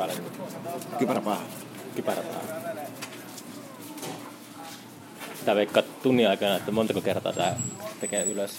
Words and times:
päälle. 0.00 0.22
Kypärä 0.98 1.20
päähän. 1.20 1.46
Kypärä 1.96 2.22
päälle. 2.22 2.80
Tää 5.44 5.54
veikkaa 5.54 5.82
tunnin 5.82 6.28
aikana, 6.28 6.56
että 6.56 6.72
montako 6.72 7.00
kertaa 7.00 7.32
tää 7.32 7.60
tekee 8.00 8.24
ylös 8.24 8.58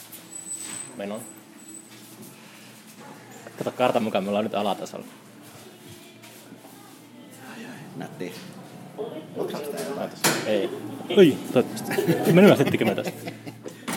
menon. 0.97 1.21
Kato 3.57 3.71
kartan 3.71 4.03
mukaan, 4.03 4.23
me 4.23 4.29
ollaan 4.29 4.45
nyt 4.45 4.55
alatasolla. 4.55 5.05
Nätti. 7.95 8.33
Ei. 10.45 10.69
Oi, 11.17 11.37
toivottavasti. 11.53 12.33
Me 12.33 12.41
hyvästettikö 12.41 12.85
me 12.85 12.95
tästä? 12.95 13.31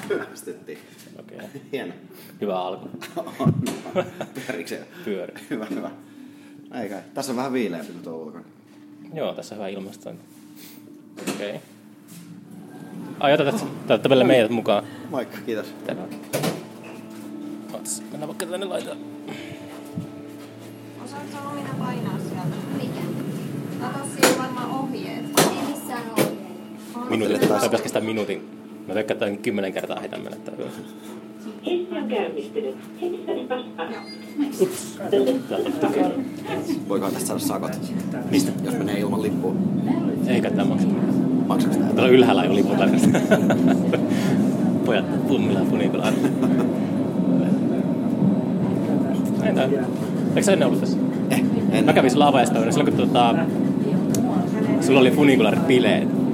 Hyvästettiin. 0.09 0.79
Okei. 1.21 1.39
Hieno. 1.73 1.95
Hyvä 2.41 2.59
alku. 2.59 2.91
On. 3.39 3.55
Pyörikö 4.35 4.69
se? 4.69 4.87
Pyöri. 5.05 5.35
Hyvä, 5.51 5.67
hyvä. 5.71 5.91
Ei 6.83 6.89
kai. 6.89 7.01
Tässä 7.15 7.33
on 7.33 7.37
vähän 7.37 7.53
viileämpi 7.53 7.93
kuin 7.93 8.05
tuo 8.05 8.17
ulkona. 8.17 8.45
Joo, 9.15 9.35
tässä 9.35 9.55
on 9.55 9.59
hyvä 9.59 9.69
ilmastointi. 9.69 10.25
Okei. 11.35 11.49
Okay. 11.49 11.61
Ai, 13.21 13.33
otat, 13.35 13.67
otat 13.85 14.09
vielä 14.09 14.25
meidät 14.25 14.51
mukaan. 14.51 14.85
Moikka, 15.11 15.39
kiitos. 15.47 15.75
Terve. 15.87 16.03
Ootas, 17.73 18.03
mennään 18.11 18.29
vaikka 18.29 18.47
tänne 18.47 18.67
laitaan. 18.67 18.99
Osaatko 21.05 21.49
Omina 21.51 21.75
painaa 21.79 22.19
sieltä? 22.19 22.57
Mikä? 22.77 23.01
Kato, 23.81 24.07
siinä 24.15 24.29
on 24.29 24.39
varmaan 24.39 24.71
ohjeet. 24.71 25.25
Ei 25.39 25.75
missään 25.75 26.11
ohjeet. 26.11 27.11
Minuutin. 27.11 27.39
Tai 27.49 27.61
pitäisi 27.61 27.83
kestää 27.83 28.03
minuutin. 28.03 28.49
Mä 28.89 28.95
veikkaan, 28.95 29.23
että 29.23 29.43
kymmenen 29.43 29.73
kertaa 29.73 30.01
heitän 30.01 30.21
mennä 30.21 30.39
tää 30.39 30.55
on 32.03 32.09
käynnistynyt. 32.09 32.77
Vastaan. 33.49 33.95
Tukea. 35.81 36.11
Voikohan 36.89 37.15
tästä 37.15 37.27
saada 37.27 37.41
sakot? 37.41 37.93
Mistä? 38.31 38.53
Jos 38.65 38.79
menee 38.79 39.01
ilman 39.01 39.23
lippua. 39.23 39.55
Eikä 40.27 40.51
tää 40.51 40.65
maksa 40.65 40.87
mitään. 40.87 41.15
Maksaks 41.47 41.77
tää? 41.77 41.89
Täällä 41.89 42.09
ylhäällä 42.09 42.43
ei 42.43 42.49
ole 42.49 42.57
lippu 42.57 42.75
tarkasta. 42.75 43.09
Pojat 44.85 45.29
pummilla. 45.29 45.61
Ei 49.47 49.55
tää. 49.55 49.69
Eikö 50.29 50.43
sä 50.43 50.53
ennen 50.53 50.69
ollut 50.69 50.81
tässä? 50.81 50.99
Eh, 51.31 51.45
en. 51.73 51.85
Mä 51.85 51.93
kävin 51.93 52.11
sulla 52.11 52.29
avajaispäivänä 52.29 52.73
silloin, 52.73 52.97
kun 52.97 53.07
tota, 53.09 53.35
sulla 54.81 55.01
oli 55.01 55.11
funikularit 55.11 55.67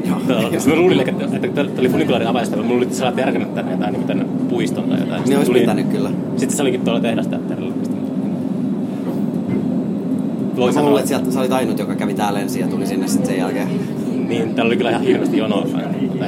Joo. 0.09 0.19
Tota, 0.27 0.69
Mä 0.69 0.77
luulin, 0.77 1.01
että, 1.01 1.25
että 1.37 1.49
tämä 1.49 1.69
oli 1.79 1.89
funikularin 1.89 2.29
avajaispäivä. 2.29 2.63
Mulla 2.65 2.77
oli, 2.77 2.85
että 2.85 2.97
sä 2.97 3.13
järkännyt 3.17 3.55
tänne 3.55 3.73
jotain 3.73 3.93
niin 3.93 4.05
tänne 4.07 4.25
puiston 4.49 4.85
tai 4.85 5.01
jotain. 5.01 5.23
Niin 5.25 5.39
olisi 5.39 5.53
pitänyt 5.53 5.87
kyllä. 5.89 6.11
Sitten 6.37 6.57
se 6.57 6.63
olikin 6.63 6.81
tuolla 6.81 7.01
tehdasteatterilla. 7.01 7.75
Voi 10.57 10.73
Mä 10.73 10.83
luulen, 10.83 10.99
että 10.99 11.09
sieltä 11.09 11.31
sä 11.31 11.41
olit 11.41 11.53
ainut, 11.53 11.79
joka 11.79 11.95
kävi 11.95 12.15
täällä 12.15 12.41
ensin 12.41 12.61
ja 12.61 12.67
tuli 12.69 12.87
sinne 12.87 13.09
sitten 13.09 13.27
sen 13.27 13.39
jälkeen. 13.39 13.69
niin, 14.29 14.55
täällä 14.55 14.69
oli 14.69 14.77
kyllä 14.77 14.91
ihan 14.91 15.03
hirveästi 15.03 15.39
jonoa. 15.39 15.67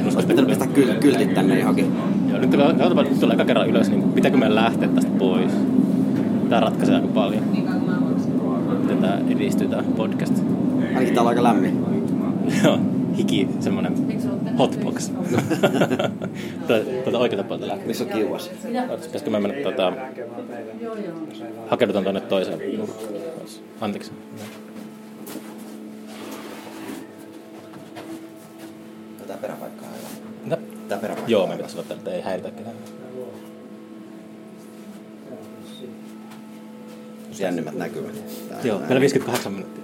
Olisi 0.03 0.27
pitänyt 0.27 0.47
pistää 0.49 0.67
kyl- 0.67 0.99
kyltit 0.99 1.33
tänne 1.33 1.59
johonkin. 1.59 1.85
Joo, 2.29 2.39
nyt 2.39 2.49
katsotaan 2.77 3.05
nyt 3.09 3.19
tuolla 3.19 3.33
eka 3.33 3.45
kerran 3.45 3.69
ylös, 3.69 3.89
niin 3.89 4.03
pitääkö 4.03 4.37
meidän 4.37 4.55
lähteä 4.55 4.89
tästä 4.89 5.11
pois? 5.19 5.51
Tää 6.49 6.59
ratkaisee 6.59 6.95
aika 6.95 7.07
paljon. 7.07 7.43
Miten 8.81 8.97
tää 8.97 9.19
edistyy 9.29 9.67
tää 9.67 9.83
podcast. 9.95 10.43
Ainakin 10.87 11.13
täällä 11.13 11.21
on 11.21 11.27
aika 11.27 11.43
lämmin. 11.43 11.77
Joo, 12.63 12.79
hiki, 13.17 13.47
semmonen 13.59 13.93
hotbox. 14.57 15.09
Tuota- 16.67 16.83
Tuolta 17.03 17.19
oikealta 17.19 17.47
puolelta 17.47 17.67
lähtee. 17.67 17.87
Missä 17.87 18.03
on 18.03 18.09
kiuas? 18.09 18.51
Pitäisikö 19.03 19.29
mä 19.31 19.39
mennä 19.39 19.63
tota... 19.63 19.93
Hakeudutaan 21.67 22.03
tuonne 22.03 22.21
toiseen 22.21 22.77
nurkkaan. 22.77 23.13
Anteeksi. 23.81 24.11
Tää 29.27 29.37
peräpaikkaa 29.37 29.87
on 29.89 29.95
hyvä. 29.95 30.55
No. 30.55 30.57
Tää 30.87 30.97
peräpaikka 30.97 31.31
Joo, 31.31 31.43
on 31.43 31.49
me 31.49 31.55
pitäisi 31.55 31.79
ottaa, 31.79 31.97
että 31.97 32.11
ei 32.11 32.21
häiritä 32.21 32.51
ketään. 32.51 32.75
Jännimmät 37.39 37.73
näkymät. 37.75 38.13
Tää 38.49 38.57
on 38.59 38.65
Joo, 38.67 38.77
näin. 38.77 38.89
vielä 38.89 39.01
58 39.01 39.53
minuuttia. 39.53 39.83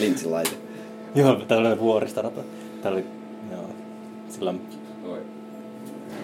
Lintsin 0.00 0.30
laite. 0.30 0.69
Joo, 1.14 1.34
tällainen 1.34 1.80
vuoristorata. 1.80 2.40
Tää 2.82 2.92
oli, 2.92 3.04
joo, 3.50 3.64
silloin 4.28 4.60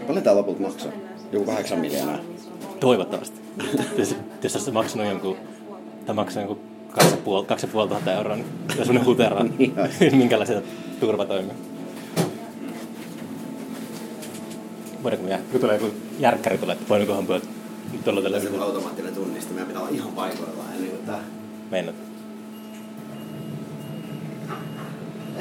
Paljon 0.07 0.25
tää 0.25 0.35
lopulta 0.37 0.61
maksaa? 0.63 0.93
Joku 1.33 1.45
kahdeksan 1.45 1.79
miljoonaa. 1.79 2.19
toivottavasti. 2.81 3.41
jos, 3.99 4.17
jos 4.43 4.57
olisi 4.57 4.71
maksanut 4.71 5.07
jonkun, 5.07 5.37
tai 6.07 6.15
maksaa 6.15 6.43
jonkun 6.43 6.61
kaksi 6.89 7.11
ja 7.11 7.17
puoli, 7.17 7.47
kaksi 7.47 7.67
puoli 7.67 7.89
tuhatta 7.89 8.13
euroa, 8.13 8.37
niin 8.37 8.47
se 8.75 8.81
on 8.81 8.87
semmoinen 8.87 9.07
hutera. 9.07 9.45
Niin. 9.59 9.75
Minkälaisia 10.13 10.63
turvatoimia. 11.01 11.55
Voidaanko 15.03 15.25
me 15.25 15.31
jää? 15.31 15.41
Kun 15.53 15.61
tulee 15.61 15.77
joku 15.77 15.95
järkkäri 16.19 16.59
tulee, 16.59 16.73
että 16.73 16.89
voidaankohan 16.89 17.27
pöydät 17.27 17.49
nyt 17.93 18.05
tuolla 18.05 18.23
tällä 18.23 18.41
Tässä 18.41 18.57
on 18.57 18.63
automaattinen 18.63 19.15
tunniste. 19.15 19.51
Meidän 19.51 19.67
pitää 19.67 19.83
olla 19.83 19.91
ihan 19.91 20.13
paikoillaan 20.13 20.73
ennen 20.75 20.91
kuin 20.91 21.07
tää... 21.07 21.21
mennä. 21.71 21.93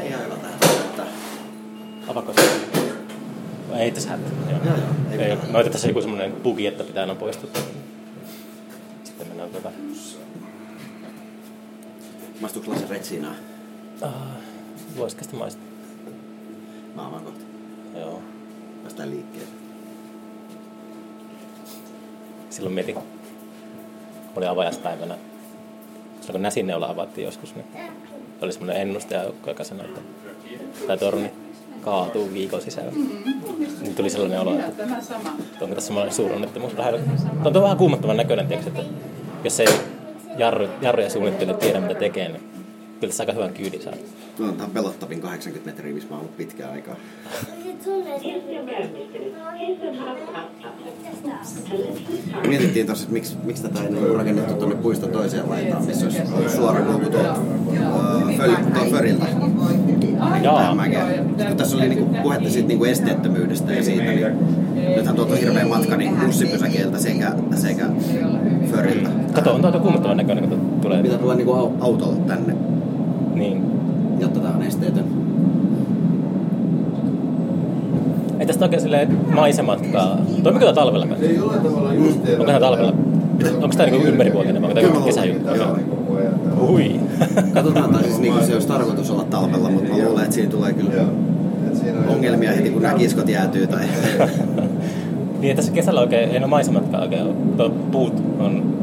Ei 0.01 0.07
ihan 0.07 0.23
hyvä 0.23 0.35
tää 0.35 0.51
näyttää. 0.61 1.05
Avako 2.15 2.33
se? 2.33 2.41
Ei 3.79 3.91
tässä 3.91 4.09
hätää. 4.09 4.29
Joo. 4.49 4.59
Joo, 4.65 4.77
joo. 4.77 4.87
Ei 5.11 5.35
mitään. 5.35 5.53
no 5.53 5.63
tässä 5.63 5.87
joku 5.87 6.01
semmoinen 6.01 6.31
bugi, 6.31 6.67
että 6.67 6.83
pitää 6.83 7.03
aina 7.03 7.15
poistua. 7.15 7.49
Sitten 9.03 9.27
mennään 9.27 9.49
tota... 9.49 9.71
Maistuuko 12.41 12.71
lasen 12.71 12.89
retsinaa? 12.89 13.33
Ah, 14.01 14.13
voisiko 14.97 15.23
sitä 15.23 15.35
maistaa? 15.35 15.65
Mä 16.95 17.07
avaan 17.07 17.23
kohta. 17.23 17.43
Joo. 17.99 18.21
Päästään 18.81 19.09
liikkeelle. 19.09 19.51
Silloin 22.49 22.75
mietin, 22.75 22.97
oli 24.35 24.47
avajaispäivänä. 24.47 25.15
Silloin 26.21 26.31
kun 26.31 26.41
Näsinneula 26.41 26.87
avattiin 26.87 27.25
joskus, 27.25 27.55
niin 27.55 27.65
oli 28.41 28.53
semmoinen 28.53 28.81
ennustajajoukko, 28.81 29.49
joka 29.49 29.63
sanoi, 29.63 29.85
että 29.85 30.01
tämä 30.87 30.97
torni 30.97 31.44
kaatuu 31.85 32.33
viikon 32.33 32.61
sisällä. 32.61 32.91
Niin 33.81 33.95
tuli 33.95 34.09
sellainen 34.09 34.39
olo, 34.39 34.59
että 34.59 34.83
onko 35.61 35.75
tässä 35.75 35.87
semmoinen 35.87 36.13
suuronnettomuus 36.13 36.73
lähellä. 36.77 36.99
On 37.45 37.53
vähän 37.53 37.77
kuumottavan 37.77 38.17
näköinen, 38.17 38.47
tiiäks, 38.47 38.67
että 38.67 38.81
jos 39.43 39.59
ei 39.59 39.67
jarru, 40.37 40.67
jarruja 40.81 41.09
suunnittele 41.09 41.53
tiedä 41.53 41.79
mitä 41.79 41.93
tekee, 41.99 42.27
niin 42.27 42.41
kyllä 42.99 43.11
tässä 43.11 43.23
aika 43.23 43.33
hyvän 43.33 43.53
kyydin 43.53 43.81
saa. 43.81 43.93
No, 44.39 44.51
tää 44.51 44.65
on 44.65 44.71
pelottavin 44.71 45.21
80 45.21 45.69
metriä, 45.71 45.93
missä 45.93 46.09
mä 46.09 46.15
oon 46.15 46.21
ollut 46.21 46.37
pitkään 46.37 46.71
aikaa. 46.71 46.95
Mietittiin 52.47 52.87
tossa, 52.87 53.03
että 53.03 53.13
miksi, 53.13 53.35
miksi 53.43 53.63
tätä 53.63 53.79
ei 53.83 53.95
ole 53.95 54.17
rakennettu 54.17 54.53
tuonne 54.53 54.75
puiston 54.75 55.09
toiseen 55.11 55.49
laitaan, 55.49 55.85
missä 55.85 56.05
olisi 56.05 56.17
suora 56.55 56.81
kulku 56.81 57.09
tuolta 57.09 57.35
föl- 58.37 58.73
tuolta 58.73 58.91
föriltä. 58.91 59.25
Jaa. 60.43 60.75
Kun 61.47 61.57
tässä 61.57 61.77
oli 61.77 61.89
niinku 61.89 62.05
puhetta 62.23 62.49
siitä 62.49 62.67
niinku 62.67 62.85
esteettömyydestä 62.85 63.73
ja 63.73 63.83
siitä, 63.83 64.03
niin 64.03 64.27
nythän 64.95 65.15
tuolta 65.15 65.33
on 65.33 65.39
hirveä 65.39 65.65
matka 65.65 65.97
niin 65.97 66.15
bussipysäkeiltä 66.25 66.99
sekä, 66.99 67.31
sekä 67.55 67.85
föriltä. 68.71 69.09
Kato, 69.33 69.53
on 69.53 69.61
tuo 69.61 69.71
kuumottavan 69.81 70.17
näköinen, 70.17 70.49
kun 70.49 70.59
tulee. 70.81 71.01
Pitää 71.01 71.17
tulla 71.17 71.35
niinku 71.35 71.53
au- 71.53 71.71
autolla 71.79 72.15
tänne, 72.27 72.55
Niin. 73.33 73.63
jotta 74.19 74.39
tää 74.39 74.51
on 74.55 74.63
esteetön. 74.63 75.05
Ei 78.39 78.45
tästä 78.45 78.65
oikein 78.65 78.81
silleen 78.81 79.17
maisematkaa. 79.35 80.17
Toimiko 80.43 80.65
tää 80.65 80.73
talvella 80.73 81.07
kanssa? 81.07 81.25
Onko 82.31 82.45
tää 82.45 82.59
talvella? 82.59 82.93
Onko 83.61 83.75
tää 83.77 83.85
niinku 83.85 84.07
ympärivuotinen 84.07 84.61
vai 84.61 84.69
onko 84.85 84.97
tää 84.97 85.05
kesäjuttu? 85.05 85.55
Joo. 85.55 85.77
Hui. 86.59 86.99
Katsotaan, 87.53 87.93
tai 87.93 88.03
siis 88.03 88.19
niinku 88.19 88.45
se 88.45 88.53
olisi 88.53 88.67
tarkoitus 88.67 89.11
olla 89.11 89.23
talvella, 89.23 89.69
mutta 89.69 89.89
mä 89.89 90.03
luulen, 90.03 90.23
että 90.23 90.35
siinä 90.35 90.51
tulee 90.51 90.73
kyllä 90.73 91.03
ongelmia 92.07 92.51
heti, 92.51 92.69
kun 92.69 92.81
nämä 92.81 92.97
kiskot 92.97 93.29
jäätyy. 93.29 93.67
Tai... 93.67 93.85
niin, 95.39 95.51
että 95.51 95.55
tässä 95.55 95.71
kesällä 95.71 96.01
oikein 96.01 96.29
ei 96.29 96.37
ole 96.37 96.47
maisematkaan 96.47 97.03
oikein 97.03 97.23
ole. 97.23 97.33
Tuo 97.57 97.69
puut 97.69 98.13
on 98.39 98.75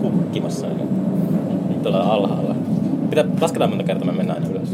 kukkimassa 0.00 0.66
aina. 0.66 0.82
Tuolla 1.82 2.00
alhaalla. 2.00 2.54
Pitää 3.10 3.24
lasketaan 3.40 3.70
monta 3.70 3.84
kertaa, 3.84 4.06
me 4.06 4.12
mennään 4.12 4.42
aina 4.42 4.54
ylös. 4.54 4.72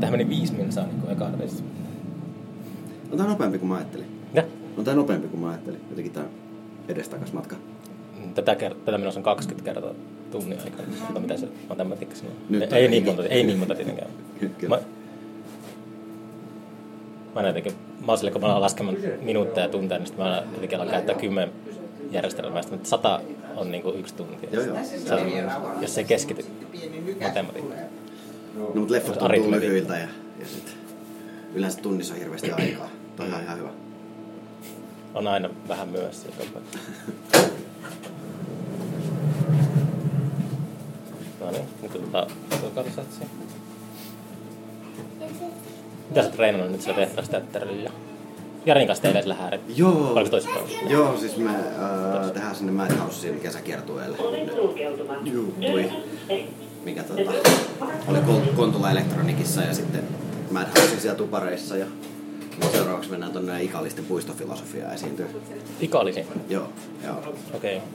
Tähän 0.00 0.12
meni 0.12 0.28
viisi 0.28 0.52
minsaa 0.52 0.84
niin 0.84 1.12
ekaan 1.12 1.34
reissu. 1.38 1.64
On 3.12 3.18
tää 3.18 3.26
nopeampi 3.26 3.58
kuin 3.58 3.68
mä 3.68 3.74
ajattelin. 3.76 4.06
Ja? 4.34 4.42
On 4.78 4.84
tää 4.84 4.94
nopeampi 4.94 5.28
kuin 5.28 5.40
mä 5.40 5.48
ajattelin. 5.48 5.80
Jotenkin 5.90 6.12
tää 6.12 6.24
edestakas 6.88 7.32
matka. 7.32 7.56
Tätä, 8.34 8.56
tätä 8.84 8.98
menossa 8.98 9.20
on 9.20 9.24
20 9.24 9.64
kertaa 9.64 9.92
tunnin 10.32 10.58
aikana. 10.64 10.88
Mutta 11.00 11.20
mitä 11.20 11.36
se 11.36 11.48
matematiikka 11.68 12.16
sanoo? 12.16 12.32
Nyt 12.48 12.72
ei, 12.72 12.84
on- 12.84 12.90
niin 12.90 13.04
monta, 13.04 13.24
ei 13.24 13.44
niin 13.44 13.58
monta 13.58 13.74
tietenkään. 13.74 14.10
Kyllä. 14.40 14.76
Mä, 14.76 14.76
mä 14.76 14.82
aina 17.34 17.48
jotenkin, 17.48 17.72
mä 18.00 18.06
oon 18.12 18.18
silleen, 18.18 18.32
kun 18.32 18.42
mä 18.42 18.48
alan 18.48 18.60
laskemaan 18.60 18.96
minuutteja 19.22 19.66
ja 19.66 19.70
tunteja, 19.72 19.98
niin 19.98 20.06
sitten 20.06 20.24
mä 20.26 20.30
aina 20.34 20.46
jotenkin 20.52 20.78
alan 20.78 20.90
käyttää 20.90 21.14
kymmen 21.14 21.50
järjestelmää. 22.10 22.62
Sitten 22.62 22.86
sata 22.86 23.20
on 23.56 23.70
niinku 23.70 23.90
yksi 23.90 24.14
tunti. 24.14 24.48
Joo, 24.52 24.62
joo. 24.64 24.76
On, 25.10 25.82
jos 25.82 25.94
se 25.94 26.04
keskity 26.04 26.44
matematiikkaan. 27.22 27.80
No, 28.54 28.70
mutta 28.74 28.94
leffat 28.94 29.18
tuntuu 29.18 29.50
lyhyiltä 29.50 29.92
ja, 29.96 30.08
ja 30.40 30.46
sit 30.46 30.76
yleensä 31.54 31.78
tunnissa 31.80 32.14
on 32.14 32.20
hirveästi 32.20 32.52
aikaa. 32.52 32.88
Toi 33.16 33.26
on 33.32 33.40
ihan 33.42 33.58
hyvä. 33.58 33.68
On 35.14 35.26
aina 35.26 35.50
vähän 35.68 35.88
myöhässä 35.88 36.28
joka. 36.28 36.60
No 41.52 41.58
niin, 41.58 41.68
nyt 41.82 41.94
otetaan 41.94 42.26
tuokarisatsi. 42.60 43.20
Mitä 46.08 46.22
sä 46.22 46.28
oot 46.28 46.36
treenannut 46.36 46.72
nyt 46.72 46.80
sillä 46.80 46.94
tehtaisteatterilla? 46.94 47.90
Jarin 48.66 48.86
kanssa 48.86 49.02
teille 49.02 49.22
sillä 49.22 49.34
hääret. 49.34 49.60
Joo. 49.76 50.12
Oliko? 50.12 50.36
Joo, 50.88 51.16
siis 51.16 51.36
me 51.36 51.50
äh, 51.50 52.30
tehdään 52.32 52.54
sinne 52.54 52.72
Madhouseen 52.72 53.40
kesäkiertueelle. 53.40 54.16
Juu, 55.24 55.54
tuli. 55.70 55.90
Mikä 56.84 57.02
tota, 57.02 57.32
oli 58.08 58.18
Kontula 58.56 58.90
Elektronikissa 58.90 59.62
ja 59.62 59.74
sitten 59.74 60.02
Madhousein 60.50 61.00
siellä 61.00 61.18
tupareissa 61.18 61.76
ja 61.76 61.86
seuraavaksi 62.72 63.10
mennään 63.10 63.32
tonne 63.32 63.62
Ikallisten 63.62 64.04
puistofilosofiaan 64.04 64.94
esiintyy. 64.94 65.26
Ikallisi. 65.80 66.24
Joo, 66.48 66.68
joo. 67.04 67.34
Okei. 67.54 67.76
Okay. 67.76 67.88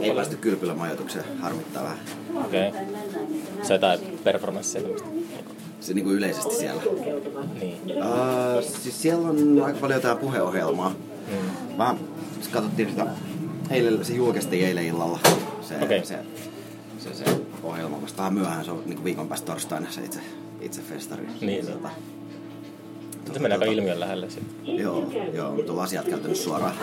Ei 0.00 0.14
päästy 0.14 0.36
kylpylämajoitukseen, 0.36 1.24
harmittaa 1.40 1.82
vähän. 1.82 1.98
Okei. 2.44 2.68
Okay. 2.68 2.80
Se 3.62 3.72
on 3.72 3.76
jotain 3.76 4.00
performanssia 4.24 4.82
tämmöistä. 4.82 5.08
Se 5.80 5.94
niinku 5.94 6.10
yleisesti 6.10 6.54
siellä. 6.54 6.82
Niin. 7.60 7.80
Uh, 7.84 8.64
siis 8.82 9.02
siellä 9.02 9.28
on 9.28 9.62
aika 9.62 9.78
paljon 9.78 9.98
jotain 9.98 10.18
puheohjelmaa. 10.18 10.88
Mm. 10.88 11.78
Vähän 11.78 11.98
siis 12.34 12.48
katsottiin 12.48 12.90
sitä, 12.90 13.06
eilen, 13.70 14.04
se 14.04 14.14
julkaistiin 14.14 14.66
eilen 14.66 14.86
illalla. 14.86 15.18
Se, 15.62 15.74
Okei. 15.82 16.04
se, 16.04 16.18
se, 16.98 17.14
se, 17.14 17.24
ohjelma 17.62 18.02
vasta 18.02 18.18
vähän 18.18 18.34
myöhään, 18.34 18.64
se 18.64 18.70
on 18.70 18.82
niin 18.86 19.04
viikon 19.04 19.28
päästä 19.28 19.46
torstaina 19.46 19.90
se 19.90 20.04
itse, 20.04 20.20
itse 20.60 20.82
festari. 20.82 21.28
Niin. 21.40 21.66
Tota, 21.66 21.90
Se 23.32 23.38
menee 23.38 23.58
aika 23.58 23.72
ilmiön 23.72 24.00
lähelle 24.00 24.30
sitten. 24.30 24.76
Joo, 24.78 25.12
joo, 25.32 25.54
mutta 25.54 25.72
on 25.72 25.80
asiat 25.80 26.08
käytännössä 26.08 26.44
suoraan, 26.44 26.74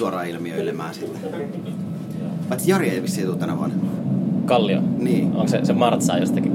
suoraan 0.00 0.28
ilmiöilemään 0.28 0.94
sitten. 0.94 1.20
Paitsi 2.48 2.70
Jari 2.70 2.88
ei 2.90 3.02
vissiin 3.02 3.26
tule 3.26 3.38
tänä 3.38 3.58
vuonna. 3.58 3.76
Kallio. 4.44 4.80
Niin. 4.98 5.26
Onko 5.26 5.48
se, 5.48 5.60
se 5.64 5.72
martsaa 5.72 6.18
jostakin? 6.18 6.52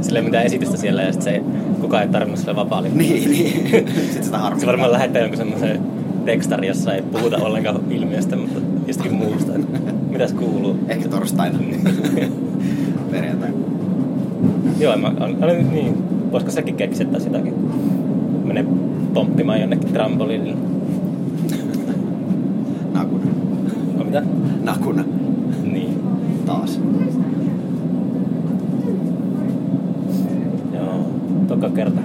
Sillä 0.00 0.18
ei 0.18 0.24
mitään 0.24 0.44
esitystä 0.44 0.76
siellä 0.76 1.02
ja 1.02 1.12
sit 1.12 1.22
se 1.22 1.30
ei, 1.30 1.40
kukaan 1.80 2.02
ei 2.02 2.08
tarvinnut 2.08 2.38
sille 2.38 2.56
vapaa 2.56 2.80
Niin, 2.80 3.30
niin. 3.30 3.52
Sitten 3.72 3.94
sitä 4.24 4.24
Se 4.24 4.36
harmittaa. 4.36 4.66
varmaan 4.66 4.92
lähettää 4.92 5.22
jonkun 5.22 5.38
semmoisen 5.38 5.80
tekstari, 6.24 6.66
jossa 6.66 6.94
ei 6.94 7.02
puhuta 7.02 7.36
ollenkaan 7.36 7.80
ilmiöstä, 7.90 8.36
mutta 8.36 8.60
jostakin 8.86 9.14
muusta. 9.14 9.52
Mitäs 10.10 10.32
kuuluu? 10.32 10.76
Ehkä 10.88 11.08
torstaina. 11.08 11.58
Perjantai. 13.10 13.50
Joo, 14.80 14.96
mä, 14.96 15.06
on, 15.08 15.36
on, 15.44 15.72
niin, 15.72 15.94
voisiko 16.32 16.52
sekin 16.52 16.76
keksiä 16.76 17.06
taas 17.06 17.24
jotakin? 17.24 17.54
Mene 18.44 18.64
pomppimaan 19.14 19.60
jonnekin 19.60 19.92
trampoliinille. 19.92 20.56
Nakuna. 22.92 23.24
No 23.98 24.04
mitä? 24.04 24.22
Nakuna. 24.62 25.04
Niin. 25.62 26.02
Taas. 26.46 26.80
Joo, 30.74 31.10
toka 31.48 31.70
kerta. 31.70 32.00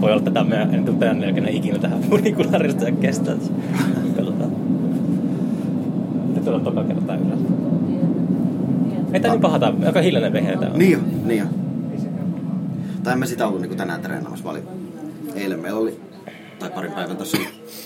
Voi 0.00 0.12
olla, 0.12 0.22
tämä 0.22 0.44
meidän, 0.44 0.74
en 0.74 0.84
tule 0.84 1.06
jälkeen 1.06 1.48
ikinä 1.48 1.78
tähän 1.78 2.00
funikulaarista 2.00 2.84
ja 2.84 2.92
kestää. 2.92 3.36
Katsotaan. 4.16 4.50
Nyt 6.34 6.48
on 6.48 6.60
toka 6.60 6.84
kertaa 6.84 7.16
yleensä. 7.16 7.44
Ei 9.12 9.20
tää 9.20 9.30
niin 9.30 9.40
paha, 9.40 9.58
tää 9.58 9.68
on 9.68 9.84
aika 9.86 10.00
hiljainen 10.00 10.32
vehe 10.32 10.56
tää 10.56 10.70
on. 10.70 10.78
Niin 10.78 10.92
jo, 10.92 10.98
niin 11.24 11.38
jo. 11.38 11.46
Tai 13.02 13.12
en 13.12 13.18
mä 13.18 13.26
sitä 13.26 13.46
ollut 13.46 13.60
niinku 13.60 13.76
tänään 13.76 14.00
treenaamassa. 14.00 14.44
Mä 14.44 14.50
olin, 14.50 14.62
eilen 15.34 15.60
meillä 15.60 15.80
oli, 15.80 16.00
tai 16.58 16.70
parin 16.70 16.92
päivän 16.92 17.16
tuossa 17.16 17.38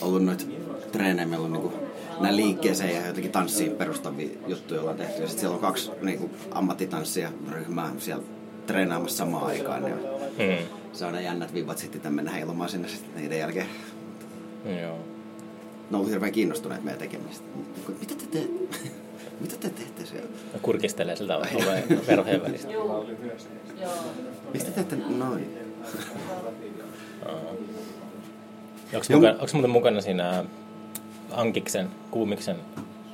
ollut 0.02 0.25
noita 0.25 0.44
treenejä. 0.93 1.26
Meillä 1.26 1.46
on 1.46 1.52
niinku 1.52 1.72
näin 2.20 2.37
liikkeeseen 2.37 2.94
ja 2.96 3.06
jotenkin 3.06 3.32
tanssiin 3.32 3.72
perustavia 3.72 4.28
juttuja 4.46 4.81
ollaan 4.81 4.96
tehty. 4.96 5.12
Ja 5.22 5.26
sitten 5.28 5.40
siellä 5.40 5.55
on 5.55 5.61
kaksi 5.61 5.90
niinku 6.02 6.31
ammattitanssia 6.50 7.32
ryhmää 7.52 7.90
siellä 7.99 8.25
treenaamassa 8.66 9.16
samaan 9.16 9.46
aikaan. 9.46 9.84
Niin 9.84 9.94
Mm. 10.38 10.66
se 10.93 11.05
on 11.05 11.12
ne 11.12 11.22
jännät 11.22 11.55
vivat 11.55 11.78
sitten 11.78 12.00
tänne 12.00 12.16
mennä 12.16 12.31
heilumaan 12.31 12.69
sinne 12.70 12.88
sitten 12.88 13.22
niiden 13.22 13.38
jälkeen. 13.38 13.66
Joo. 14.64 14.99
Ne 15.90 15.90
on 15.90 15.94
ollut 15.96 16.11
hirveän 16.11 16.32
kiinnostuneet 16.32 16.84
meidän 16.84 16.99
tekemistä. 16.99 17.44
Mitä 18.00 18.14
te 18.14 18.26
teette? 18.26 18.78
Mitä 19.40 19.56
te 19.60 19.69
teette 19.70 20.06
siellä? 20.06 20.28
Ja 20.52 20.58
kurkistelee 20.62 21.17
siltä 21.17 21.37
oveen 21.37 22.06
verhojen 22.06 22.43
välistä. 22.43 22.69
Mistä 24.52 24.70
te 24.70 24.84
teette 24.84 24.96
noin? 25.08 25.49
Onko 28.94 29.06
Joo. 29.10 29.20
muka, 29.20 29.46
muuten 29.52 29.70
mukana 29.70 30.00
siinä 30.00 30.44
Ankiksen, 31.36 31.88
Kuumiksen, 32.10 32.56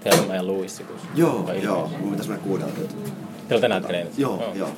Telma 0.04 0.34
ja 0.34 0.42
Luissi? 0.42 0.84
kun- 0.84 0.96
Joo, 1.14 1.46
vai- 1.46 1.62
joo. 1.62 1.90
Mun 2.00 2.10
pitäisi 2.10 2.30
mennä 2.30 2.44
kuudelta. 2.44 2.72
Teillä 2.74 3.54
on 3.54 3.60
tänään 3.60 3.82
treenit? 3.82 4.18
Joo, 4.18 4.52
joo. 4.54 4.68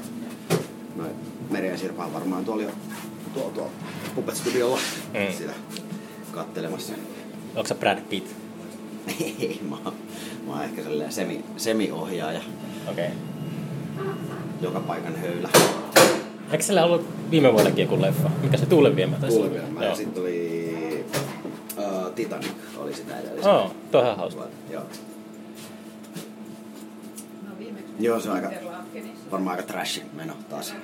Noin 0.96 1.10
Meri 1.50 1.68
ja 1.68 1.78
Sirpa 1.78 2.04
on 2.04 2.14
varmaan 2.14 2.44
tuolla 2.44 2.62
jo 2.62 2.68
tuolla, 3.34 3.50
tuolla 3.50 3.70
Puppet 4.14 4.36
Studiolla 4.36 4.78
Mm. 5.14 5.32
sitä 5.38 5.52
kattelemassa. 6.32 6.92
Onko 7.56 7.68
sä 7.68 7.74
Brad 7.74 7.98
Pitt? 8.10 8.26
Ei, 9.20 9.60
mä, 9.70 9.76
oon- 9.84 9.94
mä 10.46 10.52
oon 10.52 10.62
ehkä 10.64 10.82
sellainen 10.82 11.12
semi, 11.12 11.44
semi-ohjaaja, 11.56 12.40
Okei. 12.90 13.06
Okay. 13.06 14.06
joka 14.60 14.80
paikan 14.80 15.16
höylä. 15.16 15.48
Eikö 16.52 16.64
siellä 16.64 16.84
ollut 16.84 17.06
viime 17.30 17.52
vuonnakin 17.52 17.82
joku 17.82 18.02
leffa? 18.02 18.30
Mikä 18.42 18.56
se 18.56 18.66
Tuulen 18.66 18.96
viemä 18.96 19.16
olla? 19.16 19.28
Kuulevilma. 19.28 19.80
Ja 19.80 19.86
Joo. 19.86 19.96
sitten 19.96 20.22
oli 20.22 20.62
Titanic 22.12 22.53
oli 22.76 22.94
sitä 22.94 23.19
edellistä. 23.19 23.50
Tuo 23.91 24.00
on 24.00 24.05
ihan 24.06 24.17
hauska. 24.17 24.47
Joo. 24.70 24.82
Joo, 28.00 28.20
se 28.20 28.31
on 28.31 28.37
aika, 28.37 28.50
varmaan 29.31 29.56
aika 29.56 29.73
trashin 29.73 30.06
meno 30.17 30.35
taas. 30.50 30.75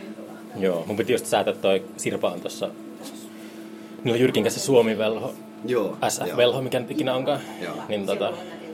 Joo, 0.57 0.85
mun 0.87 0.97
piti 0.97 1.13
just 1.13 1.27
säätää 1.27 1.55
toi 1.55 1.85
Sirpa 1.97 2.31
on 2.31 2.41
tossa 2.41 2.71
Niillä 4.05 4.17
on 4.17 4.21
Jyrkin 4.21 4.43
kanssa 4.43 4.61
Suomi-velho, 4.61 5.35
Joo. 5.65 5.97
SF-velho, 6.09 6.63
mikä 6.63 6.81
nyt 6.81 6.91
ikinä 6.91 7.15
onkaan. 7.15 7.41
Joo. 7.63 7.75
Niin 7.89 8.07
tota, 8.07 8.33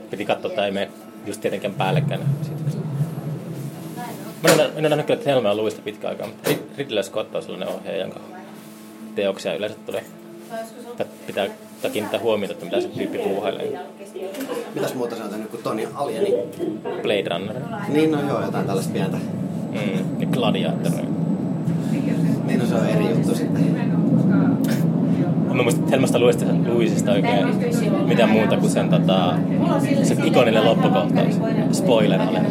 piti 0.09 0.25
katsoa, 0.25 0.51
että 0.51 0.65
ei 0.65 0.71
mene 0.71 0.91
just 1.25 1.41
tietenkään 1.41 1.73
päällekkäin. 1.73 2.21
Mä 4.43 4.49
en, 4.49 4.59
ole- 4.59 4.65
en 4.75 4.79
ole 4.79 4.89
nähnyt 4.89 5.05
kyllä 5.05 5.19
Thelma 5.21 5.47
ja 5.49 5.57
Louista 5.57 5.81
pitkään 5.81 6.11
aikaa, 6.11 6.27
mutta 6.27 6.49
Rid- 6.49 6.77
Ridley 6.77 7.03
Scott 7.03 7.35
on 7.35 7.41
sellainen 7.43 7.69
ohjaaja, 7.69 7.99
jonka 8.01 8.19
teoksia 9.15 9.55
yleensä 9.55 9.77
tulee. 9.85 10.05
Pitää 11.27 11.47
tai 11.85 11.91
kiinnittää 11.91 12.19
huomiota, 12.19 12.53
että 12.53 12.65
mitä 12.65 12.81
se 12.81 12.87
tyyppi 12.87 13.17
puuhailee. 13.17 13.79
Mitäs 14.75 14.95
muuta 14.95 15.15
se 15.15 15.23
on 15.23 15.29
tehnyt 15.29 15.49
kuin 15.49 15.63
Tony 15.63 15.87
Alieni? 15.95 16.33
Blade 17.01 17.29
Runner. 17.29 17.55
Niin 17.89 18.11
no 18.11 18.21
joo, 18.27 18.41
jotain 18.41 18.65
tällaista 18.65 18.93
pientä. 18.93 19.17
Mm, 19.71 20.21
ja 20.21 20.27
Gladiator. 20.27 20.91
Niin 22.45 22.59
no 22.59 22.65
se 22.65 22.75
on 22.75 22.85
eri 22.87 23.09
juttu 23.09 23.35
sitten. 23.35 23.91
Mä 25.53 25.63
muistan 25.63 25.89
Helmasta 25.89 26.19
Luisista, 26.19 26.53
Luisista 26.67 27.11
oikein 27.11 27.47
mitään 28.07 28.29
muuta 28.29 28.57
kuin 28.57 28.71
sen 28.71 28.89
tota, 28.89 29.35
se 30.03 30.15
ikoninen 30.25 30.65
loppukohtaus. 30.65 31.39
Spoiler 31.71 32.21
alert. 32.21 32.47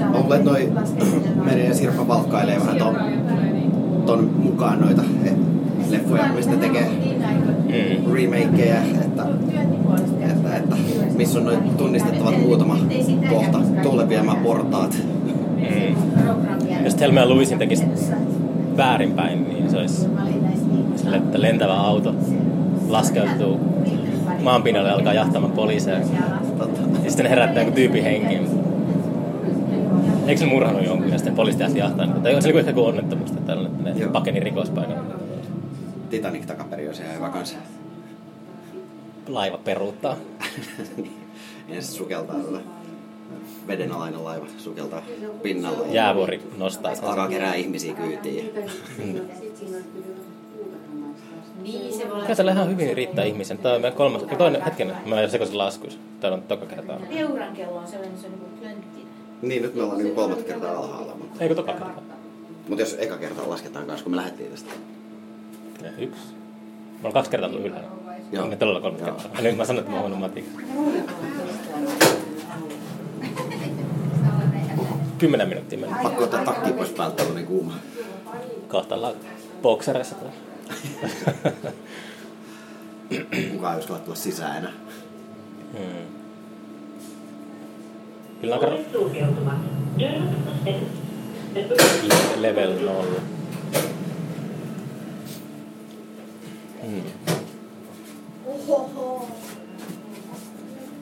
Mä 0.00 0.20
luulen, 0.20 0.38
että 0.38 0.50
noi 0.50 0.72
Meri 1.46 1.66
ja 1.66 1.74
Sirpa 1.74 2.08
valkkailee 2.08 2.60
vähän 2.60 2.76
ton, 2.76 2.96
ton 4.06 4.30
mukaan 4.42 4.80
noita 4.80 5.02
leffoja, 5.90 6.28
mistä 6.36 6.56
tekee 6.56 6.86
Mm. 7.68 8.12
remakeja, 8.14 8.76
että, 9.04 9.26
että, 10.30 10.56
että 10.56 10.76
missä 11.16 11.38
on 11.38 11.44
noin 11.44 11.58
tunnistettavat 11.76 12.40
muutama 12.40 12.76
kohta, 13.30 13.58
tuuleviemä 13.82 14.34
portaat. 14.34 14.96
Mm. 15.56 15.94
Jos 16.84 16.94
Thelma 16.94 17.20
ja 17.20 17.28
Louisin 17.28 17.58
tekisi 17.58 17.84
väärinpäin, 18.76 19.44
niin 19.48 19.70
se 19.70 19.76
olisi 19.76 20.06
sille, 20.96 21.16
että 21.16 21.40
lentävä 21.40 21.74
auto 21.74 22.14
laskeutuu 22.88 23.60
maanpinnalle 24.42 24.88
ja 24.88 24.94
alkaa 24.94 25.14
jahtamaan 25.14 25.52
poliiseja. 25.52 25.98
Ja 27.04 27.10
sitten 27.10 27.26
herättää 27.26 27.62
joku 27.62 27.74
tyypin 27.74 28.02
henkiin. 28.04 28.46
Eikö 30.26 30.40
se 30.40 30.46
murhannut 30.46 30.84
jonkun 30.84 31.10
ja 31.10 31.18
sitten 31.18 31.34
poliisit 31.34 31.60
lähti 31.60 31.78
jahtamaan? 31.78 32.22
Tai 32.22 32.42
se 32.42 32.48
oli 32.48 32.58
ehkä 32.58 32.70
joku 32.70 32.84
onnettomuus, 32.84 33.30
että 33.30 33.42
tällainen, 33.46 33.94
ne 33.98 34.06
pakeni 34.06 34.40
rikospaikan. 34.40 34.96
Titanic 36.10 36.46
takaperi 36.46 36.86
olisi 36.86 37.02
ihan 37.02 37.14
hyvä 37.16 37.28
kanssa. 37.28 37.56
Laiva 39.28 39.58
peruuttaa. 39.58 40.16
ja 41.68 41.82
se 41.82 41.92
sukeltaa 41.92 42.36
tuota 42.36 42.60
vedenalainen 43.66 44.24
laiva 44.24 44.46
sukeltaa 44.58 45.02
pinnalla. 45.42 45.86
Jäävuori 45.86 46.42
nostaa 46.56 46.94
sitä. 46.94 47.06
Alkaa 47.06 47.28
kerää 47.28 47.54
ihmisiä 47.54 47.94
kyytiin. 47.94 48.50
Kyllä 52.22 52.36
tällä 52.36 52.52
ihan 52.52 52.70
hyvin 52.70 52.96
riittää 52.96 53.24
ihmisen. 53.24 53.58
Tämä 53.58 53.74
on 53.74 53.80
meidän 53.80 53.96
kolmas, 53.96 54.22
toinen 54.38 54.62
hetken, 54.62 54.92
mä 55.06 55.20
en 55.20 55.30
sekoisin 55.30 55.58
laskuissa. 55.58 55.98
Täällä 56.20 56.36
on 56.36 56.42
toka 56.42 56.66
kertaa. 56.66 57.00
Peuran 57.08 57.52
kello 57.56 57.76
on 57.76 57.88
sellainen, 57.88 58.18
se 58.18 58.26
on 58.26 58.32
niin 58.32 58.58
klönttinen. 58.60 59.08
Niin, 59.42 59.62
nyt 59.62 59.74
me 59.74 59.82
ollaan 59.82 59.98
niin 59.98 60.14
kolmatta 60.14 60.44
kertaa 60.44 60.78
alhaalla. 60.78 61.14
Mutta, 61.14 61.42
Eikö 61.42 61.54
toka 61.54 61.72
kertaa? 61.72 62.02
mutta 62.68 62.82
jos 62.82 62.96
eka 62.98 63.16
kertaa 63.16 63.50
lasketaan 63.50 63.86
kanssa, 63.86 64.04
kun 64.04 64.12
me 64.12 64.16
lähdettiin 64.16 64.50
tästä 64.50 64.70
ja 65.82 65.90
yksi. 65.98 66.22
Mä 66.92 66.98
olen 67.02 67.12
kaksi 67.12 67.30
kertaa 67.30 67.48
tullut 67.50 67.66
ylhäällä. 67.66 67.88
Joo. 68.32 68.44
Enkä 68.44 68.56
tällä 68.56 68.80
kolme 68.80 68.98
Joo. 68.98 69.06
kertaa. 69.06 69.40
nyt 69.40 69.56
mä 69.56 69.64
sanon, 69.64 69.80
että 69.80 69.92
mä 69.92 70.00
oon 70.00 70.18
matikka. 70.18 70.62
Kymmenen 75.18 75.48
minuuttia 75.48 75.78
meni. 75.78 75.92
Pakko 76.02 76.24
ottaa 76.24 76.44
takki 76.44 76.72
pois 76.72 76.90
päältä, 76.90 77.22
on 77.22 77.34
niin 77.34 77.46
kuuma. 77.46 77.74
Kohta 78.68 78.94
ollaan 78.94 79.14
boksereissa 79.62 80.14
täällä. 80.14 80.32
Kukaan 83.52 83.74
ei 83.74 83.80
uskalla 83.80 84.00
tulla 84.00 84.16
sisään 84.16 84.56
enää. 84.56 84.72
Hmm. 85.72 86.06
Kyllä 88.40 88.54
on 88.54 88.60
kerran. 88.60 88.78
Level 92.36 92.72
0. 92.80 93.37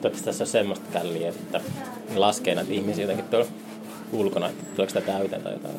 Toivottavasti 0.01 0.25
tässä 0.25 0.43
on 0.43 0.47
semmoista 0.47 0.85
källiä, 0.93 1.29
että 1.29 1.61
laskee 2.15 2.55
näitä 2.55 2.73
ihmisiä 2.73 3.03
jotenkin 3.03 3.25
tuolla 3.25 3.47
ulkona, 4.13 4.49
että 4.49 4.63
tuleeko 4.75 4.89
sitä 4.89 5.01
täyteen 5.01 5.41
tai 5.41 5.53
jotain? 5.53 5.75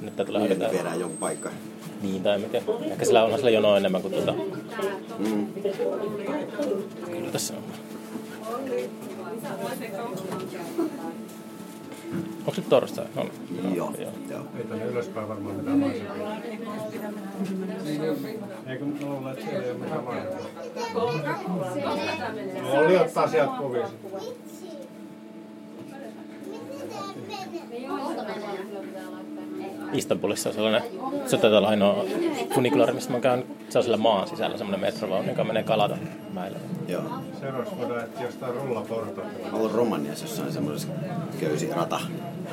Nyt 0.00 0.16
tää 0.16 0.26
tulee 0.26 0.48
niin, 0.48 0.70
viedään 0.70 1.00
joku 1.00 1.14
paikka. 1.16 1.50
Niin, 2.02 2.22
tai 2.22 2.38
miten? 2.38 2.62
Ehkä 2.90 3.04
sillä 3.04 3.24
on 3.24 3.36
sillä 3.36 3.50
jonoa 3.50 3.76
enemmän 3.76 4.02
kuin 4.02 4.14
tuota. 4.14 4.34
Mm. 5.18 5.46
Kyllä 7.12 7.30
tässä 7.32 7.54
on. 7.54 7.62
Onko 12.38 12.54
se 12.54 12.62
torstai? 12.62 13.06
On. 13.16 13.30
Joo, 13.74 13.92
joo. 13.98 14.42
Ei 14.58 14.64
tänne 14.64 14.84
ylöspäin 14.84 15.28
varmaan 15.28 15.56
mitään 15.56 15.78
maisemaa. 15.78 16.36
Eikö 18.66 18.84
että 19.30 19.44
siellä 19.44 19.64
ei 19.64 19.70
ole 19.70 19.78
mitään? 19.78 20.04
No 22.62 22.72
oli 22.72 22.96
ottaa 22.96 23.28
sieltä 23.28 23.52
kuvia. 23.58 23.88
Istanbulissa 29.92 30.48
on 30.48 30.54
sellainen, 30.54 30.82
se 31.26 31.36
taitaa 31.36 31.58
olla 31.58 31.68
ainoa 31.68 32.04
funikulaari, 32.54 32.92
missä 32.92 33.10
mä 33.10 33.20
käyn, 33.20 33.44
se 33.68 33.78
on 33.78 33.84
siellä 33.84 33.96
maan 33.96 34.28
sisällä 34.28 34.58
semmoinen 34.58 34.80
metrovaunu, 34.80 35.28
joka 35.28 35.44
menee 35.44 35.62
kalata 35.62 35.96
mäille. 36.32 36.58
joo. 36.88 37.02
Seuraavaksi 37.40 37.74
voidaan 37.78 38.00
etsiä 38.04 38.26
jostain 38.26 38.54
rullaportaita. 38.54 39.30
Mä 39.52 39.58
ollut 39.58 39.74
Romaniassa 39.74 40.24
jossain 40.24 40.52
semmoisessa 40.52 40.88
köysirata 41.40 42.00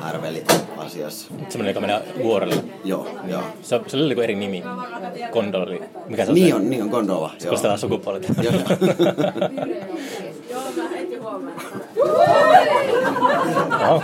härveli 0.00 0.44
asiassa. 0.76 1.26
Semmoinen, 1.48 1.70
joka 1.70 1.80
menee 1.80 2.00
vuorelle. 2.22 2.54
Joo, 2.84 3.08
joo. 3.28 3.42
Se, 3.62 3.74
on- 3.74 3.84
se 3.86 3.96
oli 3.96 4.08
joku 4.10 4.20
eri 4.20 4.34
nimi. 4.34 4.62
Kondoli. 5.30 5.82
Mikä 6.06 6.24
se 6.24 6.30
on 6.30 6.34
Niin 6.34 6.48
se? 6.48 6.54
on, 6.54 6.70
niin 6.70 6.82
on 6.82 6.88
Gondola. 6.88 7.28
Joo. 7.28 7.38
Kuulostetaan 7.42 7.78
sukupuolet. 7.78 8.28
Joo, 8.42 8.52
Oho. 13.90 14.02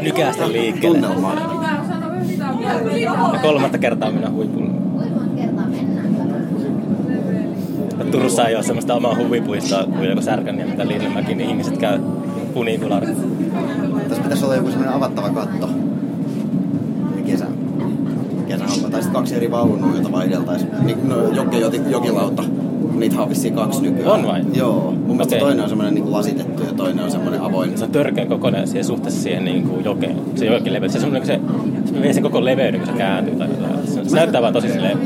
Nykästä 0.00 0.48
liikkeelle. 0.48 0.98
Tunnelma. 0.98 1.34
Ja 3.00 3.38
kolmatta 3.42 3.78
kertaa 3.78 4.10
minä 4.10 4.30
huipulla. 4.30 4.70
Turussa 8.10 8.48
ei 8.48 8.54
ole 8.54 8.62
semmoista 8.62 8.94
omaa 8.94 9.16
huvipuistoa 9.16 9.84
kuin 9.84 10.08
joku 10.08 10.22
Särkänniemi 10.22 10.76
tai 10.76 10.88
Lillemäki, 10.88 11.34
niin 11.34 11.50
ihmiset 11.50 11.78
käy 11.78 11.98
funikulaarissa. 12.54 13.22
Tässä 14.08 14.22
pitäisi 14.22 14.44
olla 14.44 14.56
joku 14.56 14.68
semmoinen 14.68 14.96
avattava 14.96 15.30
katto. 15.30 15.68
Kesä. 17.26 17.46
Kesähomma. 18.48 18.90
Tai 18.90 19.02
sitten 19.02 19.12
kaksi 19.12 19.34
eri 19.34 19.50
vaunua, 19.50 19.94
joita 19.94 20.12
vaihdeltaisiin. 20.12 20.70
Niin, 20.84 21.08
no, 21.08 21.16
jokilauta. 21.90 22.44
Niitä 22.94 23.22
on 23.22 23.28
vissiin 23.28 23.54
kaksi 23.54 23.82
nykyään. 23.82 24.10
On 24.10 24.26
vai? 24.26 24.40
Joo. 24.54 24.90
Mun 24.90 25.06
mielestä 25.06 25.36
Okei. 25.36 25.40
toinen 25.40 25.62
on 25.62 25.68
semmoinen 25.68 25.94
niin 25.94 26.12
lasitettu 26.12 26.62
ja 26.62 26.72
toinen 26.72 27.04
on 27.04 27.10
semmoinen 27.10 27.40
avoin. 27.40 27.78
Se 27.78 27.84
on 27.84 27.90
törkeän 27.90 28.28
kokoinen 28.28 28.68
siihen 28.68 28.84
suhteessa 28.84 29.22
siihen 29.22 29.44
niin 29.44 29.68
kuin 29.68 29.84
jokeen. 29.84 30.16
Se 30.34 30.46
jokin 30.46 30.72
leveys. 30.72 30.92
Se, 30.92 30.98
on 30.98 31.02
semmoinen, 31.02 31.26
se, 31.26 31.40
se 31.94 32.02
vie 32.02 32.12
sen 32.12 32.22
koko 32.22 32.44
leveyden, 32.44 32.80
kun 32.80 32.88
se 32.88 32.98
kääntyy. 32.98 33.36
Tai 33.36 33.48
jotain. 33.48 33.86
se, 33.86 34.04
se 34.04 34.16
näyttää 34.16 34.42
vaan 34.42 34.52
tosi 34.52 34.72
silleen 34.72 34.98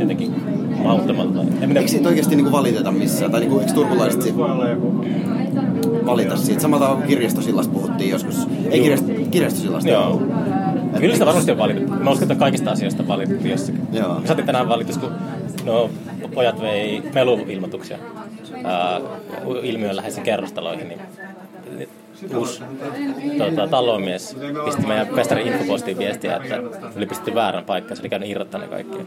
jotenkin 0.00 0.34
mauttomalta. 0.82 1.40
En 1.40 1.68
minä, 1.68 1.80
Eikö 1.80 1.90
siitä 1.90 2.08
oikeasti 2.08 2.36
niin 2.36 2.52
valiteta 2.52 2.92
missään? 2.92 3.30
Tai 3.30 3.40
niin 3.40 3.50
kuin, 3.50 3.60
eikö 3.60 3.74
turkulaiset 3.74 4.22
siitä 4.22 4.38
valita 6.06 6.36
siitä? 6.36 6.62
Samalla 6.62 6.88
kuin 6.88 7.02
kirjastosillasta 7.02 7.72
puhuttiin 7.72 8.10
joskus. 8.10 8.48
Ei 8.70 8.80
kirjast, 8.80 9.04
kirjastosillasta. 9.30 9.90
Joo. 9.90 10.22
Kyllä 11.00 11.14
sitä 11.14 11.26
varmasti 11.26 11.50
on 11.50 11.58
valitettu. 11.58 11.92
Mä 11.92 12.10
uskon, 12.10 12.22
että 12.22 12.34
kaikista 12.34 12.70
asioista 12.70 13.02
on 13.02 13.08
valitettu 13.08 13.48
jossakin. 13.48 13.82
Joo. 13.92 14.20
Me 14.20 14.26
saatiin 14.26 14.46
tänään 14.46 14.68
valitus, 14.68 14.98
kun 14.98 15.10
no, 15.64 15.90
pojat 16.34 16.60
vei 16.60 17.02
meluilmoituksia 17.14 17.98
ilmiön 19.62 19.96
läheisiin 19.96 20.24
kerrostaloihin, 20.24 20.88
niin 20.88 21.00
uusi 22.36 22.62
tota, 23.38 23.66
talomies 23.66 24.36
pisti 24.64 24.86
meidän 24.86 25.08
festarin 25.14 25.46
infopostiin 25.46 25.98
viestiä, 25.98 26.36
että 26.36 26.62
oli 26.96 27.06
pistetty 27.06 27.34
väärän 27.34 27.64
paikkaan, 27.64 27.96
se 27.96 28.02
oli 28.02 28.08
käynyt 28.08 28.28
irrottaa 28.28 28.60
ne 28.60 28.66
kaikki. 28.66 28.98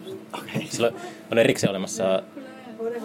Silloin 0.70 0.96
on 1.32 1.38
erikseen 1.38 1.72
olemassa 1.72 2.24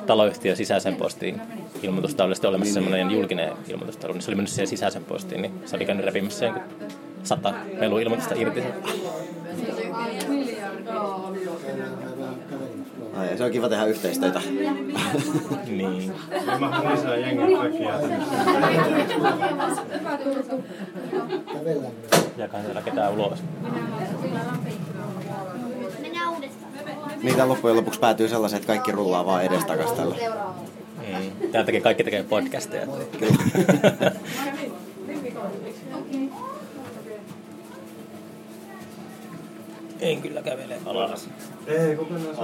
taloyhtiön 0.07 0.57
sisäisen 0.57 0.97
postiin 0.97 1.41
ilmoitustaulu, 1.83 2.31
ja 2.31 2.35
sitten 2.35 2.49
olemassa 2.49 2.75
semmoinen 2.75 3.11
julkinen 3.11 3.53
ilmoitustaulu, 3.69 4.13
niin 4.13 4.23
se 4.23 4.31
oli 4.31 4.37
mennyt 4.37 4.51
siihen 4.51 4.67
sisäisen 4.67 5.05
postiin, 5.05 5.43
niin 5.43 5.53
se 5.65 5.77
oli 5.77 5.85
käynyt 5.85 6.07
repimässä 6.07 6.45
jonkun 6.45 6.63
sata 7.23 7.55
meluilmoitusta 7.79 8.35
irti. 8.35 8.63
Ai, 13.17 13.37
se 13.37 13.45
on 13.45 13.51
kiva 13.51 13.69
tehdä 13.69 13.85
yhteistyötä. 13.85 14.41
niin. 15.67 16.15
Ei 16.31 16.59
mahdu 16.59 16.89
lisää 16.91 17.17
jengiä 17.17 17.59
takia. 17.59 17.95
Jakaa 22.37 22.63
siellä 22.63 22.83
ketään 22.83 23.13
ulos. 23.13 23.39
Niitä 27.23 27.49
loppujen 27.49 27.77
lopuksi 27.77 28.01
päätyy 28.01 28.29
sellaiseen, 28.29 28.61
että 28.61 28.67
kaikki 28.67 28.93
rullaa 28.93 29.27
vaan 29.27 29.45
edestakas 29.45 29.93
tällä. 29.93 30.17
Mm. 31.09 31.51
Täällä 31.51 31.67
tekee, 31.67 31.81
kaikki 31.81 32.05
tekee 32.05 32.23
podcasteja. 32.23 32.87
Kyllä. 33.19 34.13
En 40.03 40.23
kyllä 40.23 40.43
kävele 40.43 40.77
alas. 40.87 41.29
Ei, 41.67 41.97
kun 41.97 42.13
mennään. 42.13 42.37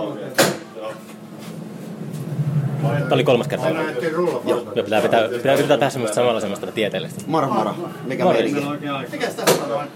Tämä 2.82 3.14
oli 3.14 3.24
kolmas 3.24 3.48
kerta. 3.48 3.66
Aina 3.66 3.90
etsin 3.90 4.12
rullaportaita. 4.12 4.70
Joo, 4.74 4.84
pitää, 4.84 5.00
pitää, 5.02 5.28
pitää 5.28 5.54
yrittää 5.54 5.76
tehdä 5.76 5.90
semmoista 5.90 6.14
samalla 6.14 6.40
semmoista 6.40 6.72
tieteellistä. 6.72 7.20
Moro 7.26 7.46
moro. 7.48 7.74
Mikä 8.04 8.24
Moro. 8.24 8.34
meininki? 8.38 8.60
Meillä 8.60 8.96
on. 8.98 9.04
Mikäs 9.12 9.34
tässä 9.34 9.64
on 9.64 9.88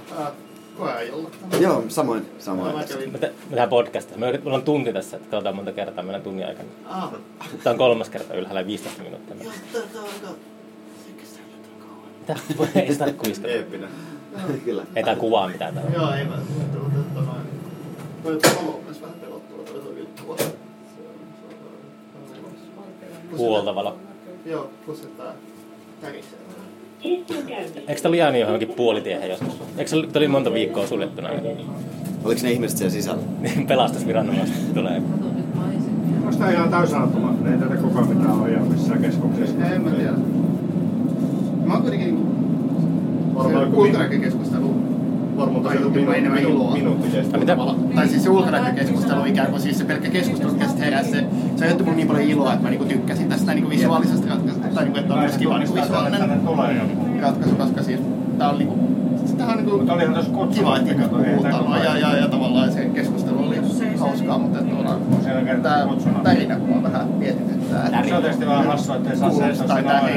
koeajolla? 0.78 1.31
Joo, 1.61 1.85
samoin. 1.88 2.26
Samoin. 2.38 2.76
Me, 2.76 2.85
te, 3.19 3.26
me 3.26 3.33
tehdään 3.50 3.69
podcastia. 3.69 4.19
Me 4.19 4.26
meillä 4.33 4.54
on 4.54 4.62
tunti 4.62 4.92
tässä, 4.92 5.16
että 5.16 5.31
katsotaan 5.31 5.57
monta 5.57 5.73
kertaa 5.73 6.04
meidän 6.04 6.23
tunnin 6.23 6.47
aikana. 6.47 6.69
Ah, 6.85 7.11
Tämä 7.62 7.73
on 7.73 7.78
kolmas 7.78 8.11
kerta 8.11 8.35
ylhäällä 8.35 8.66
15 8.66 9.02
minuuttia. 9.02 9.37
joo, 9.75 9.83
tää 9.92 10.02
on 10.02 10.09
aika... 10.09 10.35
Mitä? 12.21 12.37
Ei 12.81 12.92
sitä 12.92 13.12
kuiskata. 13.12 13.49
Eeppinen. 13.49 13.88
Kyllä. 14.64 14.87
Ei 14.97 15.02
tää 15.04 15.16
kuvaa 15.16 15.49
mitään 15.49 15.75
täällä. 15.75 15.90
Joo, 15.95 16.12
ei 16.14 16.25
mä 16.25 16.37
palo 18.23 18.75
on 18.75 18.85
myös 18.85 19.02
vähän 19.02 19.17
pelottua, 19.21 19.59
toi 19.83 19.95
vilkkua. 19.95 20.37
Se 20.37 20.45
on- 22.45 22.52
se. 23.35 24.50
Joo, 24.50 24.71
plus 24.87 25.00
että 25.05 25.23
tää 25.23 25.33
tärisee. 26.00 26.38
Eikö 27.88 28.00
tää 28.02 28.11
liian 28.11 28.41
johonkin 28.41 28.69
puolitiehen 28.69 29.31
joskus? 29.31 29.55
Eikö 29.79 29.91
se 29.91 29.97
oli- 29.97 30.29
monta 30.29 30.52
viikkoa 30.52 30.87
suljettuna? 30.87 31.29
Oliko 32.25 32.41
ne 32.43 32.52
ihmiset 32.52 32.79
siellä 32.79 32.93
sisällä? 32.93 33.23
pelastusviranomaiset 33.69 34.75
tulee. 34.75 35.02
Onko 36.23 36.37
tää 36.38 36.50
ihan 36.50 36.71
täysautomaatti? 36.71 37.49
Ei 37.49 37.59
tätä 37.59 37.76
kukaan 37.76 38.09
mitään 38.09 38.41
ohjaa 38.41 38.64
missään 38.64 39.02
keskuksessa. 39.02 39.64
En 39.67 39.83
mä 39.83 39.91
tiedä. 39.91 40.12
Mä 41.67 41.73
oon 41.73 41.83
kuitenkin 41.83 42.09
niinku... 42.14 42.33
Varmaan 43.35 43.75
ulkonäkökeskustelu 43.75 44.75
varmaan 45.37 45.65
tai 45.65 45.81
joku 45.81 45.99
enemmän 45.99 46.39
iloa. 46.39 46.73
Minuutti 46.75 47.09
kestää. 47.11 47.41
Ai 47.41 47.41
mitä? 47.41 47.57
Tai 47.95 48.09
siis 48.09 48.23
se 48.25 48.31
ulkonäkökeskustelu 48.31 49.25
ikään 49.25 49.51
kuin 49.51 49.62
siis 49.62 49.79
se 49.79 49.85
pelkkä 49.85 50.11
keskustelu, 50.11 50.53
mikä 50.53 50.67
sitten 50.67 50.85
heräsi, 50.85 51.11
se, 51.11 51.25
se 51.57 51.65
aiheutti 51.65 51.85
mulle 51.85 51.97
niin 51.97 52.09
paljon 52.09 52.29
iloa, 52.29 52.53
että 52.53 52.62
mä 52.62 52.71
niinku 52.71 52.85
tykkäsin 52.85 53.29
tästä 53.29 53.55
niinku 53.55 53.71
visuaalisesta 53.71 54.29
ratkaisusta, 54.29 54.69
tai 54.69 54.85
niinku, 54.85 54.99
että 54.99 55.15
on 55.15 55.21
myös 55.21 55.37
kiva 55.37 55.59
niinku 55.59 55.75
visuaalinen 55.75 56.41
ratkaisu, 57.21 57.57
koska 57.57 57.83
siis 57.83 58.01
tää 58.39 58.51
on 58.51 58.59
niinku, 58.59 58.79
tämähän 59.37 59.59
on 59.59 59.65
niinku 59.65 59.77
Mutta 59.77 59.93
olihan 59.93 60.15
tässä 60.15 60.33
kutsumus, 60.33 60.59
kiva, 60.59 60.77
että 60.77 60.91
ihmiset 60.91 61.11
tää 61.11 61.35
puhutaan 61.35 61.85
ja, 61.85 61.97
ja, 61.99 62.17
ja 62.17 62.29
tavallaan 62.29 62.73
se 62.73 62.85
keskustelu 62.85 63.47
oli 63.47 63.61
hauskaa, 63.99 64.39
mutta 64.39 64.59
tämä 65.62 65.87
tärinä 66.23 66.59
mua 66.59 66.83
vähän 66.83 67.07
mietityttää. 67.19 67.87
että 67.87 68.09
Se 68.09 68.15
on 68.15 68.23
tietysti 68.23 68.47
vähän 68.47 68.67
hassua, 68.67 68.97
ettei 68.97 69.17
saa 69.17 69.31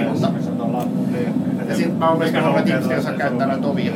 mutta- 0.10 0.32
missä 0.32 0.52
tuolla... 0.52 0.86
Niin. 1.12 1.34
Ja 1.70 1.76
sitten 1.76 1.96
mä 1.96 2.10
oon 2.10 2.18
myöskin 2.18 2.42
huomannut, 2.42 2.70
että 2.70 2.72
ihmiset 2.72 2.92
ei 2.92 3.00
osaa 3.00 3.14
käyttää 3.14 3.48
näitä 3.48 3.68
ovia. 3.68 3.92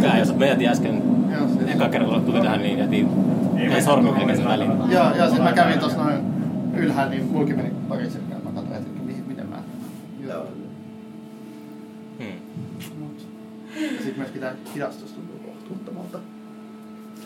Mäkään, 0.00 0.18
jos 0.18 0.36
me 0.36 0.46
jätin 0.48 0.68
äsken 0.68 1.02
Joo, 1.32 1.48
siis- 1.48 1.70
eka 1.74 1.88
kerralla 1.88 2.20
tuli 2.20 2.40
tähän, 2.40 2.62
niin 2.62 2.78
jätin 2.78 3.08
ei 3.58 3.82
sormi 3.82 4.10
melkein 4.10 4.36
sen 4.36 4.48
väliin. 4.48 4.70
Joo, 4.70 5.16
joo, 5.16 5.26
sitten 5.26 5.42
mä 5.42 5.52
kävin 5.52 5.78
tuossa 5.78 5.98
noin 6.04 6.20
ylhäällä, 6.74 7.10
niin 7.10 7.24
mulki 7.24 7.54
meni 7.54 7.70
pari 7.88 8.10
sekkaa. 8.10 8.38
Mä 8.38 8.50
katsoin, 8.50 8.76
että 8.78 9.02
mihin, 9.02 9.24
miten 9.28 9.46
mä... 9.46 9.56
Joo. 10.28 10.46
Hmm. 12.18 12.32
Ja 13.80 13.96
sitten 13.96 14.14
myöskin 14.16 14.40
tää 14.40 14.54
hidastus 14.74 15.12
tuntuu 15.12 15.38
kohtuuttomalta. 15.38 16.18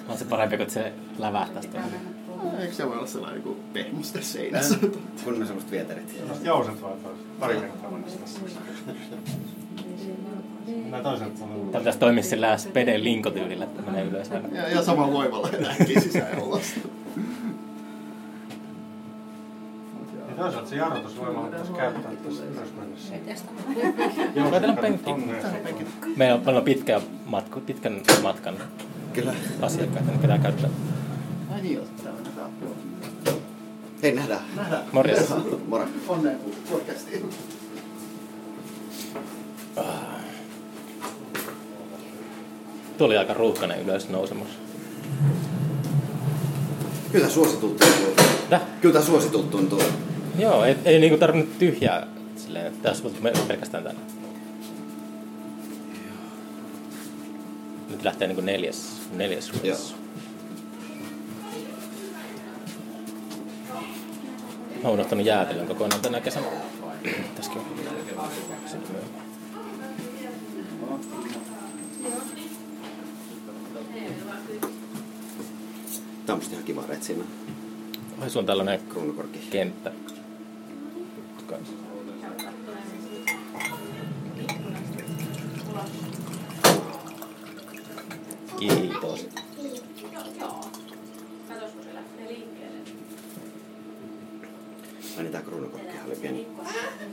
On 0.08 0.18
se 0.18 0.24
parempi, 0.24 0.56
kun 0.56 0.70
se 0.70 0.92
lävähtäisi 1.18 1.68
tuonne. 1.68 1.96
Eikö 2.60 2.74
se 2.74 2.86
voi 2.86 2.96
olla 2.96 3.06
sellainen 3.06 3.42
kuin 3.42 3.56
pehmuste 3.72 4.22
seinässä? 4.22 4.78
Kun 5.24 5.38
ne 5.38 5.46
semmoset 5.46 5.70
vieterit. 5.70 6.22
Jouset 6.42 6.82
vaan 6.82 6.98
taas. 6.98 7.16
Pari 7.40 7.54
kertaa 7.54 7.90
mennessä 7.90 8.18
tässä. 8.18 8.40
Mennään 10.66 11.02
toiselta 11.02 11.34
puolelle. 11.38 11.64
Tämä 11.64 11.78
pitäisi 11.78 11.98
toimia 11.98 12.22
sillä 12.22 12.56
speden 12.56 13.04
linkotyylillä, 13.04 13.64
että 13.64 13.82
menee 13.82 14.04
ylös. 14.04 14.30
Ja, 14.52 14.68
ja 14.68 14.82
samalla 14.82 15.12
voimalla 15.12 15.48
äkkiä 15.80 16.00
sisään 16.00 16.36
ja 16.36 16.44
ulos. 16.44 16.62
Ja 20.28 20.34
toisaalta 20.36 20.70
se 20.70 20.76
jarrutusvoima 20.76 21.42
pitäisi 21.42 21.72
käyttää 21.72 22.12
tässä 22.24 22.44
ylös 22.44 22.68
mennessä. 22.78 23.14
Laitetaan 24.50 24.78
penkki. 24.78 25.10
Tonne. 25.10 25.34
Meillä 26.16 26.34
on 26.34 26.40
paljon 26.40 26.64
pitkä 26.64 27.00
matku, 27.26 27.60
pitkän 27.60 28.00
matkan 28.22 28.54
Kyllä. 29.12 29.34
asiakkaita, 29.62 30.10
niin 30.10 30.20
pitää 30.20 30.38
käyttää. 30.38 30.70
Ai 31.54 31.60
niin, 31.62 31.74
joo, 31.74 31.84
mennään 32.04 32.50
Hei, 34.02 34.12
nähdään. 34.12 34.40
Nähdään. 34.56 34.82
Morjes. 34.92 35.34
Moro. 35.68 35.86
Onnea 36.08 36.36
podcastiin. 36.70 37.30
Tuli 42.98 43.16
aika 43.16 43.34
ruuhkainen 43.34 43.82
ylös 43.82 44.08
nousemus. 44.08 44.48
Kyllä 47.12 47.24
tää 47.24 47.34
suositulta 47.34 47.84
tuntuu. 47.86 48.24
Täh? 48.50 48.60
Kyllä 48.80 48.92
tää 48.92 49.02
suositulta 49.02 49.50
tuntuu. 49.50 49.82
Joo, 50.38 50.64
ei, 50.64 50.76
ei 50.84 50.98
niinku 50.98 51.18
tarvinnut 51.18 51.58
tyhjää 51.58 52.06
silleen, 52.36 52.66
että 52.66 52.88
tässä 52.88 53.04
mennä 53.20 53.40
pelkästään 53.48 53.84
tänne. 53.84 54.00
Nyt 57.90 58.04
lähtee 58.04 58.28
niinku 58.28 58.42
neljäs, 58.42 59.00
neljäs 59.12 59.62
reissu. 59.62 59.94
Mä 64.82 64.88
oon 64.88 64.94
unohtanut 64.94 65.26
jäätelön 65.26 65.66
kokonaan 65.66 66.00
tänä 66.00 66.20
kesänä. 66.20 66.46
Tässäkin 67.36 67.58
on. 67.58 67.66
Sitten 68.66 68.96
Tää 76.26 76.34
on 76.34 76.38
musta 76.38 76.52
ihan 76.52 76.64
kiva 76.64 76.84
retsiina. 76.88 77.24
Ai 78.20 78.30
sulla 78.30 78.42
on 78.42 78.46
tällainen 78.46 78.80
Kruunukorkki. 78.88 79.38
kenttä. 79.50 79.92
Kiitos. 88.58 89.26
Ai 95.16 95.22
niin 95.22 95.32
tää 95.32 95.42
kruunukorkkihan 95.42 96.06
oli 96.06 96.16
pieni 96.16 96.46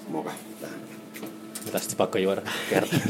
moka 0.08 0.32
tähän. 0.62 0.80
Sitten 1.82 1.98
pakko 1.98 2.18
juoda 2.18 2.42
kerta? 2.70 2.96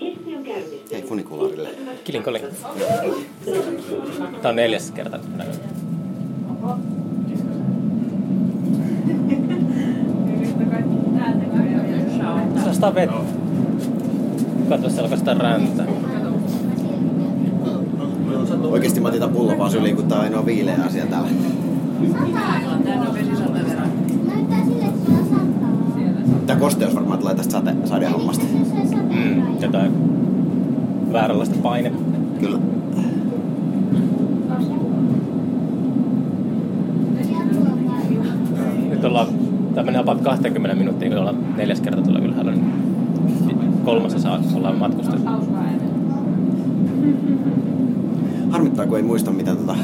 Hetki 0.00 0.36
on 0.36 0.44
käynnistynyt. 0.44 0.92
Hei 0.92 1.02
funikulaarille. 2.08 2.08
Kilinkolin. 2.08 2.42
Tää 4.42 4.48
on 4.50 4.56
neljäs 4.56 4.90
kerta. 4.90 5.18
Sellaista 12.56 12.94
vettä. 12.94 13.16
Katso, 14.68 14.88
siellä 14.88 15.02
alkaa 15.02 15.18
sitä 15.18 15.34
räntää. 15.34 15.86
Oikeesti 18.62 19.00
mä 19.00 19.08
otin 19.08 19.30
pullo 19.30 19.58
vaan 19.58 19.70
syliin, 19.70 19.96
kun 19.96 20.08
tää 20.08 20.18
on 20.18 20.24
ainoa 20.24 20.46
viileä 20.46 20.78
asia 20.86 21.06
täällä. 21.06 21.28
Tää 26.46 26.56
kosteus 26.56 26.94
varmaan 26.94 27.18
tulee 27.18 27.34
tästä 27.34 27.52
sate, 27.52 27.74
sadehommasta. 27.84 28.44
Mm, 29.10 29.62
jotain 29.62 30.17
vääränlaista 31.12 31.56
paine. 31.62 31.92
Kyllä. 32.40 32.58
Nyt 38.90 39.04
ollaan, 39.04 39.26
tää 39.74 39.84
menee 39.84 40.00
about 40.00 40.20
20 40.20 40.76
minuuttia, 40.76 41.08
kun 41.08 41.18
ollaan 41.18 41.56
neljäs 41.56 41.80
kerta 41.80 42.02
tuolla 42.02 42.18
ylhäällä. 42.20 42.52
Niin 42.52 42.72
kolmasosa 43.84 44.40
ollaan 44.54 44.78
matkustettu. 44.78 45.28
Harmittaa, 48.50 48.86
kun 48.86 48.96
ei 48.96 49.02
muista 49.02 49.30
mitä 49.30 49.54
tota... 49.54 49.76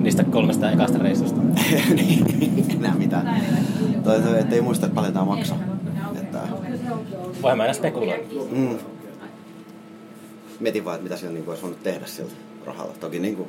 Niistä 0.00 0.24
kolmesta 0.24 0.70
ekasta 0.70 0.98
reissusta. 0.98 1.40
niin, 1.96 2.66
enää 2.78 2.94
mitään. 2.94 3.36
Tai 4.04 4.20
toi, 4.20 4.40
ettei 4.40 4.60
muista, 4.60 4.86
että 4.86 4.94
paljon 4.94 5.14
tää 5.14 5.24
maksaa. 5.24 5.58
Että, 6.20 6.38
Voin 7.42 7.56
mä 7.56 7.64
enää 7.64 7.74
spekuloida. 7.74 8.22
mm. 8.56 8.78
Mietin 10.62 10.84
vaan, 10.84 10.94
että 10.94 11.02
mitä 11.02 11.16
siellä 11.16 11.34
niin 11.34 11.48
olisi 11.48 11.62
voinut 11.62 11.82
tehdä 11.82 12.06
sillä 12.06 12.32
rahalla. 12.66 12.94
Toki 13.00 13.18
niin 13.18 13.36
kuin, 13.36 13.48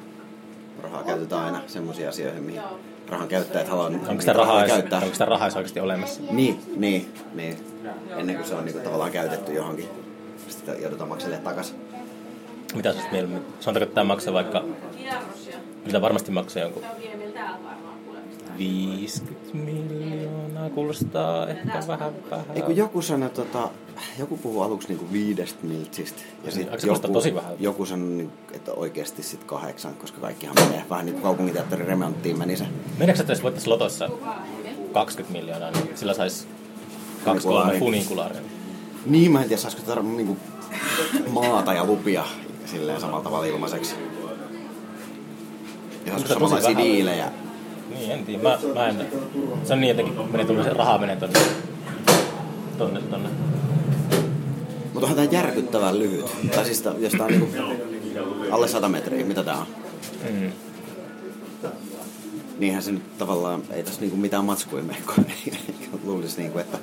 rahaa 0.83 1.03
käytetään 1.03 1.45
aina 1.45 1.61
semmoisiin 1.67 2.09
asioihin, 2.09 2.43
mihin 2.43 2.61
rahan 3.09 3.27
käyttäjät 3.27 3.67
haluaa 3.67 3.87
Onko 3.87 4.19
sitä 4.19 4.33
rahaa, 4.33 4.67
käyttää. 4.67 4.99
onko 4.99 5.13
sitä 5.13 5.25
rahaa 5.25 5.47
oikeasti 5.55 5.79
olemassa? 5.79 6.21
Niin, 6.31 6.59
niin, 6.75 7.13
niin. 7.33 7.57
Ennen 8.17 8.35
kuin 8.35 8.47
se 8.47 8.55
on 8.55 8.65
niin 8.65 8.73
kuin, 8.73 8.83
tavallaan 8.83 9.11
käytetty 9.11 9.53
johonkin. 9.53 9.89
Sitten 10.47 10.81
joudutaan 10.81 11.09
makselemaan 11.09 11.43
takaisin. 11.43 11.75
Mitä 12.75 12.93
sä 12.93 12.99
mieluummin? 13.11 13.41
Sanotaanko, 13.59 13.83
että 13.83 13.95
tämä 13.95 14.05
maksaa 14.05 14.33
vaikka... 14.33 14.63
Mitä 15.85 16.01
varmasti 16.01 16.31
maksaa 16.31 16.63
jonkun 16.63 16.83
50 18.57 19.57
miljoonaa, 19.57 20.69
kuulostaa 20.69 21.47
ehkä 21.47 21.83
vähän 21.87 22.11
vähän. 22.31 22.45
Ei 22.55 22.61
kun 22.61 22.75
joku 22.77 23.01
sanoi, 23.01 23.29
tota, 23.29 23.69
joku 24.19 24.37
puhuu 24.37 24.61
aluksi 24.61 24.87
niinku 24.87 25.05
viidestä 25.11 25.59
miltsistä. 25.63 26.21
Ja 26.21 26.27
Niin, 26.43 26.51
sit 26.53 26.71
aika 26.71 26.87
joku, 26.87 27.07
tosi 27.07 27.35
vähän. 27.35 27.53
joku 27.59 27.85
sanoi, 27.85 28.07
niinku, 28.09 28.33
että 28.53 28.71
oikeasti 28.73 29.23
sit 29.23 29.43
kahdeksan, 29.43 29.93
koska 29.93 30.21
kaikkihan 30.21 30.55
menee 30.59 30.83
vähän 30.89 31.05
niin 31.05 31.13
kuin 31.13 31.23
kaupunginteatterin 31.23 31.87
remonttiin 31.87 32.37
meni 32.39 32.57
se. 32.57 32.65
Meneekö 32.99 33.17
sä, 33.17 33.23
että 33.23 33.33
jos 33.33 33.43
voittaisi 33.43 33.69
lotossa 33.69 34.09
20 34.93 35.39
miljoonaa, 35.39 35.71
niin 35.71 35.97
sillä 35.97 36.13
saisi 36.13 36.47
kaksi 37.25 37.47
kolme 37.47 37.79
Funikulaari. 37.79 37.79
funikulaaria. 37.79 38.41
Niin, 39.05 39.31
mä 39.31 39.41
en 39.41 39.47
tiedä, 39.47 39.61
saisiko 39.61 39.83
tarvitse 39.85 40.17
niinku 40.17 40.37
maata 41.29 41.73
ja 41.73 41.85
lupia 41.85 42.23
silleen 42.65 43.01
samalla 43.01 43.23
tavalla 43.23 43.45
ilmaiseksi. 43.45 43.95
Ja 46.05 46.11
saisiko 46.11 46.33
samanlaisia 46.33 46.69
vähän. 46.69 46.83
diilejä. 46.83 47.31
Niin, 47.93 48.11
en 48.11 48.25
tiedä. 48.25 48.43
Mä, 48.43 48.59
mä 48.73 48.87
en... 48.87 49.07
Se 49.63 49.73
on 49.73 49.81
niin 49.81 49.89
jotenkin, 49.97 50.31
menee 50.31 50.45
tuonne, 50.45 50.63
se 50.63 50.69
raha 50.69 50.97
menee 50.97 51.15
tonne, 51.15 51.39
tonne, 52.77 53.01
tonne. 53.01 53.29
Mutta 54.93 55.07
onhan 55.07 55.15
tää 55.15 55.39
järkyttävän 55.39 55.99
lyhyt. 55.99 56.25
Tai 56.55 56.65
siis 56.65 56.81
tää- 56.81 56.93
jos 56.97 57.11
tää 57.11 57.25
on 57.25 57.31
niinku 57.31 57.47
alle 58.51 58.67
100 58.67 58.89
metriä, 58.89 59.25
mitä 59.25 59.43
tää 59.43 59.57
on? 59.57 59.65
Mm. 60.29 60.51
Niinhän 62.59 62.83
se 62.83 62.91
nyt 62.91 63.17
tavallaan, 63.17 63.61
ei 63.71 63.83
tässä 63.83 64.01
niinku 64.01 64.17
mitään 64.17 64.45
matskuja 64.45 64.83
mene, 64.83 64.99
kun 65.15 65.25
luulisi 66.11 66.41
niinku, 66.41 66.59
että 66.59 66.77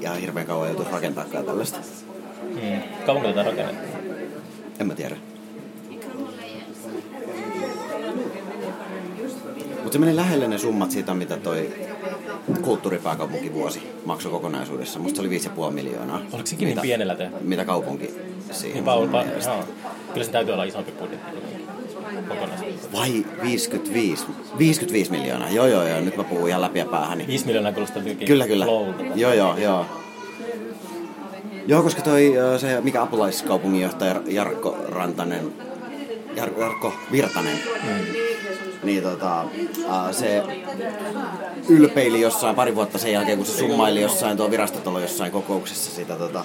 ihan 0.00 0.16
hirveän 0.18 0.46
kauan 0.46 0.68
joutuisi 0.68 0.92
rakentaakaan 0.92 1.44
tällaista. 1.44 1.78
Mm. 2.42 2.82
Kauanko 3.06 3.28
tätä 3.28 3.42
rakennettiin? 3.42 3.92
En 4.80 4.86
mä 4.86 4.94
tiedä. 4.94 5.16
Mutta 9.88 9.96
se 9.96 10.00
meni 10.04 10.16
lähelle 10.16 10.48
ne 10.48 10.58
summat 10.58 10.90
siitä, 10.90 11.14
mitä 11.14 11.36
toi 11.36 11.70
kulttuuripääkaupunkivuosi 12.62 13.82
maksoi 14.04 14.32
kokonaisuudessa. 14.32 14.98
Musta 14.98 15.16
se 15.16 15.20
oli 15.28 15.40
5,5 15.68 15.70
miljoonaa. 15.74 16.20
Oliko 16.32 16.46
sekin 16.46 16.66
niin 16.66 16.68
Mitä- 16.68 16.82
pienellä 16.82 17.14
tehty? 17.14 17.36
Mitä 17.40 17.64
kaupunki 17.64 18.14
siihen 18.52 18.74
Niin 18.74 18.84
Paul, 18.84 19.08
pa, 19.08 19.22
joo. 19.22 19.64
Kyllä 20.12 20.24
se 20.24 20.30
täytyy 20.30 20.52
olla 20.52 20.64
isompi 20.64 20.92
budjetti. 20.92 21.36
Vai 22.92 23.24
55? 23.42 24.24
55 24.58 25.10
miljoonaa. 25.10 25.50
Joo, 25.50 25.66
joo, 25.66 25.88
joo. 25.88 26.00
Nyt 26.00 26.16
mä 26.16 26.24
puhun 26.24 26.48
ihan 26.48 26.60
läpi 26.60 26.78
ja 26.78 26.86
päähäni. 26.86 27.26
5 27.26 27.46
miljoonaa 27.46 27.72
kuulostaa 27.72 28.02
Kyllä, 28.26 28.46
kyllä. 28.46 28.64
flowlta. 28.64 29.02
Joo, 29.14 29.32
joo, 29.32 29.58
joo. 29.58 29.86
Joo, 31.66 31.82
koska 31.82 32.02
toi 32.02 32.34
se, 32.58 32.80
mikä 32.80 33.02
apulaiskaupunginjohtaja 33.02 34.22
Jarkko 34.26 34.76
Rantanen, 34.88 35.52
Jar, 36.38 36.50
Jarkko 36.58 36.92
Virtanen, 37.12 37.58
niin 38.82 39.02
tota, 39.02 39.44
ää, 39.88 40.12
se 40.12 40.42
ylpeili 41.68 42.20
jossain 42.20 42.56
pari 42.56 42.74
vuotta 42.74 42.98
sen 42.98 43.12
jälkeen, 43.12 43.38
kun 43.38 43.46
se 43.46 43.58
summaili 43.58 44.00
jossain 44.00 44.36
tuo 44.36 44.50
virastotalo 44.50 45.00
jossain 45.00 45.32
kokouksessa 45.32 45.90
sitä 45.90 46.14
tota, 46.16 46.44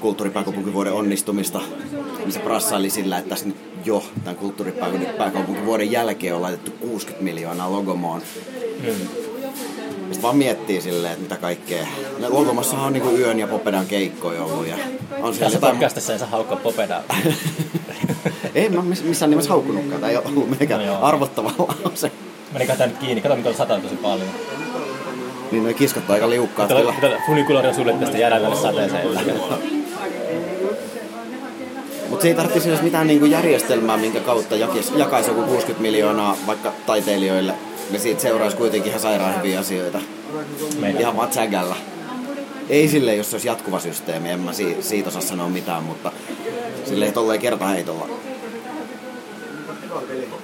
kulttuuripääkaupunkivuoden 0.00 0.92
onnistumista, 0.92 1.60
niin 2.18 2.32
se 2.32 2.38
prassaili 2.40 2.90
sillä, 2.90 3.18
että 3.18 3.28
tässä 3.28 3.46
nyt 3.46 3.56
jo 3.84 4.04
tämän 4.24 4.36
kulttuuripääkaupunkivuoden 4.36 5.92
jälkeen 5.92 6.34
on 6.34 6.42
laitettu 6.42 6.70
60 6.70 7.24
miljoonaa 7.24 7.72
logomoon. 7.72 8.22
Sitten 10.06 10.22
vaan 10.22 10.36
miettii 10.36 10.80
silleen, 10.80 11.12
että 11.12 11.22
mitä 11.22 11.36
kaikkea. 11.36 11.86
Ne 12.18 12.28
Logomossahan 12.28 12.86
on 12.86 12.92
niinku 12.92 13.10
yön 13.10 13.38
ja 13.38 13.46
popedan 13.46 13.86
keikkoja 13.86 14.42
ollut. 14.44 14.66
Ja 14.66 14.74
on 14.74 14.80
siellä 14.80 15.30
Tässä 15.30 15.56
jotain... 15.56 15.72
podcastissa 15.72 16.12
ei 16.12 16.18
saa 16.18 16.28
haukkaa 16.28 16.56
popedaa. 16.56 17.02
Ei 18.54 18.68
mä 18.68 18.80
miss- 18.80 19.04
missään 19.04 19.30
nimessä 19.30 19.50
haukkunutkaan. 19.50 20.00
Tämä 20.00 20.10
ei 20.10 20.16
ole 20.16 20.26
ollut 20.26 20.50
mitenkään 20.50 20.86
No 20.86 20.98
arvottava 21.02 21.52
lause. 21.84 22.12
Menikö 22.52 22.76
tää 22.76 22.86
nyt 22.86 22.98
kiinni? 22.98 23.20
Kato, 23.20 23.36
miten 23.36 23.50
on 23.52 23.56
satanut 23.58 23.82
tosi 23.82 23.96
paljon. 23.96 24.28
Niin 25.50 25.62
noi 25.64 25.74
kiskot 25.74 26.10
aika 26.10 26.30
liukkaat 26.30 26.68
Tällä, 26.68 26.82
kyllä. 26.82 27.00
tällä 27.00 27.22
funikulari 27.26 27.68
on 27.68 27.74
sulle 27.74 27.92
tästä 27.92 28.18
jäädään 28.18 28.56
sateeseen. 28.56 29.08
Mutta 32.08 32.22
se 32.22 32.28
ei 32.28 32.34
tarvitsisi 32.34 32.68
edes 32.68 32.82
mitään 32.82 33.06
niinku 33.06 33.26
järjestelmää, 33.26 33.96
minkä 33.96 34.20
kautta 34.20 34.56
jakis, 34.56 34.92
jakaisi 34.96 35.30
joku 35.30 35.42
60 35.42 35.82
miljoonaa 35.82 36.36
vaikka 36.46 36.72
taiteilijoille. 36.86 37.54
Ja 37.90 37.98
siitä 37.98 38.22
seuraisi 38.22 38.56
kuitenkin 38.56 38.88
ihan 38.90 39.00
sairaan 39.00 39.38
hyviä 39.38 39.60
asioita. 39.60 39.98
Meidän. 40.78 41.00
Ihan 41.00 41.16
vaan 41.16 41.28
tsägällä. 41.28 41.76
Ei 42.68 42.88
sille, 42.88 43.14
jos 43.14 43.30
se 43.30 43.34
olisi 43.36 43.48
jatkuva 43.48 43.78
systeemi, 43.80 44.30
en 44.30 44.40
mä 44.40 44.52
si- 44.52 44.76
siitä 44.80 45.08
osaa 45.08 45.20
sanoa 45.22 45.48
mitään, 45.48 45.82
mutta 45.82 46.12
silleen 46.84 47.12
tolleen 47.12 47.40
kertaheitolla. 47.40 48.08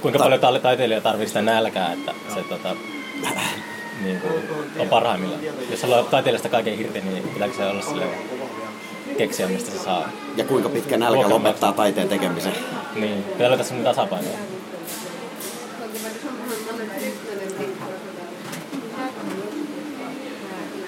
Kuinka 0.03 0.19
paljon 0.19 0.41
talle- 0.41 0.61
taiteilija 0.61 1.01
tarvitsee 1.01 1.27
sitä 1.29 1.43
nälkää, 1.43 1.93
että 1.93 2.13
se 2.35 2.43
tota, 2.49 2.77
niin 4.05 4.21
kuin, 4.21 4.33
on 4.79 4.89
parhaimmillaan. 4.89 5.41
Jos 5.71 5.83
haluaa 5.83 6.03
taiteilijasta 6.03 6.49
kaiken 6.49 6.81
irti, 6.81 7.01
niin 7.01 7.23
pitääkö 7.29 7.55
se 7.57 7.67
olla 7.67 7.83
sille 7.83 8.05
keksiä, 9.19 9.49
mistä 9.49 9.71
se 9.71 9.79
saa. 9.79 10.09
Ja 10.37 10.45
kuinka 10.45 10.69
pitkä 10.69 10.97
nälkä 10.97 11.29
lopettaa 11.29 11.73
taiteen 11.73 12.09
tekemisen. 12.09 12.53
Niin, 12.95 13.23
pitää 13.23 13.49
löytää 13.49 13.67
semmoinen 13.67 13.95
tasapaino. 13.95 14.29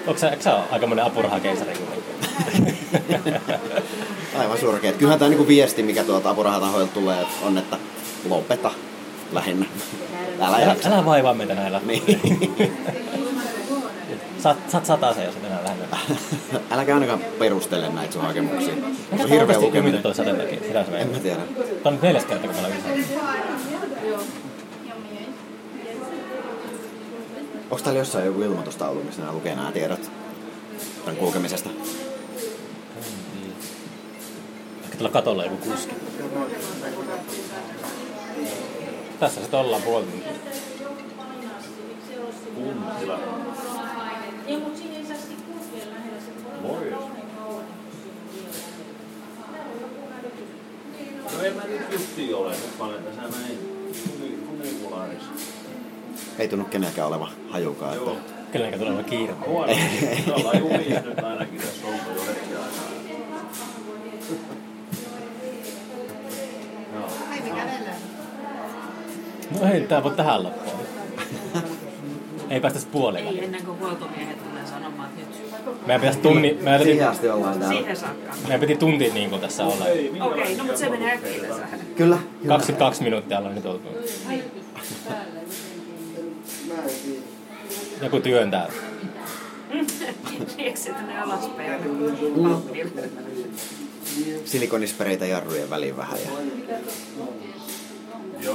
Onko 0.07 0.19
sä, 0.19 0.37
sä 0.39 0.55
ole 0.55 0.63
aikamoinen 0.71 1.05
apurahakeisari 1.05 1.73
kuitenkin? 1.73 2.75
Aivan 4.39 4.57
surkea. 4.57 4.91
Kyllähän 4.93 5.19
tämä 5.19 5.29
niinku 5.29 5.47
viesti, 5.47 5.83
mikä 5.83 6.03
tuolta 6.03 6.29
apurahatahoilta 6.29 6.93
tulee, 6.93 7.25
on, 7.43 7.57
että 7.57 7.77
lopeta 8.29 8.71
lähinnä. 9.31 9.65
Älä 10.41 10.47
Älä, 10.57 10.59
jaksa. 10.65 10.89
älä 10.89 11.05
vaivaa 11.05 11.33
meitä 11.33 11.55
näillä. 11.55 11.81
Niin. 11.85 12.03
Saat, 14.39 14.57
saat 14.69 14.85
sataisen, 14.85 15.25
jos 15.25 15.35
et 15.35 15.45
enää 15.45 15.59
lähde. 15.63 15.83
Äläkä 16.71 16.93
ainakaan 16.93 17.19
perustele 17.39 17.89
näitä 17.89 18.13
sun 18.13 18.21
hakemuksia. 18.21 18.73
Se 18.73 18.81
Mikä 19.11 19.23
on 19.23 19.29
hirveä 19.29 19.55
lukeminen. 19.59 19.77
jumittu 19.85 20.01
toi 20.01 20.15
sateen 20.15 20.35
takia? 20.35 20.59
Sitä 20.67 20.83
se 20.83 20.97
En 20.97 21.07
mä 21.11 21.19
tiedä. 21.19 21.37
Tää 21.37 21.65
on 21.85 21.93
nyt 21.93 22.01
neljäs 22.01 22.25
kerta, 22.25 22.47
kun 22.47 22.55
mä 22.55 22.67
olen 22.67 23.05
Onko 27.71 27.83
täällä 27.83 27.99
jossain 27.99 28.25
joku 28.25 28.41
ilmoitustaulu, 28.41 29.03
missä 29.03 29.21
nämä 29.21 29.33
lukee 29.33 29.55
nämä 29.55 29.71
tiedot 29.71 30.11
tämän 31.05 31.15
kulkemisesta? 31.15 31.69
Ehkä 34.83 34.97
tuolla 34.97 35.13
katolla 35.13 35.43
joku 35.43 35.57
kuski. 35.57 35.95
Tässä 39.19 39.41
sitten 39.41 39.59
ollaan 39.59 39.81
puoli 39.81 40.05
mutta 44.45 45.87
lähellä 45.87 46.21
se 46.21 46.63
voi. 46.63 46.91
No 51.33 51.43
en 51.43 51.55
mä 51.55 51.63
nyt 51.63 51.81
justi 51.91 52.33
ole, 52.33 52.51
nyt 52.51 52.77
panen 52.77 53.03
tässä 53.03 53.21
näin 53.21 53.59
kumi- 54.07 54.37
kumipulaarissa. 54.47 55.31
Ei 56.39 56.47
tunnu 56.47 56.65
kenenkään 56.65 57.07
olevan 57.07 57.29
hajukaan. 57.49 57.93
Että... 57.93 58.05
Joo. 58.05 58.17
Kenelläkään 58.51 58.79
tulee 58.79 58.93
olemaan 58.93 59.09
kiire. 59.09 59.33
Ollaan 60.33 60.59
jumissa 60.59 60.99
nyt 61.01 61.19
ainakin 61.23 61.59
tässä 61.61 61.87
oltu 61.87 62.09
jo 62.15 62.21
hetki 62.27 62.55
aikaa. 62.55 62.85
Ai. 67.31 67.39
No 69.61 69.71
ei, 69.73 69.81
tää 69.81 70.03
voi 70.03 70.11
tähän 70.11 70.43
loppuun. 70.43 70.75
Ei 72.49 72.59
päästä 72.59 72.79
puolella. 72.91 73.29
Ei 73.29 73.43
ennen 73.43 73.65
kuin 73.65 73.79
huoltomiehet 73.79 74.43
tulee 74.49 74.65
sanomaan, 74.65 75.09
että 75.09 75.21
nyt 75.21 75.87
Meidän 75.87 76.01
pitäisi 76.01 76.19
tunni, 76.19 76.57
meidän 76.61 76.79
piti, 76.79 76.91
Siihen 76.91 77.09
asti 77.09 77.29
ollaan 77.29 77.59
täällä. 77.59 77.75
siihen 77.77 77.95
saakka. 77.97 78.33
meidän 78.41 78.59
piti 78.59 78.75
tunti 78.75 79.09
niin 79.13 79.29
kuin 79.29 79.41
tässä 79.41 79.65
olla. 79.65 79.85
Okei, 80.25 80.55
no 80.57 80.63
mutta 80.63 80.79
se 80.79 80.89
menee 80.89 81.13
äkkiä 81.13 81.43
tässä. 81.47 81.63
Kyllä. 81.95 82.17
22 82.47 83.03
minuuttia 83.03 83.37
ollaan 83.37 83.55
nyt 83.55 83.65
oltu. 83.65 83.87
Joku 88.01 88.19
työntää. 88.19 88.71
Tiedätkö, 90.57 90.89
että 90.89 91.01
ne 91.01 91.21
alaspäin. 91.21 91.81
Silikonispereitä 94.45 95.25
jarrujen 95.25 95.69
väliin 95.69 95.97
vähän. 95.97 96.19
Ja... 98.39 98.51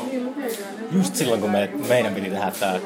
Just 0.92 1.16
silloin, 1.16 1.40
kun 1.40 1.50
me, 1.50 1.70
meidän 1.88 2.14
piti 2.14 2.30
tehdä 2.30 2.52
tää 2.60 2.80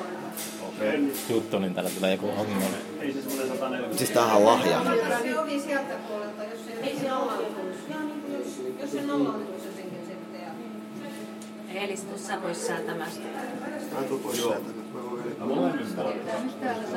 Okei. 0.69 1.13
juttu, 1.29 1.59
niin 1.59 1.75
täällä 1.75 1.91
tulee 1.91 2.13
joku 2.13 2.29
ongelma. 2.29 2.77
Ei 3.01 3.13
se 3.13 3.23
semmonen 3.23 3.49
140. 3.49 3.99
Siis 3.99 4.11
tämähän 4.11 4.37
on 4.37 4.45
lahja. 4.45 4.83
Se 5.23 5.39
ovi 5.39 5.61
sieltä 5.61 5.95
puolelta, 6.09 6.45
jos 6.45 6.67
se 6.67 6.73
ei 6.83 6.99
se 6.99 7.09
nolla 7.09 7.33
Jos 8.81 8.93
se 8.93 9.03
nolla 9.03 9.29
on 9.29 9.41
jotenkin 9.41 9.99
se 10.07 10.15
pitää. 10.15 10.55
Eli 11.85 11.97
sitten 11.97 12.19
sä 12.19 12.37
pois 12.37 12.67
säätämästä. 12.67 13.23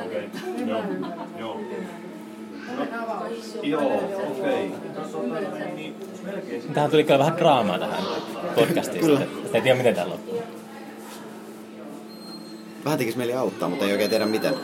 Okei. 0.06 0.30
Joo. 0.66 0.82
Joo. 1.38 1.60
Joo, 3.62 3.96
okei. 4.30 4.72
Melkein 6.24 6.62
Tähän 6.74 6.90
tuli 6.90 7.04
kyllä 7.04 7.18
vähän 7.18 7.36
draamaa 7.36 7.78
tähän 7.78 8.04
podcastiin. 8.54 9.04
Kyllä. 9.04 9.20
Ei 9.52 9.60
tiedä, 9.60 9.78
miten 9.78 9.94
täällä 9.94 10.12
loppuu. 10.12 10.42
Vähän 12.84 12.98
tekisi 12.98 13.18
mieli 13.18 13.34
auttaa, 13.34 13.68
mutta 13.68 13.84
ei 13.84 13.92
oikein 13.92 14.10
tiedä 14.10 14.26
miten. 14.26 14.54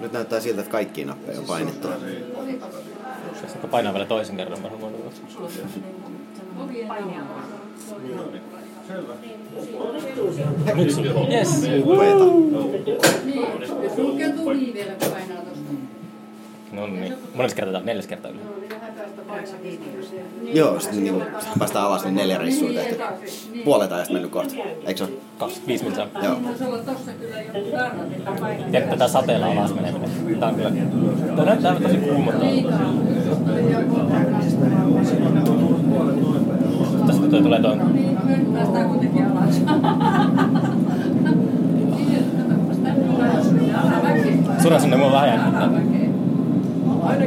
Nyt 0.00 0.12
näyttää 0.12 0.40
siltä, 0.40 0.60
että 0.60 0.72
kaikki 0.72 1.04
nappeja 1.04 1.38
on 1.38 1.44
painettu. 1.44 1.88
Jos 3.42 3.52
painaa 3.70 3.92
vielä 3.92 4.06
toisen 4.06 4.36
kerran, 4.36 4.60
mä 4.60 4.68
haluan 4.68 4.92
Selvä. 8.88 9.14
Nyt 10.74 10.90
sun. 10.90 11.06
Yes. 11.32 11.62
Upeeta. 11.84 12.24
Sulkeutuu 13.96 14.52
niin 14.52 14.74
vielä, 14.74 14.92
kun 14.92 15.10
painaa 15.10 15.42
tosta. 15.42 15.70
No 16.72 16.86
niin. 16.86 17.14
Mones 17.34 17.54
kertaa? 17.54 17.80
Neljäs 17.80 18.06
kertaa 18.06 18.30
yli. 18.30 18.40
Joo, 20.52 20.80
sitten 20.80 21.04
niin, 21.04 21.22
sit 21.38 21.48
kun 21.48 21.58
päästään 21.58 21.84
alas, 21.84 22.04
niin 22.04 22.14
neljä 22.14 22.38
reissua 22.38 22.70
tehty. 22.72 23.02
Puolet 23.64 23.92
ajasta 23.92 24.12
mennyt 24.12 24.30
kohta. 24.30 24.54
Eikö 24.86 24.98
se 24.98 25.04
ole? 25.04 25.12
25 25.38 25.84
minuuttia. 25.84 26.24
Joo. 26.24 26.36
Tiedätkö 28.70 28.96
tätä 28.96 29.08
sateella 29.08 29.46
alas 29.46 29.74
meneminen? 29.74 30.40
Tää 30.40 30.48
on 30.48 30.54
kyllä... 30.54 30.70
Tää 31.36 31.44
näyttää 31.44 31.80
tosi 31.80 31.96
kuumottavalta. 31.96 32.76
Tästä 37.06 37.26
toi 37.30 37.42
tulee 37.42 37.62
toi... 37.62 37.76
Päästään 38.54 38.88
kuitenkin 38.88 39.26
alas. 39.26 39.62
Suoraan 44.58 44.80
sanoneen 44.80 45.00
mua 45.00 45.12
vähän 45.12 45.28
jännittää. 45.28 45.68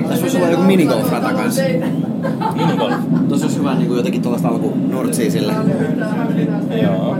Tässä 0.08 0.22
voisi 0.22 0.38
olla 0.38 0.48
joku 0.48 0.64
minigolf-rata 0.64 1.34
kanssa. 1.34 1.62
Minigolf. 2.56 2.96
Tuossa 3.28 3.46
olisi 3.46 3.60
hyvä 3.60 3.76
niin 3.76 3.88
kuin 3.88 3.98
jotenkin 3.98 4.22
tuollaista 4.22 4.48
alku 4.48 4.74
nurtsia 4.92 5.32
sille. 5.32 5.54
Joo. 6.82 7.18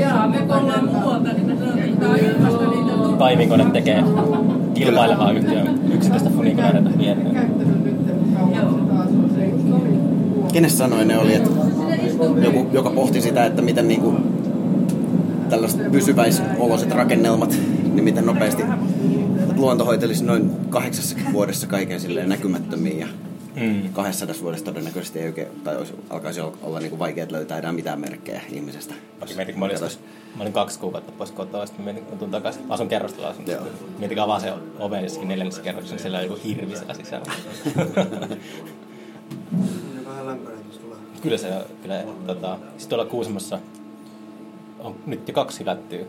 Jaa, 0.00 0.28
me 0.28 0.38
kun 0.38 0.56
ollaan 0.56 0.84
muualta, 0.84 1.32
niin 1.32 1.46
me 1.46 1.56
saadaan 1.56 2.18
ilmasta 2.18 2.66
niitä 2.66 3.18
Taivinkone 3.18 3.64
tekee 3.64 4.04
kilpailevaa 4.78 5.32
yhtiön 5.32 5.80
yksityistä 5.94 6.30
funikoneita 6.30 6.90
viereen. 6.98 7.50
Kenes 10.52 10.78
sanoi 10.78 11.04
ne 11.04 11.18
oli, 11.18 11.34
että 11.34 11.50
joku, 12.42 12.66
joka 12.72 12.90
pohti 12.90 13.20
sitä, 13.20 13.46
että 13.46 13.62
miten 13.62 13.88
niinku 13.88 14.14
tällaiset 15.50 15.92
pysyväisoloiset 15.92 16.90
rakennelmat, 16.90 17.58
niin 17.92 18.04
miten 18.04 18.26
nopeasti 18.26 18.62
luonto 19.56 19.84
hoitelisi 19.84 20.24
noin 20.24 20.50
kahdeksassa 20.70 21.16
vuodessa 21.32 21.66
kaiken 21.66 22.00
silleen 22.00 22.28
näkymättömiin 22.28 22.98
ja 22.98 23.06
Mm. 23.56 23.92
200 23.92 24.34
vuodessa 24.42 24.64
todennäköisesti 24.64 25.18
ei 25.18 25.26
oikein, 25.26 25.48
tai 25.64 25.76
olisi, 25.76 25.94
alkaisi 26.10 26.40
olla, 26.40 26.80
niin 26.80 26.98
vaikea 26.98 27.26
löytää 27.30 27.58
enää 27.58 27.72
mitään 27.72 28.00
merkkejä 28.00 28.40
ihmisestä. 28.52 28.94
Mäkin 29.20 29.36
mietin, 29.36 29.54
kun 29.54 29.70
mä 30.36 30.42
olin, 30.42 30.52
mä 30.52 30.54
kaksi 30.54 30.78
kuukautta 30.78 31.12
pois 31.12 31.32
kotoa, 31.32 31.66
sitten 31.66 31.84
mä 31.84 31.92
mietin, 31.92 32.04
kun 32.04 32.14
mä 32.14 32.18
tulin 32.18 32.30
takaisin. 32.30 32.62
Asun 32.68 32.88
kerrostalla 32.88 33.28
asun. 33.28 33.46
Joo. 33.46 33.62
Mietin, 33.98 34.20
avaa 34.20 34.40
se 34.40 34.52
oven 34.78 35.02
jossakin 35.02 35.28
neljännessä 35.28 35.62
kerroksessa, 35.62 35.94
niin 35.94 36.02
siellä 36.02 36.18
on 36.18 36.24
joku 36.24 36.38
hirvi 36.44 36.76
siellä 36.76 36.94
sisällä. 36.94 37.26
Tulee. 40.82 40.98
kyllä 41.22 41.36
se, 41.36 41.48
kyllä, 41.82 42.04
tota, 42.26 42.58
sitten 42.68 42.88
tuolla 42.88 43.04
Kuusamossa 43.04 43.58
on 44.78 44.94
nyt 45.06 45.28
jo 45.28 45.34
kaksi 45.34 45.60
hylättyä 45.60 46.04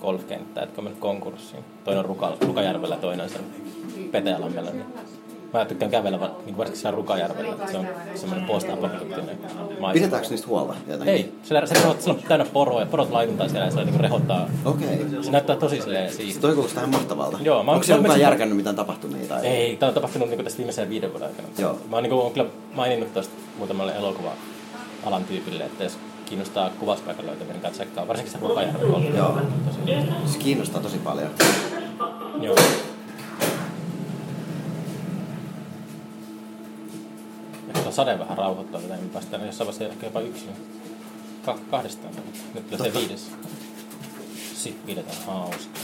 golfkenttää, 0.00 0.62
jotka 0.62 0.80
on 0.80 0.84
mennyt 0.84 1.00
konkurssiin. 1.00 1.64
Toinen 1.84 1.98
on 1.98 2.04
Ruka, 2.04 2.36
Rukajärvellä, 2.40 2.96
toinen 2.96 3.24
on 3.24 3.30
siellä 3.30 3.46
Petäjälammella. 4.10 4.70
Niin 4.70 4.84
mä 5.54 5.64
tykkään 5.64 5.90
kävellä 5.90 6.20
va- 6.20 6.30
niin 6.46 6.56
varsinkin 6.56 6.80
siellä 6.80 6.96
Rukajärvellä, 6.96 7.66
se 7.70 7.76
on 7.78 7.86
semmoinen 8.14 8.46
post-apokalyptinen 8.46 9.38
maisema. 9.80 9.92
Pidetäänkö 9.92 10.28
niistä 10.28 10.46
huolta 10.46 10.74
jotenkin? 10.88 11.14
Ei, 11.14 11.32
siellä, 11.42 11.66
se, 11.66 11.74
rehot, 11.74 12.00
siellä 12.02 12.18
on 12.22 12.28
täynnä 12.28 12.46
poroa 12.52 12.80
ja 12.80 12.86
porot 12.86 13.10
laituntaa 13.10 13.48
siellä 13.48 13.66
ja 13.66 13.70
se 13.72 13.84
niin 13.84 14.00
rehottaa. 14.00 14.48
Okei. 14.64 15.06
Se 15.22 15.30
näyttää 15.30 15.56
tosi 15.56 15.80
silleen 15.80 16.10
Se 16.10 16.16
siistiä. 16.16 16.40
toi 16.42 16.54
kuulostaa 16.54 16.80
ihan 16.82 16.90
mahtavalta. 16.94 17.38
Joo, 17.42 17.62
mä 17.62 17.70
oon- 17.70 17.74
Onko 17.74 17.84
siellä 17.84 17.98
kukaan 17.98 18.10
olisin- 18.12 18.22
järkännyt 18.24 18.56
mitään 18.56 18.76
tapahtumia? 18.76 19.26
Tai... 19.28 19.46
Ei, 19.46 19.76
tämä 19.76 19.88
on 19.88 19.94
tapahtunut 19.94 20.28
niin 20.28 20.44
tässä 20.44 20.58
viimeisen 20.58 20.88
viiden 20.90 21.10
vuoden 21.10 21.28
aikana. 21.28 21.48
Joo. 21.58 21.78
Mä 21.90 21.96
oon 21.96 22.02
niin 22.02 22.10
kuin, 22.14 22.32
kyllä 22.32 22.48
maininnut 22.74 23.12
tuosta 23.12 23.34
muutamalle 23.58 23.92
elokuva-alan 23.96 25.24
tyypille, 25.24 25.64
että 25.64 25.84
jos 25.84 25.98
kiinnostaa 26.26 26.70
kuvauspaikan 26.80 27.26
löytäminen, 27.26 27.62
niin 27.62 27.72
tsekkaa. 27.72 28.08
Varsinkin 28.08 28.32
se 28.32 28.38
Rukajärven. 28.48 29.14
Joo. 29.16 29.38
Tosi 29.66 30.32
Se 30.32 30.38
kiinnostaa 30.38 30.82
tosi 30.82 30.98
paljon. 30.98 31.30
Joo. 32.40 32.56
Ehkä 37.68 37.80
tuo 37.82 37.83
sade 37.94 38.18
vähän 38.18 38.38
rauhoittaa 38.38 38.80
tätä, 38.80 38.96
niin 38.96 39.10
päästään 39.10 39.46
jossain 39.46 39.66
vaiheessa 39.66 39.92
ehkä 39.94 40.06
jopa 40.06 40.20
yksin. 40.20 40.50
Ka- 41.44 41.58
kahdestaan. 41.70 42.14
Nyt 42.54 42.70
tulee 42.70 42.92
se 42.92 42.98
viides. 42.98 43.30
Sitten 44.54 44.86
pidetään 44.86 45.16
hauskaa. 45.26 45.82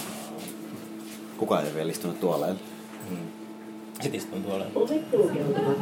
Kukaan 1.37 1.63
ei 1.63 1.69
ole 1.69 1.75
vielä 1.75 1.91
istunut 1.91 2.21
tuoleilla. 2.21 2.59
Mm. 3.11 3.17
Sitten 4.03 4.15
istun 4.21 4.43
tuolla. 4.45 4.65
Ovet 4.75 5.11
sulkeutuvat. 5.11 5.79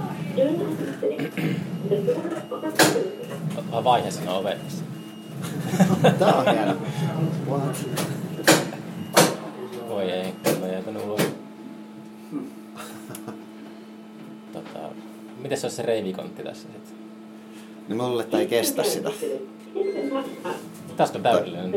Vähän 3.70 3.84
vaihe 3.84 4.10
siinä 4.10 4.32
ovessa. 4.34 4.84
Tää 6.18 6.34
on 6.34 6.44
hieno. 6.54 6.76
What? 7.50 7.86
Voi 9.88 10.10
ei, 10.10 10.34
mä 10.60 10.66
jätän 10.66 10.96
ulos. 10.96 11.20
Tota, 14.52 14.78
miten 15.42 15.58
se 15.58 15.66
olisi 15.66 15.76
se 15.76 15.82
reivikontti 15.82 16.42
tässä 16.42 16.68
sitten? 16.68 17.96
Mä 17.96 18.08
luulen, 18.08 18.24
että 18.24 18.38
ei 18.38 18.46
kestä 18.46 18.82
sitä. 18.82 19.10
Tästä 20.96 21.18
on 21.18 21.22
täydellinen. 21.22 21.74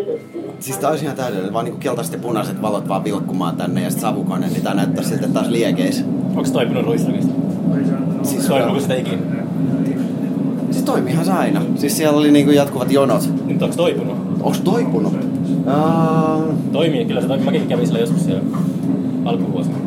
Siis 0.59 0.77
tää 0.77 0.89
olisi 0.89 1.03
ihan 1.05 1.17
täydellinen, 1.17 1.53
vaan 1.53 1.65
niinku 1.65 1.79
keltaiset 1.79 2.13
ja 2.13 2.19
punaiset 2.19 2.61
valot 2.61 2.87
vaan 2.87 3.03
vilkkumaan 3.03 3.55
tänne 3.55 3.83
ja 3.83 3.89
sit 3.89 3.99
savukone, 3.99 4.47
niin 4.47 4.61
tää 4.61 4.73
näyttää 4.73 5.03
siltä, 5.03 5.27
taas 5.27 5.47
liekeis. 5.47 6.03
Onko 6.29 6.45
se 6.45 6.53
toipunut 6.53 6.85
ruisrakista? 6.85 7.31
Siis, 8.23 8.45
Toipuuko 8.45 8.79
sitä 8.79 8.95
ikinä? 8.95 9.17
siis 10.71 10.85
toimiihan 10.85 11.25
se 11.25 11.31
aina. 11.31 11.61
Siis 11.75 11.97
siellä 11.97 12.17
oli 12.17 12.31
niinku 12.31 12.51
jatkuvat 12.51 12.91
jonot. 12.91 13.29
Nyt 13.45 13.61
onko 13.61 13.75
toipunut? 13.75 14.17
Onks 14.41 14.59
toipunut? 14.61 15.13
Uh, 15.13 16.53
Toimii, 16.71 17.05
kyllä 17.05 17.21
se 17.21 17.27
toimii. 17.27 17.45
Mäkin 17.45 17.67
kävin 17.67 17.85
siellä 17.85 17.99
joskus 17.99 18.25
siellä 18.25 18.43
alkuvuosina. 19.25 19.77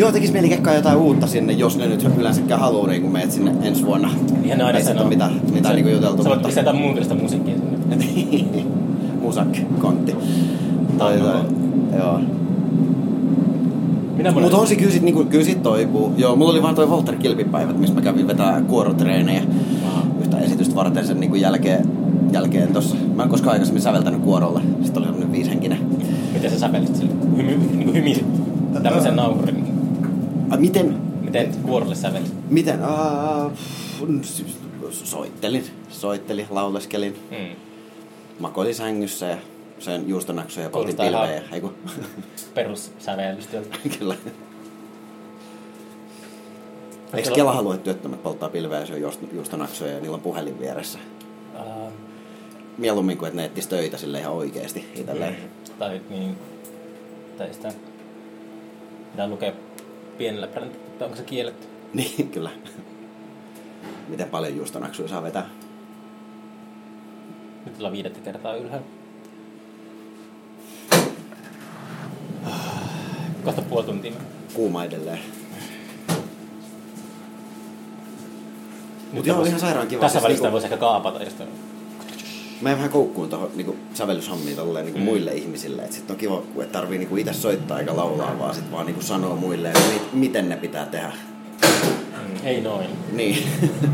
Joo, 0.00 0.12
tekis 0.12 0.32
mieli 0.32 0.48
kekkaa 0.48 0.74
jotain 0.74 0.98
uutta 0.98 1.26
sinne, 1.26 1.52
jos 1.52 1.76
ne 1.76 1.86
nyt 1.86 2.08
yleensäkään 2.18 2.60
haluu, 2.60 2.86
niin 2.86 3.02
kun 3.02 3.12
meet 3.12 3.32
sinne 3.32 3.52
ensi 3.62 3.86
vuonna. 3.86 4.10
Ihan 4.44 4.58
ne 4.58 4.64
aina 4.64 4.78
Ei 4.78 4.84
siitä 4.84 4.98
sanoo. 4.98 5.02
ole 5.02 5.08
mitään, 5.08 5.40
mitään 5.52 5.74
niinku 5.74 5.90
juteltu. 5.90 6.22
Sä 6.22 6.28
voit 6.28 6.42
pistää 6.42 6.62
jotain 6.62 6.76
muuntelista 6.76 7.14
musiikkia 7.14 7.54
sinne. 7.54 8.06
Musak, 9.22 9.56
kontti. 9.80 10.16
Tai, 10.98 11.18
tai, 11.18 11.40
joo. 11.98 12.20
Minä 14.16 14.32
Mutta 14.32 14.56
on 14.56 14.66
se 14.66 14.76
kyllä 14.76 14.92
sit, 14.92 15.02
niinku, 15.02 15.24
kyllä 15.24 15.44
sit 15.44 15.62
toipuu. 15.62 16.12
Joo, 16.16 16.36
mulla 16.36 16.50
oli 16.50 16.62
vaan 16.62 16.74
toi 16.74 16.86
Walter 16.86 17.16
Kilpipäivät, 17.16 17.78
missä 17.78 17.94
mä 17.94 18.00
kävin 18.00 18.28
vetää 18.28 18.62
kuorotreenejä 18.62 19.42
yhtä 20.20 20.38
esitystä 20.38 20.74
varten 20.74 21.06
sen 21.06 21.20
niinku 21.20 21.36
jälkeen, 21.36 21.86
jälkeen 22.32 22.72
tossa. 22.72 22.96
Mä 23.14 23.22
en 23.22 23.28
koskaan 23.28 23.52
aikaisemmin 23.52 23.82
säveltänyt 23.82 24.20
kuorolla. 24.20 24.60
Sitten 24.82 24.98
oli 25.02 25.06
semmonen 25.06 25.32
viisenkinen. 25.32 25.78
Miten 26.32 26.50
sä 26.50 26.58
sävelit 26.58 26.96
sille? 26.96 27.12
Hymy, 27.36 27.58
niin 27.76 27.94
hymisit 27.94 28.26
tämmöisen 28.82 29.16
nauhurin. 29.16 29.69
Ai, 30.50 30.58
miten? 30.58 31.00
Miten 31.20 31.54
kuorolle 31.62 31.94
sävelit? 31.94 32.32
Miten? 32.50 32.80
Uh, 32.84 33.52
soittelin, 34.92 35.64
soittelin, 35.88 36.46
lauleskelin. 36.50 37.16
Mm. 37.30 37.56
Makoilin 38.38 38.74
sängyssä 38.74 39.26
ja 39.26 39.36
söin 39.78 40.08
juustonaksoja 40.08 40.66
ja 40.66 40.70
poltin 40.70 40.96
pilvejä. 40.96 41.42
Eiku. 41.52 41.72
Perussävellystyöltä. 42.54 43.76
Kyllä. 43.98 44.14
Eikö 47.14 47.30
Kela 47.30 47.52
halua, 47.52 47.74
että 47.74 47.84
työttömät 47.84 48.22
polttaa 48.22 48.48
pilveä 48.48 48.80
ja 48.80 48.86
syö 48.86 48.96
juust- 49.08 49.34
juustonaksoja 49.34 49.92
ja 49.92 50.00
niillä 50.00 50.14
on 50.14 50.20
puhelin 50.20 50.58
vieressä? 50.60 50.98
Uh, 51.54 51.92
Mieluummin 52.78 53.18
kuin, 53.18 53.26
että 53.26 53.36
ne 53.36 53.44
etsis 53.44 53.66
töitä 53.66 53.96
sille 53.96 54.18
ihan 54.20 54.32
oikeesti 54.32 54.92
itselleen. 54.94 55.36
tai 55.78 56.00
niin, 56.10 56.36
tai 57.38 57.54
sitä 57.54 57.72
pitää 59.10 59.28
lukea 59.28 59.52
pienellä 60.20 60.46
että 60.46 61.04
onko 61.04 61.16
se 61.16 61.22
kielletty. 61.22 61.66
Niin, 61.94 62.28
kyllä. 62.28 62.50
Miten 64.08 64.28
paljon 64.28 64.56
juustonaksuja 64.56 65.08
saa 65.08 65.22
vetää? 65.22 65.46
Nyt 67.66 67.76
ollaan 67.78 67.92
viidettä 67.92 68.20
kertaa 68.20 68.54
ylhäällä. 68.54 68.86
Kohta 73.44 73.62
puoli 73.62 73.86
tuntia. 73.86 74.12
Kuuma 74.54 74.84
edelleen. 74.84 75.18
Nyt 78.88 79.12
Mut 79.12 79.26
joo, 79.26 79.44
ihan 79.44 79.60
sairaan 79.60 79.88
kiva. 79.88 80.00
Tässä 80.00 80.12
Siis 80.12 80.24
välissä 80.24 80.42
niinku- 80.42 80.52
voisi 80.52 80.66
ehkä 80.66 80.76
kaapata. 80.76 81.22
Jos 81.22 81.34
Mä 82.60 82.68
jäin 82.68 82.78
vähän 82.78 82.90
koukkuun 82.90 83.28
tuohon 83.28 83.50
niinku, 83.54 83.76
sävellyshommiin 83.94 84.56
tolleen, 84.56 84.84
niinku, 84.84 84.98
Mm. 84.98 85.04
muille 85.04 85.32
ihmisille. 85.32 85.82
Et 85.82 85.92
sit 85.92 86.10
on 86.10 86.16
kiva, 86.16 86.42
kun 86.54 86.64
et 86.64 86.72
tarvii 86.72 86.98
niinku, 86.98 87.16
itse 87.16 87.32
soittaa 87.32 87.78
eikä 87.80 87.96
laulaa, 87.96 88.38
vaan 88.38 88.54
sit 88.54 88.72
vaan 88.72 88.86
niinku, 88.86 89.02
sanoo 89.02 89.36
muille, 89.36 89.68
että 89.68 89.80
mit, 89.92 90.12
miten 90.12 90.48
ne 90.48 90.56
pitää 90.56 90.86
tehdä. 90.86 91.12
mm, 91.62 92.36
ei 92.46 92.60
noin. 92.60 92.86
Niin. 93.12 93.46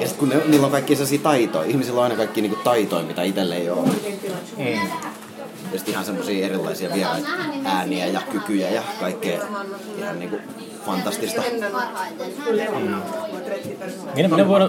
ja 0.00 0.08
sit 0.08 0.16
kun 0.16 0.28
ne, 0.28 0.36
niillä 0.46 0.66
on 0.66 0.72
kaikki 0.72 0.94
sellaisia 0.94 1.18
taitoja, 1.18 1.64
ihmisillä 1.70 1.98
on 1.98 2.04
aina 2.04 2.16
kaikki 2.16 2.40
niinku, 2.42 2.58
taitoja, 2.64 3.04
mitä 3.04 3.22
itselle 3.22 3.56
ei 3.56 3.70
ole. 3.70 3.88
Mm. 4.58 4.64
Ja 5.72 5.78
sit 5.78 5.88
ihan 5.88 6.04
semmosia 6.04 6.46
erilaisia 6.46 6.94
vieraita 6.94 7.28
ääniä 7.64 8.06
ja 8.06 8.20
kykyjä 8.32 8.70
ja 8.70 8.82
kaikkea 9.00 9.40
ihan 9.98 10.18
niinku 10.18 10.36
fantastista. 10.86 11.42
Minä, 14.14 14.28
minä 14.28 14.48
vuonna, 14.48 14.68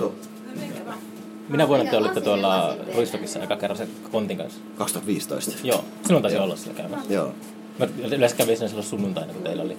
minä 1.49 1.67
vuonna 1.67 1.91
te 1.91 1.97
olitte 1.97 2.21
tuolla 2.21 2.75
Ruistokissa 2.95 3.39
eka 3.43 3.55
kerran 3.55 3.77
sen 3.77 3.87
kontin 4.11 4.37
kanssa. 4.37 4.59
2015. 4.77 5.51
Joo, 5.63 5.85
silloin 6.05 6.21
taisi 6.21 6.37
olla 6.37 6.55
siellä 6.55 6.77
käymässä. 6.81 7.13
Joo. 7.13 7.31
Mä 7.79 7.87
yleensä 8.11 8.35
kävin 8.35 8.57
siinä 8.57 8.67
silloin 8.67 8.87
sunnuntaina, 8.87 9.33
kun 9.33 9.43
teillä 9.43 9.63
oli 9.63 9.77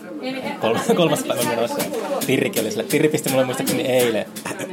kolmas, 0.61 0.83
kolmas 0.97 1.23
päivä 1.23 1.43
menossa. 1.43 1.77
Tirrikin 2.27 2.63
oli 2.63 2.71
sille. 2.71 2.85
Tirri 2.85 3.09
pisti 3.09 3.31
mulle 3.31 3.45
muistaakseni 3.45 3.83
eilen 3.83 4.27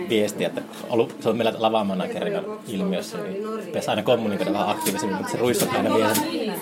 viestiä, 0.10 0.48
että 0.48 0.62
ollut, 0.90 1.16
se 1.20 1.30
on 1.30 1.38
meillä 1.38 1.54
lavamanagerina 1.58 2.44
ilmiössä, 2.68 3.18
niin 3.18 3.44
pitäisi 3.66 3.90
aina 3.90 4.04
kommunikoida 4.04 4.54
vähän 4.54 4.70
aktiivisemmin, 4.70 5.18
mutta 5.18 5.32
se 5.32 5.38
ruistot 5.38 5.70
aina 5.76 5.96
vie 5.96 6.16
sen 6.16 6.54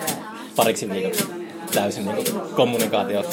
pariksi 0.56 0.90
viikoksi 0.90 1.24
täysin 1.74 2.06
niin 2.06 2.26
kommunikaatio 2.56 3.24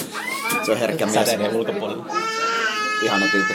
Se 0.66 0.72
on 0.72 0.78
herkkä 0.78 1.06
mies. 1.06 1.14
säteiden 1.14 1.56
ulkopuolella. 1.56 2.06
Ihana 3.02 3.26
tyyppi. 3.32 3.54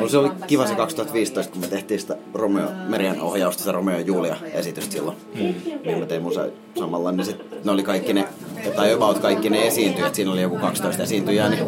No, 0.00 0.08
se 0.08 0.18
oli 0.18 0.30
kiva 0.46 0.66
se 0.66 0.74
2015, 0.74 1.52
kun 1.52 1.60
me 1.60 1.66
tehtiin 1.66 2.00
sitä 2.00 2.16
Romeo, 2.34 2.68
Merian 2.88 3.20
ohjausta, 3.20 3.60
sitä 3.60 3.72
Romeo 3.72 3.98
ja 3.98 4.04
Julia 4.04 4.36
esitystä 4.52 4.92
silloin. 4.92 5.16
Mm. 5.34 5.54
Niin 5.84 5.98
mä 5.98 6.06
tein 6.06 6.22
musa 6.22 6.46
samalla, 6.78 7.12
niin 7.12 7.24
sit 7.24 7.64
ne 7.64 7.72
oli 7.72 7.82
kaikki 7.82 8.12
ne, 8.12 8.28
tai 8.76 8.92
about 8.92 9.18
kaikki 9.18 9.50
ne 9.50 9.66
esiintyjät, 9.66 10.14
siinä 10.14 10.32
oli 10.32 10.42
joku 10.42 10.56
12 10.56 11.02
esiintyjää, 11.02 11.48
niin 11.48 11.66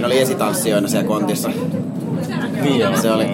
ne 0.00 0.06
oli 0.06 0.18
esitanssijoina 0.18 0.88
siellä 0.88 1.08
kontissa. 1.08 1.48
Niin. 2.62 3.00
Se 3.02 3.10
oli 3.10 3.26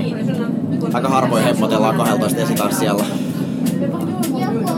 aika 0.92 1.08
harvoin 1.08 1.44
hemmotellaan 1.44 1.96
12 1.96 2.40
esitanssijalla. 2.40 3.04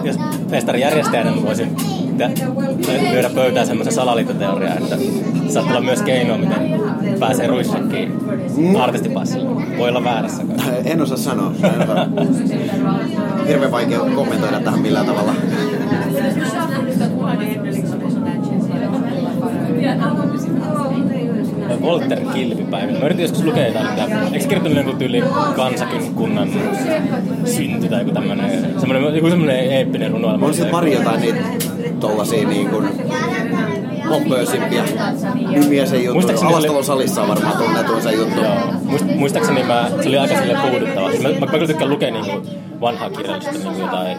Jos 0.04 0.16
festarin 0.50 0.80
järjestäjänä 0.80 1.30
mä 1.30 1.42
voisin 1.42 1.76
lyödä 3.12 3.30
pöytään 3.34 3.66
semmoisen 3.66 3.94
salaliittoteoriaa, 3.94 4.74
että 4.74 4.96
saattaa 5.48 5.76
olla 5.76 5.86
myös 5.86 6.02
keino, 6.02 6.38
miten 6.38 6.80
pääsee 7.20 7.46
ruissakkiin 7.46 8.12
artistipassilla. 8.80 9.62
Voi 9.78 9.88
olla 9.88 10.04
väärässä. 10.04 10.42
En 10.84 11.02
osaa 11.02 11.16
sanoa. 11.16 11.52
Hirveän 13.48 13.72
vaikea 13.72 13.98
kommentoida 14.14 14.60
tähän 14.60 14.80
millään 14.80 15.06
tavalla. 15.06 15.34
Volter 21.80 22.20
kilpipäivillä. 22.34 22.98
Mä 22.98 23.06
yritin 23.06 23.22
joskus 23.22 23.44
lukea 23.44 23.66
jotain, 23.66 23.86
että 23.86 24.04
eikö 24.32 24.38
kirjoittanut 24.38 24.78
joku 24.78 24.98
tyyli 24.98 25.22
kansakunnan 25.56 26.48
synty 27.44 27.88
tai 27.88 28.00
joku 28.00 28.10
tämmönen, 28.10 28.80
semmonen, 28.80 29.14
joku 29.14 29.30
semmonen 29.30 29.72
eeppinen 29.72 30.10
runoilma. 30.10 30.46
On 30.46 30.54
se 30.54 30.64
pari 30.64 30.92
jotain 30.92 31.20
niitä 31.20 31.40
tollasia 32.00 32.48
niin 32.48 32.68
kuin 32.68 32.88
pompöösimpiä 34.08 34.84
nimiä 35.48 35.86
se 35.86 35.96
juttu. 35.96 36.46
Alastalon 36.46 36.84
salissa 36.84 37.22
on 37.22 37.28
varmaan 37.28 37.56
tunnetuin 37.56 38.02
se 38.02 38.12
juttu. 38.12 38.40
Joo. 38.40 38.54
Muist, 38.82 39.04
muistaakseni 39.16 39.62
mä, 39.62 39.90
se 40.02 40.08
oli 40.08 40.18
aika 40.18 40.36
sille 40.36 40.58
puuduttava. 40.70 41.10
Mä, 41.22 41.28
mä, 41.28 41.40
mä 41.40 41.46
kyllä 41.46 41.66
tykkään 41.66 41.90
lukea 41.90 42.10
niinku 42.10 42.48
vanhaa 42.80 43.10
kirjallista 43.10 43.52
niinku 43.52 43.80
jotain 43.80 44.18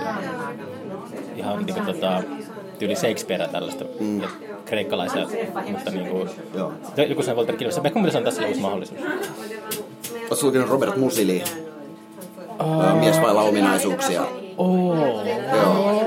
ihan 1.36 1.66
niinku 1.66 1.82
tota, 1.92 2.24
tyyli 2.80 2.96
Shakespearea 2.96 3.48
tällaista. 3.48 3.86
Mm. 4.00 4.22
Kreikkalaisia, 4.74 5.28
mutta 5.72 5.92
niinku, 5.92 6.28
Joo. 6.56 6.72
joku 7.10 7.24
sen. 7.24 7.36
Ehkä 7.38 8.00
mun 8.00 8.04
pitäisi 8.04 8.18
antaa 8.18 8.32
sille 8.32 8.48
uusi 8.48 8.60
mahdollisuus. 8.60 9.00
Oletko 10.30 10.48
lukenut 10.48 10.70
Robert 10.70 10.98
Musili? 10.98 11.44
Oh. 12.60 13.00
Mies 13.00 13.22
vailla 13.22 13.42
ominaisuuksia. 13.42 14.22
Oh. 14.58 14.98
Joo. 15.56 16.04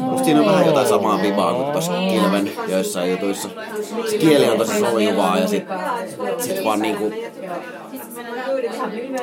Musta 0.00 0.24
siinä 0.24 0.40
on 0.40 0.46
vähän 0.46 0.66
jotain 0.66 0.88
samaa 0.88 1.22
vibaa 1.22 1.54
kuin 1.54 1.72
tuossa 1.72 1.92
Kilven 1.92 2.50
joissain 2.68 3.10
jutuissa. 3.10 3.48
Se 4.10 4.18
kieli 4.18 4.48
on 4.48 4.58
tosi 4.58 4.80
sojuvaa 4.80 5.38
ja 5.38 5.48
sit, 5.48 5.64
sit 6.38 6.64
vaan 6.64 6.80
niinku... 6.80 7.12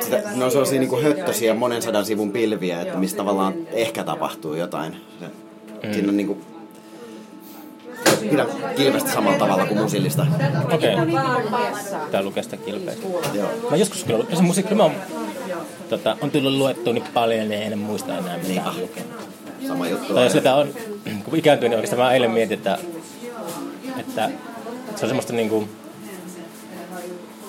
Sitä, 0.00 0.22
ne 0.34 0.44
on 0.44 0.50
sellaisia 0.50 0.80
niinku 0.80 1.00
höttösiä 1.00 1.54
monen 1.54 1.82
sadan 1.82 2.04
sivun 2.04 2.32
pilviä, 2.32 2.80
että 2.80 2.98
mistä 2.98 3.16
tavallaan 3.16 3.54
ehkä 3.72 4.04
tapahtuu 4.04 4.54
jotain. 4.54 4.96
Se, 5.20 5.26
Siinä 5.92 6.08
on 6.08 6.16
niinku... 6.16 6.53
Pidän 8.30 8.46
kilvestä 8.76 9.10
samalla 9.10 9.38
tavalla 9.38 9.66
kuin 9.66 9.80
musilista. 9.80 10.26
Okei. 10.72 10.94
Okay. 10.94 11.06
Tää 12.10 12.22
lukee 12.22 12.42
sitä 12.42 12.56
kilpeä. 12.56 12.94
Joo. 13.34 13.48
Mä 13.70 13.76
joskus 13.76 14.04
kyllä, 14.04 14.24
se 14.34 14.42
musiikki, 14.42 14.74
mä 14.74 14.82
oon, 14.82 14.94
tota, 15.88 16.16
on 16.20 16.30
tullut 16.30 16.52
luettua 16.52 16.92
niin 16.92 17.04
paljon, 17.14 17.48
niin 17.48 17.62
en 17.62 17.78
muista 17.78 18.18
enää 18.18 18.38
mitä 18.48 18.68
on 18.68 18.80
lukenut. 18.80 19.10
Sama 19.68 19.88
juttu. 19.88 20.14
Tai 20.14 20.24
jos 20.24 20.32
sitä 20.32 20.54
on, 20.54 20.68
kun 21.24 21.38
ikääntyy, 21.38 21.68
niin 21.68 21.76
oikeastaan 21.76 22.02
mä 22.02 22.12
eilen 22.12 22.30
mietin, 22.30 22.58
että, 22.58 22.78
että 23.98 24.30
se 24.96 25.04
on 25.04 25.08
semmoista 25.08 25.32
niinku 25.32 25.68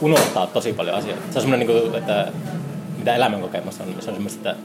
unohtaa 0.01 0.47
tosi 0.47 0.73
paljon 0.73 0.95
asioita. 0.95 1.21
Se 1.31 1.39
on 1.39 1.41
semmoinen, 1.41 1.67
niinku, 1.67 1.97
että 1.97 2.31
mitä 2.97 3.15
elämänkokemus 3.15 3.79
on, 3.79 3.87
niin 3.87 4.01
se 4.01 4.09
on 4.09 4.15
semmoista, 4.15 4.51
että 4.51 4.63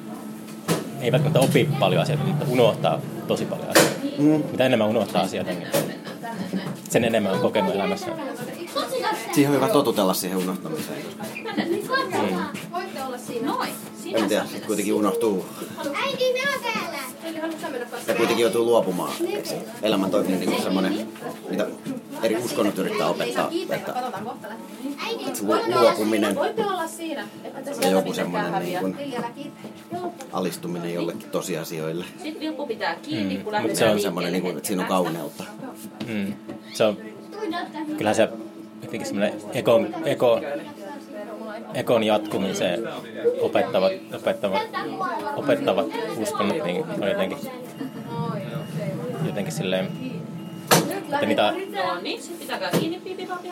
ei 1.00 1.12
välttämättä 1.12 1.40
opi 1.40 1.68
paljon 1.80 2.02
asioita, 2.02 2.24
mutta 2.24 2.46
unohtaa 2.48 3.00
tosi 3.28 3.44
paljon 3.44 3.68
asioita. 3.68 4.00
Mm. 4.18 4.42
Mitä 4.50 4.66
enemmän 4.66 4.88
unohtaa 4.88 5.22
asioita, 5.22 5.50
niin 5.50 5.68
sen 6.88 7.04
enemmän 7.04 7.32
on 7.32 7.40
kokenut 7.40 7.74
elämässä. 7.74 8.06
Siihen 9.34 9.50
on 9.50 9.56
hyvä 9.56 9.68
totutella 9.68 10.14
siihen 10.14 10.38
unohtamiseen. 10.38 11.02
Voitte 12.72 13.02
olla 13.06 13.18
siinä. 13.18 13.46
Noin. 13.46 13.70
En 14.14 14.28
tiedä, 14.28 14.46
sit 14.46 14.66
kuitenkin 14.66 14.94
unohtuu. 14.94 15.44
Äiti, 15.78 16.32
minä 16.32 16.50
oon 16.52 16.62
täällä. 16.62 17.00
Ja 18.06 18.14
kuitenkin 18.14 18.42
joutuu 18.42 18.64
luopumaan. 18.64 19.12
Elämän 19.82 20.10
toimii 20.10 20.36
niin 20.36 20.50
kuin 20.50 20.62
semmoinen, 20.62 21.08
mitä 21.50 21.66
eri 22.22 22.36
uskonnot 22.36 22.78
yrittää 22.78 23.08
opettaa. 23.08 23.50
Että, 23.70 23.76
että 23.76 25.38
se 25.38 25.42
lu- 25.42 25.80
luopuminen 25.80 26.34
voitte 26.34 26.64
olla 26.64 26.88
siinä. 26.88 27.26
Että 27.44 27.60
te 27.60 27.86
ja 27.86 27.90
joku 27.90 28.12
semmoinen 28.12 28.62
niin 28.62 28.78
kuin 28.78 28.96
alistuminen 30.32 30.94
jollekin 30.94 31.30
tosiasioille. 31.30 32.04
Sitten 32.22 32.40
Vilppu 32.40 32.66
pitää 32.66 32.94
kiinni, 32.94 33.34
kun 33.34 33.44
Mut 33.44 33.52
lähdetään 33.52 33.76
se 33.76 33.84
on 33.84 33.92
on 33.92 34.00
semmoinen, 34.00 34.32
niin 34.32 34.42
kuin, 34.42 34.56
että 34.56 34.66
siinä 34.66 34.82
on 34.82 34.88
kauneutta. 34.88 35.44
Mm. 36.06 36.34
Se 36.72 36.84
on, 36.84 36.96
kyllähän 37.96 38.16
se 38.16 38.28
jotenkin 38.82 39.06
semmoinen 39.06 39.40
ekon, 39.54 39.94
eko, 40.04 40.40
ekon 41.74 42.04
jatkumiseen 42.04 42.88
opettavat, 43.40 43.92
opettavat, 44.14 44.62
opettavat 45.36 45.86
uskonnot 46.16 46.64
niin 46.64 46.84
on 47.00 47.08
jotenkin, 47.08 47.38
jotenkin 49.26 49.52
silleen, 49.52 49.88
että 51.12 51.26
niitä, 51.26 51.54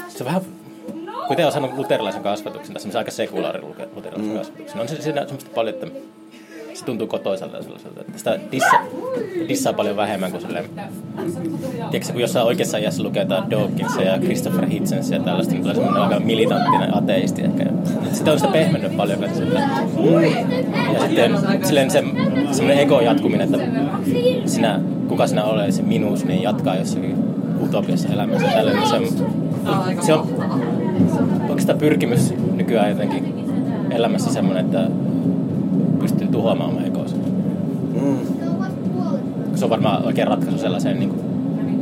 se 0.09 0.25
on 0.25 0.25
vähän, 0.25 0.43
kuten 1.29 1.45
olen 1.45 1.53
saanut 1.53 1.77
luterilaisen 1.77 2.23
kasvatuksen, 2.23 2.75
tai 2.75 2.99
aika 2.99 3.11
sekulaarin 3.11 3.65
luke- 3.65 3.89
luterilaisen 3.95 4.37
kasvatuksen, 4.37 4.81
on 4.81 4.89
se, 4.89 5.03
siinä 5.03 5.21
semmoista 5.23 5.51
paljon, 5.55 5.75
että 5.75 5.87
se 6.79 6.85
tuntuu 6.85 7.07
kotoiselta 7.07 7.57
ja 7.57 7.63
sellaiselta, 7.63 8.01
että 8.01 8.19
sitä 8.19 8.39
dissa, 8.53 8.77
dissaa 9.49 9.73
paljon 9.73 9.97
vähemmän 9.97 10.31
kuin 10.31 10.41
silleen, 10.41 10.65
tiedätkö, 11.91 12.13
kun 12.13 12.21
jossain 12.21 12.47
oikeassa 12.47 12.79
iässä 12.79 13.03
lukee 13.03 13.23
jotain 13.23 13.51
Dawkinsia 13.51 14.05
ja 14.05 14.19
Christopher 14.19 14.67
Hitchensia 14.67 15.19
ja 15.19 15.25
tällaista, 15.25 15.53
niin 15.53 15.63
tulee 15.63 15.75
semmoinen 15.75 16.03
aika 16.03 16.21
militanttinen 16.21 16.97
ateisti 16.97 17.43
ehkä. 17.43 17.65
Sitä 18.13 18.33
on 18.33 18.39
sitä 18.39 18.53
pehmennyt 18.53 18.97
paljon 18.97 19.21
kanssa. 19.21 19.43
Että, 19.43 19.61
ja 20.93 21.01
sitten 21.01 21.39
silleen 21.63 21.91
se, 21.91 22.05
semmoinen 22.51 22.79
ego 22.79 23.01
jatkuminen, 23.01 23.55
että 23.55 23.67
sinä, 24.47 24.81
kuka 25.09 25.27
sinä 25.27 25.45
olet, 25.45 25.75
se 25.75 25.83
minuus, 25.83 26.25
niin 26.25 26.43
jatkaa 26.43 26.77
jossakin 26.77 27.17
utopiassa 27.63 28.09
elämässä. 28.09 28.47
ja 28.47 28.53
Tällainen, 28.53 28.83
niin 28.83 28.91
se, 28.91 28.97
on, 28.97 30.03
se 30.03 30.15
on 30.15 30.29
oikeastaan 31.49 31.79
pyrkimys 31.79 32.35
nykyään 32.55 32.91
jotenkin 32.91 33.35
elämässä 33.91 34.33
semmoinen, 34.33 34.65
että 34.65 34.89
pystyy 36.39 36.39
tuhoamaan 36.39 36.71
oman 36.71 36.87
egonsa. 36.87 37.17
Mm. 38.03 38.19
Se 39.55 39.65
on 39.65 39.71
varmaan 39.71 40.05
oikein 40.05 40.29
ratkaisu 40.29 40.59
sellaiseen 40.59 40.99
niin 40.99 41.11
kuin, 41.11 41.21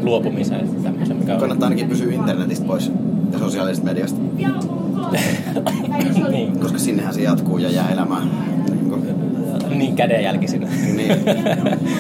luopumiseen. 0.03 0.69
Tämmöisen, 0.83 1.17
mikä 1.17 1.35
on... 1.35 1.41
Kannattaa 1.41 1.69
ainakin 1.69 1.89
pysyä 1.89 2.13
internetistä 2.13 2.67
pois 2.67 2.93
ja 3.33 3.39
sosiaalisesta 3.39 3.87
mediasta, 3.87 4.21
niin, 6.31 6.61
koska 6.61 6.79
sinnehän 6.79 7.15
se 7.15 7.23
jatkuu 7.23 7.59
ja 7.59 7.71
jää 7.71 7.91
elämään. 7.91 8.31
Niin 9.69 9.79
niin 9.79 9.97
kädenjälki 9.97 10.49
siinä. 10.49 10.69
Niin. 10.97 11.13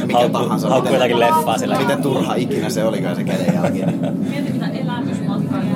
Mikä 0.07 0.19
Haukku- 0.19 0.33
tahansa. 0.33 0.69
Haukku 0.69 0.93
jotakin 0.93 1.19
leffaa 1.19 1.59
sillä. 1.59 1.79
Miten 1.79 2.03
turha 2.03 2.35
ikinä 2.35 2.71
se 2.71 2.85
olikaan 2.85 3.17
se 3.17 3.25
kädenjälki. 3.25 3.83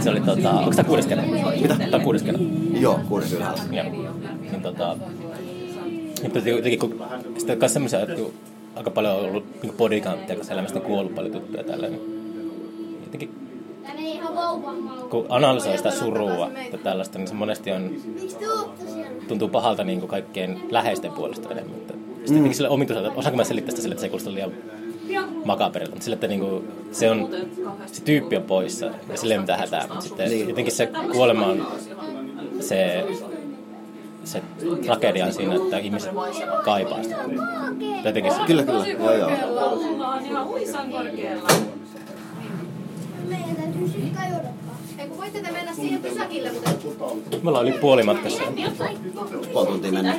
Se 0.00 0.10
oli 0.10 0.20
tota, 0.20 0.50
onko 0.50 0.70
tämä 0.70 0.88
kuudes 0.88 1.06
käden? 1.06 1.24
Mitä? 1.62 1.76
Tämä 1.76 1.96
on 1.96 2.00
kuudes 2.00 2.22
käden. 2.22 2.40
Joo, 2.80 3.00
kuudes 3.08 3.32
ylhäällä. 3.32 3.62
Joo. 3.72 3.84
Niin 4.50 4.62
tota, 4.62 4.96
niin 6.22 6.32
piti 6.32 6.50
jotenkin, 6.50 6.78
kun 6.78 7.04
sitten 7.38 7.62
on 7.62 7.68
semmoisia, 7.68 8.00
että 8.00 8.14
kun 8.14 8.32
aika 8.76 8.90
paljon 8.90 9.16
on 9.16 9.24
ollut 9.24 9.62
niin 9.62 9.72
bodycounttia, 9.72 10.36
kun 10.36 10.52
elämästä 10.52 10.78
on 10.78 10.84
kuollut 10.84 11.14
paljon 11.14 11.32
tuttuja 11.32 11.64
tällä, 11.64 11.88
niin 11.88 12.00
jotenkin 13.04 13.30
kun 15.10 15.26
analysoi 15.28 15.76
sitä 15.76 15.90
surua 15.90 16.50
ja 16.72 16.78
tällaista, 16.78 17.18
niin 17.18 17.28
se 17.28 17.34
monesti 17.34 17.72
on, 17.72 17.90
tuntuu 19.28 19.48
pahalta 19.48 19.84
niin 19.84 19.98
kuin 20.00 20.10
kaikkien 20.10 20.60
läheisten 20.70 21.12
puolesta 21.12 21.50
enemmän. 21.50 21.76
Sitten 21.76 22.36
jotenkin 22.36 22.54
sille 22.54 22.68
omituiselta, 22.68 23.12
osaanko 23.16 23.36
mä 23.36 23.44
selittää 23.44 23.70
sitä 23.70 23.82
sille, 23.82 23.92
että 23.92 24.00
se 24.00 24.06
ei 24.06 24.10
kuulosta 24.10 24.34
liian 24.34 24.52
makaperilta, 25.44 25.92
mutta 25.94 26.04
sille, 26.04 26.14
että 26.14 26.26
niin 26.26 26.40
kuin, 26.40 26.68
se 26.92 27.10
on, 27.10 27.28
se 27.86 28.02
tyyppi 28.02 28.36
on 28.36 28.42
poissa 28.42 28.86
ja 28.86 29.16
sille 29.16 29.34
ei 29.34 29.40
mitään 29.40 29.58
hätää, 29.58 29.86
mutta 29.88 30.00
sitten 30.00 30.28
Niin. 30.30 30.48
jotenkin 30.48 30.74
se 30.74 30.88
kuolema 31.12 31.46
on 31.46 31.66
se, 32.60 33.04
se 34.30 34.42
tragedia 34.86 35.32
siinä, 35.32 35.54
että 35.54 35.78
ihmiset 35.78 36.10
kaipaa 36.64 37.02
sitä. 37.02 37.16
Jotenkin 38.04 38.32
se, 38.32 38.40
Kyllä, 38.46 38.62
kyllä. 38.62 38.86
Joo, 38.86 39.14
joo. 39.14 39.30
Ollaan 39.50 40.24
ihan 40.26 40.46
huisan 40.46 40.90
korkealla. 40.90 41.48
Meidän 43.28 43.56
täytyy 43.56 43.88
sitten 43.88 44.10
kajota. 44.10 44.48
Ei 44.98 45.08
kun 45.08 45.18
voitte 45.18 45.42
te 45.42 45.50
mennä 45.50 45.74
siihen 45.74 46.02
pysäkille, 46.02 46.52
mutta... 46.52 46.70
me 47.42 47.48
ollaan 47.48 47.68
yli 47.68 47.78
puolimatkassa, 47.78 48.42
Puoli 49.52 49.66
tuntia 49.66 49.92
mennyt. 49.92 50.14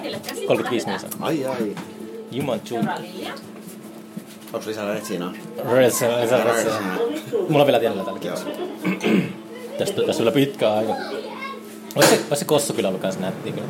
35 0.47 0.85
minuuttia. 0.85 1.17
Ai 1.19 1.45
ai. 1.45 1.75
Juman 2.31 2.61
chun. 2.61 2.89
Onko 4.53 4.67
lisää 4.67 4.93
retsinaa? 4.93 5.33
Mulla 7.49 7.61
on 7.61 7.67
vielä 7.67 7.79
tiellä 7.79 8.03
tällä. 8.03 8.19
Tästä, 9.77 10.01
tässä 10.05 10.23
on 10.23 10.25
vielä 10.25 10.31
pitkä 10.31 10.73
aika. 10.73 10.93
Olisi 11.95 12.09
se, 12.09 12.21
olisi 12.29 12.39
se 12.39 12.45
Kossu 12.45 12.73
kyllä 12.73 12.89
ollut 12.89 13.01
kanssa 13.01 13.21
nättiä 13.21 13.53
kyllä. 13.53 13.67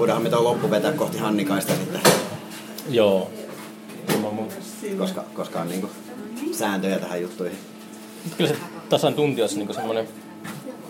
Voidaanhan 0.00 0.22
me 0.22 0.30
tuo 0.30 0.44
loppu 0.44 0.70
vetää 0.70 0.92
kohti 0.92 1.18
Hannikaista 1.18 1.72
sitten, 1.74 2.00
Joo. 2.88 3.30
Koska, 4.98 5.24
koska 5.34 5.60
on 5.60 5.68
niinku 5.68 5.90
sääntöjä 6.52 6.98
tähän 6.98 7.22
juttuihin. 7.22 7.58
Mutta 8.24 8.36
kyllä 8.36 8.50
se 8.50 8.56
tasan 8.88 9.14
tunti 9.14 9.40
olisi 9.40 9.56
niinku 9.56 9.72
semmoinen... 9.72 10.08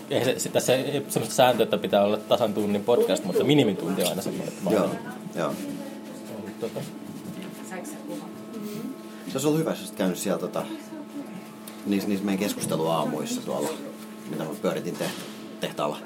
Eihän 0.09 0.25
se, 0.25 0.39
se, 0.39 0.49
tässä 0.49 0.75
ei 0.75 0.97
ole 0.97 1.05
semmoista 1.09 1.35
sääntöä, 1.35 1.63
että 1.63 1.77
pitää 1.77 2.03
olla 2.03 2.17
tasan 2.17 2.53
tunnin 2.53 2.83
podcast, 2.83 3.23
mutta 3.23 3.43
minimitunti 3.43 4.01
on 4.01 4.09
aina 4.09 4.21
semmoinen. 4.21 4.53
Joo, 4.71 4.89
joo. 5.35 5.53
Tota, 6.59 6.79
Se 9.27 9.31
olisi 9.33 9.47
ollut 9.47 9.59
hyvä, 9.59 9.69
jos 9.69 9.79
olisit 9.79 9.95
käynyt 9.95 10.17
siellä 10.17 10.39
tota, 10.39 10.63
niissä, 11.85 12.09
niissä 12.09 12.25
meidän 12.25 12.39
keskusteluaamuissa 12.39 13.41
tuolla, 13.41 13.69
mitä 14.29 14.43
mä 14.43 14.49
pyöritin 14.61 14.95
te, 14.95 15.05
tehtaalla. 15.59 15.97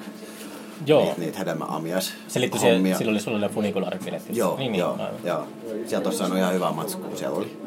Joo. 0.86 1.04
Niitä, 1.04 1.20
niitä 1.20 1.38
hedelmäamiais 1.40 2.14
Se 2.28 2.40
liittyy 2.40 2.60
siihen, 2.62 2.98
silloin 2.98 3.10
oli 3.16 3.20
sulle 3.20 3.40
ne 3.40 3.50
funikulaarit 3.50 4.06
pidetty. 4.06 4.34
Joo, 4.34 4.58
niin, 4.58 4.72
niin, 4.72 4.80
joo, 4.80 4.92
aivan. 4.92 5.08
joo. 5.24 5.48
Sieltä 5.86 6.08
olisi 6.08 6.20
saanut 6.20 6.38
ihan 6.38 6.54
hyvää 6.54 6.72
matskua. 6.72 7.16
Siellä 7.16 7.38
oli 7.38 7.58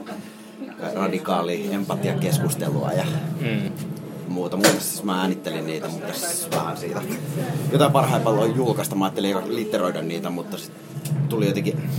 radikaali 0.95 1.69
empatiakeskustelua 1.73 2.93
ja 2.93 3.05
Mm. 3.41 3.73
muuta. 4.29 4.57
Muuta 4.57 4.81
siis 4.81 5.03
mä 5.03 5.21
äänittelin 5.21 5.67
niitä, 5.67 5.89
mutta 5.89 6.13
siis 6.13 6.49
vähän 6.51 6.77
siitä. 6.77 7.01
Jotain 7.73 7.93
parhaimpalla 7.93 8.41
on 8.41 8.57
julkaista. 8.57 8.95
Mä 8.95 9.05
ajattelin 9.05 9.37
litteroida 9.57 10.03
niitä, 10.03 10.31
mutta 10.31 10.59
sit 10.59 10.73
tuli 11.29 11.47
jotenkin 11.47 11.91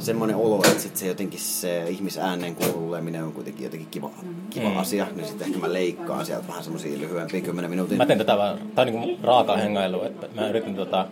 semmoinen 0.00 0.36
olo, 0.36 0.56
että 0.56 0.82
sit 0.82 0.96
se 0.96 1.06
jotenkin 1.06 1.40
se 1.40 1.84
ihmisäänen 1.88 2.54
kuululeminen 2.54 3.24
on 3.24 3.32
kuitenkin 3.32 3.64
jotenkin 3.64 3.88
kiva, 3.90 4.10
kiva 4.50 4.68
Mm. 4.68 4.76
asia. 4.76 5.06
Niin 5.16 5.26
sitten 5.26 5.46
ehkä 5.46 5.58
mä 5.60 5.72
leikkaan 5.72 6.26
sieltä 6.26 6.48
vähän 6.48 6.64
semmoisia 6.64 6.98
lyhyempiä 6.98 7.40
10 7.40 7.70
minuutin. 7.70 7.98
Mä 7.98 8.06
teen 8.06 8.18
tätä 8.18 8.36
vaan, 8.38 8.58
tää 8.74 8.84
on 8.84 8.92
niinku 8.92 9.18
raakaa 9.26 9.56
hengailua, 9.56 10.06
että 10.06 10.26
mä 10.34 10.48
yritän 10.48 10.74
tota, 10.74 11.06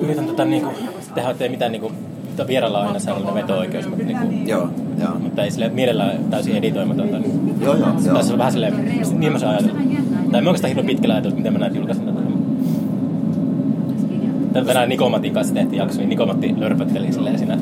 yritän 0.00 0.26
tota 0.26 0.44
niinku, 0.44 0.70
tehdä, 1.14 1.30
ettei 1.30 1.48
mitään 1.48 1.72
niinku, 1.72 1.92
mutta 2.26 2.46
vierailla 2.46 2.80
on 2.80 2.86
aina 2.86 2.98
sellainen 2.98 3.34
veto-oikeus, 3.34 3.88
mutta, 3.88 4.04
niinku, 4.04 4.26
Joo, 4.50 4.68
joo. 5.00 5.14
mutta 5.18 5.44
ei 5.44 5.50
sille 5.50 5.68
mielellään 5.68 6.24
täysin 6.30 6.56
editoimatonta. 6.56 7.18
Niin, 7.18 7.60
Joo, 7.60 7.74
joo, 7.76 7.88
joo. 8.06 8.14
Tässä 8.14 8.32
on 8.32 8.38
vähän 8.38 8.52
silleen, 8.52 9.02
niin 9.18 9.32
mä 9.32 9.38
saan 9.38 9.52
ajatella. 9.54 9.80
Tai 10.32 10.42
mä 10.42 10.50
oikeastaan 10.50 10.68
hirveän 10.68 10.86
pitkällä 10.86 11.14
ajatellut, 11.14 11.38
miten 11.38 11.52
mä 11.52 11.58
näitä 11.58 11.76
julkaisin 11.76 12.06
tätä. 12.06 12.20
Tänään 14.52 14.88
Nikomatin 14.88 15.32
kanssa 15.34 15.54
tehtiin 15.54 15.78
jakso, 15.78 15.98
niin 15.98 16.08
Nikomatti 16.08 16.54
lörpötteli 16.58 17.12
silleen 17.12 17.38
siinä. 17.38 17.58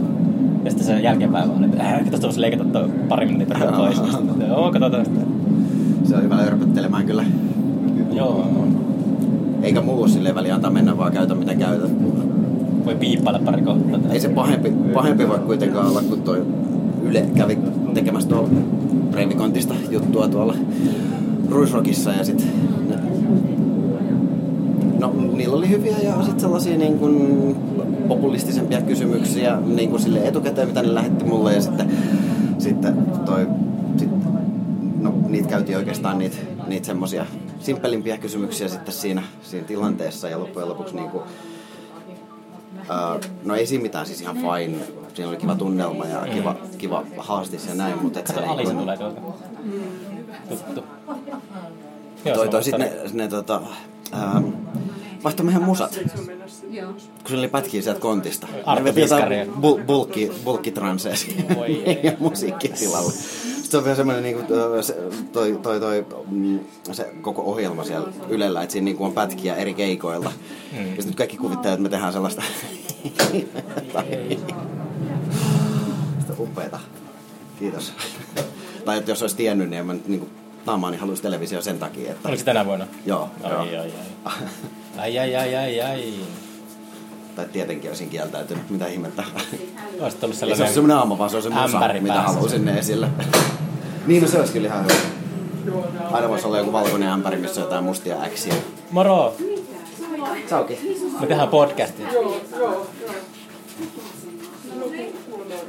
Ja 0.64 0.70
sitten 0.70 0.86
sen 0.86 1.02
jälkeenpäin 1.02 1.48
vaan, 1.48 1.64
että 1.64 1.82
äh, 1.82 2.04
kato 2.04 2.18
tuossa 2.18 2.40
leikata 2.40 2.64
tuo 2.64 2.88
pari 3.08 3.26
minuuttia 3.26 3.58
tätä 3.58 3.72
pois. 3.72 3.96
Ja 3.98 4.04
sitten, 4.04 4.48
Joo, 4.48 4.70
katsotaan 4.72 5.04
sitä. 5.04 5.20
Se 6.04 6.16
on 6.16 6.22
hyvä 6.22 6.36
lörpöttelemään 6.36 7.06
kyllä. 7.06 7.24
Joo, 8.12 8.46
Eikä 9.62 9.80
muu 9.80 10.08
silleen 10.08 10.34
väliä 10.34 10.54
antaa 10.54 10.70
mennä, 10.70 10.98
vaan 10.98 11.12
käytä 11.12 11.34
mitä 11.34 11.54
käytät. 11.54 11.90
voi 12.84 12.94
piippailla 12.94 13.40
pari 13.44 13.62
kohtaa. 13.62 14.00
Ei 14.12 14.20
se 14.20 14.28
pahempi, 14.28 14.72
pahempi 14.94 15.28
voi 15.28 15.38
kuitenkaan 15.38 15.86
olla, 15.86 16.02
kun 16.08 16.22
toi 16.22 16.42
Yle 17.02 17.24
kävi 17.34 17.58
tekemässä 17.94 18.28
tuolla 18.28 18.48
Breivikontista 19.10 19.74
juttua 19.90 20.28
tuolla 20.28 20.54
Ruisrockissa 21.50 22.10
ja 22.12 22.24
sit 22.24 22.38
ne, 22.38 22.46
No, 25.00 25.14
niillä 25.32 25.56
oli 25.56 25.68
hyviä 25.68 25.98
ja 25.98 26.22
sit 26.22 26.40
sellaisia 26.40 26.76
niin 26.76 26.98
kuin 26.98 27.14
populistisempia 28.08 28.82
kysymyksiä 28.82 29.56
niin 29.60 29.90
kuin 29.90 30.02
sille 30.02 30.28
etukäteen, 30.28 30.68
mitä 30.68 30.82
ne 30.82 30.94
lähetti 30.94 31.24
mulle 31.24 31.54
ja 31.54 31.60
sitten, 31.60 31.90
sitten 32.58 32.94
toi, 33.26 33.46
sit, 33.96 34.10
no, 35.00 35.14
niitä 35.28 35.48
käytiin 35.48 35.78
oikeastaan 35.78 36.18
niitä, 36.18 36.36
niitä 36.66 36.86
semmosia 36.86 37.26
simppelimpiä 37.60 38.18
kysymyksiä 38.18 38.68
sitten 38.68 38.94
siinä, 38.94 39.22
siinä 39.42 39.66
tilanteessa 39.66 40.28
ja 40.28 40.38
loppujen 40.40 40.68
lopuksi 40.68 40.96
niin 40.96 41.10
kuin, 41.10 41.22
Uh, 42.80 43.20
no 43.44 43.54
ei 43.54 43.66
siinä 43.66 43.82
mitään, 43.82 44.06
siis 44.06 44.20
ihan 44.20 44.36
fine. 44.36 44.78
Siinä 45.14 45.28
oli 45.28 45.36
kiva 45.36 45.54
tunnelma 45.54 46.04
ja 46.06 46.26
kiva, 46.34 46.56
kiva 46.78 47.04
haastis 47.18 47.66
ja 47.66 47.74
näin, 47.74 48.02
mutta 48.02 48.18
et 48.20 48.26
se 48.26 48.32
Kato, 48.32 48.46
niin 48.46 48.54
Alisa 48.54 48.72
kuin- 48.72 48.80
tulee 48.82 48.96
tuolta. 48.96 49.20
Tuttu. 50.48 50.84
Toi, 52.24 52.44
se 52.44 52.50
toi 52.50 52.58
on 52.58 52.64
sit 52.64 52.78
ne, 52.78 52.92
ne 53.12 53.28
tota, 53.28 53.62
ähm, 54.14 54.44
vaihtoi 55.24 55.46
meidän 55.46 55.62
musat. 55.62 55.98
Joo. 56.70 56.92
Kun 56.92 57.28
se 57.28 57.36
oli 57.36 57.48
pätkiä 57.48 57.82
sieltä 57.82 58.00
kontista. 58.00 58.46
Arto 58.66 59.00
jotain 59.00 59.48
bul- 59.48 59.84
bulkki, 59.84 60.32
bulkkitranseja 60.44 61.16
Voi 61.56 61.82
ja 62.02 62.12
musiikkitilalle. 62.18 63.12
Sitten 63.12 63.78
on 63.78 63.84
vielä 63.84 63.96
semmoinen 63.96 64.22
niin 64.22 64.36
kuin, 64.36 64.46
se, 64.84 64.96
toi, 65.32 65.58
toi, 65.62 65.80
toi, 65.80 66.06
mm, 66.30 66.60
se 66.92 67.14
koko 67.20 67.42
ohjelma 67.42 67.84
siellä 67.84 68.08
Ylellä, 68.28 68.62
että 68.62 68.72
siinä 68.72 68.84
niin 68.84 68.96
kuin 68.96 69.06
on 69.06 69.12
pätkiä 69.12 69.54
eri 69.54 69.74
keikoilla. 69.74 70.32
Mm. 70.72 70.78
Ja 70.78 70.86
sitten 70.86 71.06
nyt 71.06 71.16
kaikki 71.16 71.36
kuvittaa, 71.36 71.72
että 71.72 71.82
me 71.82 71.88
tehdään 71.88 72.12
sellaista. 72.12 72.42
Sitä 76.20 76.32
upeeta. 76.38 76.80
Kiitos. 77.58 77.92
tai 78.84 78.98
että 78.98 79.10
jos 79.10 79.22
olisi 79.22 79.36
tiennyt, 79.36 79.70
niin 79.70 79.80
en 79.80 79.86
mä 79.86 79.92
nyt 79.92 80.08
niin 80.08 80.20
kuin, 80.20 80.30
naamaani 80.66 80.96
haluaisi 80.96 81.22
televisio 81.22 81.62
sen 81.62 81.78
takia, 81.78 82.10
että... 82.12 82.28
Oliko 82.28 82.38
se 82.38 82.44
tänä 82.44 82.66
vuonna? 82.66 82.86
Joo, 83.06 83.30
Ai, 83.42 83.50
joo. 83.50 83.60
ai, 83.60 83.74
ai. 83.76 83.92
Ai, 84.98 85.18
ai, 85.18 85.36
ai, 85.36 85.56
ai, 85.56 85.80
ai. 85.80 86.14
Tai 87.36 87.46
tietenkin 87.52 87.90
olisin 87.90 88.10
kieltäytynyt, 88.10 88.70
mitä 88.70 88.86
ihmettä. 88.86 89.24
Olisit 90.00 90.24
ollut 90.24 90.24
Ei 90.24 90.32
se 90.32 90.38
sellainen... 90.38 90.66
ole 90.66 90.74
semmoinen 90.74 90.96
aama, 90.96 91.18
vaan 91.18 91.30
se 91.30 91.36
on 91.36 91.42
se 91.42 91.48
musa, 91.48 91.78
mitä 91.92 92.06
päässä. 92.06 92.22
haluan 92.32 92.50
sinne 92.50 92.78
esille. 92.78 93.08
niin, 94.06 94.22
no 94.22 94.28
se 94.28 94.38
olisi 94.38 94.52
kyllä 94.52 94.68
ihan 94.68 94.84
hyvä. 94.84 94.94
Aina 96.12 96.28
voisi 96.28 96.46
olla 96.46 96.58
joku 96.58 96.72
valkoinen 96.72 97.08
ämpäri, 97.08 97.36
missä 97.36 97.60
on 97.60 97.64
jotain 97.64 97.84
mustia 97.84 98.22
äksiä. 98.22 98.54
Moro! 98.90 99.36
Sauki. 100.50 100.98
Me 101.20 101.26
tehdään 101.26 101.48
podcastia. 101.48 102.06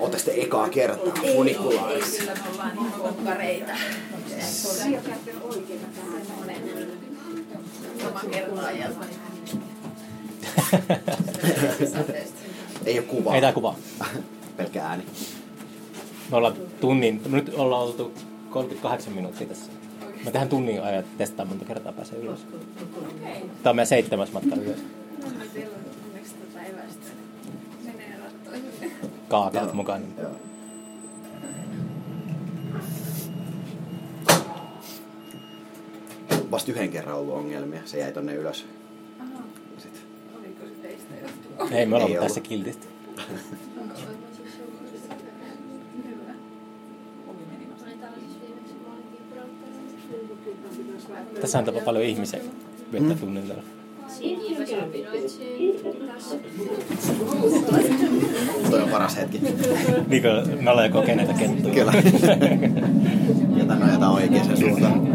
Ootteko 0.02 0.24
te 0.26 0.41
ekaa 0.41 0.70
kertaa 0.70 1.14
funikulaarissa? 1.22 2.20
Kyllä 2.20 2.34
me 2.34 2.41
ollaan 2.54 2.78
ihan 2.78 2.91
kokkareita. 2.91 3.72
Kertaa 8.32 8.72
ja 8.72 8.89
Ei 12.86 12.99
ole 12.99 13.08
kuvaa. 13.08 13.36
Ei 13.36 13.41
tää 13.41 13.54
kuvaa. 13.54 13.76
Pelkkä 14.58 14.86
ääni. 14.86 15.04
Me 16.32 16.38
ollaan 16.38 16.54
tunnin, 16.80 17.22
nyt 17.30 17.54
ollaan 17.56 17.84
oltu 17.84 18.14
38 18.49 19.14
minuuttia 19.14 19.47
tässä. 19.47 19.72
Me 19.99 20.24
tehdään 20.26 20.49
tunnin 20.49 20.84
ajan 20.84 21.04
testaa 21.18 21.45
monta 21.45 21.66
kertaa 21.66 21.91
pääsee 21.91 22.20
ylös. 22.20 22.39
Tämä 23.64 23.70
on 23.70 23.76
meidän 23.76 23.88
seitsemäs 23.88 24.32
matka 24.32 24.56
ylös. 24.56 24.80
onneksi 25.26 26.34
tätä 26.34 26.54
päivästä 26.54 27.06
menee 27.86 28.18
rattoihin. 28.24 29.12
Kaakaat 29.32 29.73
mukaan. 29.73 30.01
Joo. 30.21 30.32
Vasta 36.51 36.71
yhden 36.71 36.89
kerran 36.89 37.17
ollut 37.17 37.36
ongelmia. 37.36 37.82
Se 37.86 37.99
jäi 37.99 38.11
tonne 38.11 38.36
ylös. 38.36 38.65
Sit. 39.77 40.05
Oliko 40.39 40.65
se 40.65 40.71
teistä 40.82 41.13
johtuva? 41.21 41.77
Ei, 41.77 41.86
me 41.86 41.95
ollaan 41.95 42.23
tässä 42.23 42.41
kiltisti. 42.41 42.88
Tässä 51.41 51.59
on 51.59 51.65
tapa 51.65 51.79
paljon 51.86 52.05
ihmisiä 52.05 52.39
viettää 52.91 53.17
tunnin 53.17 53.47
täällä. 53.47 53.63
Toi 58.69 58.82
on 58.82 58.89
paras 58.89 59.17
hetki. 59.17 59.41
Niin 60.07 60.22
kuin 60.22 60.63
me 60.63 60.72
ollaan 60.72 60.88
jo 60.88 60.93
kokeneita 60.93 61.34
kettuja. 61.34 61.74
Kyllä. 61.74 61.93
Jätä 63.57 63.76
nojata 63.76 64.09
oikeaan 64.09 64.57
suuntaan. 64.57 65.07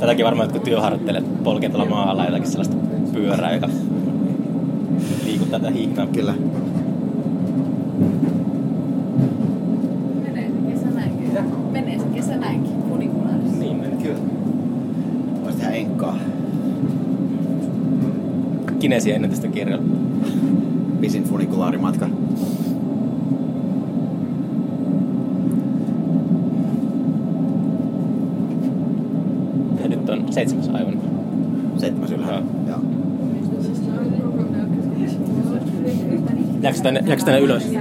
Tätäkin 0.00 0.24
varmaan 0.24 0.46
jotkut 0.46 0.62
työharjoittelijat 0.62 1.42
polkee 1.44 1.68
tuolla 1.68 1.88
maalla 1.88 2.24
jotakin 2.24 2.46
sellaista 2.50 2.76
pyörää, 3.12 3.54
joka 3.54 3.68
liikuttaa 5.24 5.60
tätä 5.60 5.72
hihnaa. 5.72 6.06
Kyllä. 6.06 6.34
Menee 10.22 10.48
se 10.48 10.56
kesä 10.72 10.90
näinkin. 10.94 11.32
Menee 11.72 11.98
se 11.98 12.04
kesä 12.14 12.36
näinkin. 12.36 12.72
Funikulaarissa. 12.88 13.58
Niin, 13.58 13.76
meni. 13.76 14.02
Kyllä. 14.02 14.18
Voisi 15.44 15.58
tehdä 15.58 15.72
enkkaa. 15.72 16.18
Kinesia 18.88 19.14
ennen 19.14 19.30
tästä 19.30 19.48
kirjalla. 19.48 19.84
Pisin 21.00 21.24
funikulaarimatka. 21.24 22.08
Ja 29.82 29.88
nyt 29.88 30.08
on 30.08 30.32
seitsemäs 30.32 30.68
aivan. 30.68 31.00
Seitsemäs 31.76 32.10
ylhäällä. 32.10 32.46
Joo. 32.68 32.80
Jääkö 36.62 36.78
tänne, 36.82 37.02
jääkö 37.06 37.24
tänne 37.24 37.40
ylös? 37.40 37.72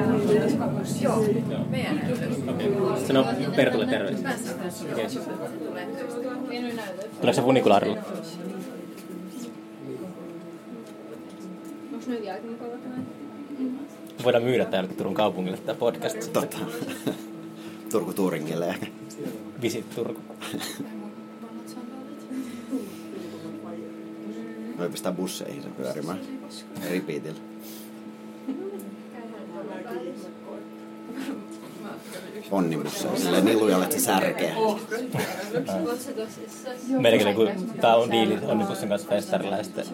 Joo. 1.01 1.25
Meidän 1.69 2.01
Okei. 2.49 2.71
Sano 3.07 3.25
Pertulle 3.55 3.85
terveisiä. 3.85 4.29
Okei. 4.91 5.05
Tuleeko 7.21 7.35
se 7.35 7.41
funikulaarilla? 7.41 7.97
Onko 12.07 12.19
nyt 12.19 12.25
jälkeen 12.27 12.51
mukava 12.51 12.77
tämä? 12.77 12.95
Voidaan 14.23 14.43
myydä 14.43 14.65
täällä 14.65 14.93
Turun 14.93 15.13
kaupungille 15.13 15.57
tämä 15.57 15.79
podcast. 15.79 16.33
Totta. 16.33 16.57
Turku 17.91 18.13
Turingille 18.13 18.67
ehkä. 18.67 18.87
Visit 19.61 19.95
Turku. 19.95 20.21
Voi 24.77 24.89
pistää 24.89 25.11
busseihin 25.11 25.63
sen 25.63 25.71
pyörimään. 25.71 26.19
Repeatillä. 26.89 27.39
Onnibusseja. 32.51 33.15
Silleen 33.15 33.45
niin 33.45 33.59
lujalle, 33.59 33.85
että 33.85 33.97
se 33.97 34.03
särkee. 34.05 34.55
Meilläkin 36.87 37.35
kun 37.35 37.49
tää 37.81 37.95
on 37.95 38.11
diili 38.11 38.37
Onnibussin 38.47 38.89
kanssa 38.89 39.09
festarilla 39.09 39.57
ja 39.57 39.63
sitten 39.63 39.85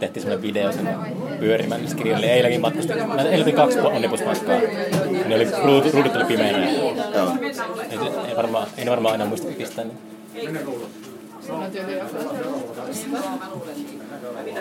tehtiin 0.00 0.22
semmoinen 0.22 0.42
video 0.42 0.72
sen 0.72 0.88
pyörimään 1.40 1.80
niissä 1.80 1.96
kirjoille. 1.96 2.26
Eilenkin 2.26 2.60
matkustin. 2.60 3.08
Mä 3.08 3.22
eilen 3.22 3.54
kaksi 3.54 3.78
Onnibusmatkaa. 3.78 4.58
Ne 5.26 5.34
oli, 5.34 5.48
ruudut, 5.64 5.94
ruudut 5.94 6.16
oli 6.16 6.24
pimeänä. 6.24 6.70
Joo. 7.14 7.36
Ei, 7.90 7.98
ei, 8.28 8.36
varmaan, 8.36 8.66
ei 8.76 8.86
varmaan 8.86 9.12
aina 9.12 9.24
muista 9.24 9.48
pistää 9.58 9.84
niin. 9.84 9.98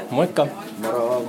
Moikka! 0.09 0.47
Moro. 0.77 1.27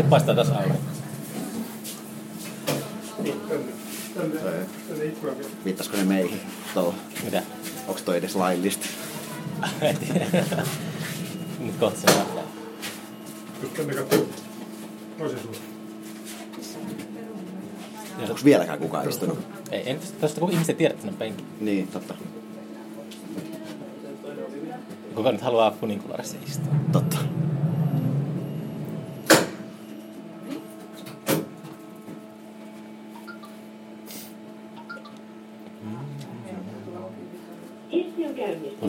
Nyt 0.00 0.10
paistaa 0.10 0.34
taas 0.34 0.50
aurinko. 0.50 0.78
Viittasko 5.64 5.96
ne 5.96 6.04
meihin? 6.04 6.40
Tuolla. 6.74 6.94
Mitä? 7.24 7.42
Onks 7.88 8.02
toi 8.02 8.16
edes 8.16 8.36
laillista? 8.36 8.86
Nyt 11.60 11.76
kohta 11.80 12.00
se 12.00 12.06
nähdään. 12.06 12.46
Sitten 13.60 13.86
ne 13.86 13.94
katsoo 13.94 14.26
toisen 15.18 15.38
suuntaan. 15.38 15.64
Onks 18.30 18.44
vieläkään 18.44 18.78
kukaan 18.78 19.08
istunut? 19.08 19.38
Ei, 19.70 19.90
en, 19.90 19.98
tosta 20.20 20.40
kun 20.40 20.52
ihmiset 20.52 20.76
tiedät, 20.76 20.94
että 20.94 21.06
ne 21.06 21.12
on 21.12 21.18
penki. 21.18 21.44
Niin, 21.60 21.88
totta. 21.88 22.14
Kuka 25.14 25.32
nyt 25.32 25.40
haluaa 25.40 25.70
kuninkularissa 25.70 26.36
istua? 26.46 26.72
Totta. 26.92 27.16
Esti 37.92 38.26
on 38.26 38.34
käynnistynyt. 38.34 38.80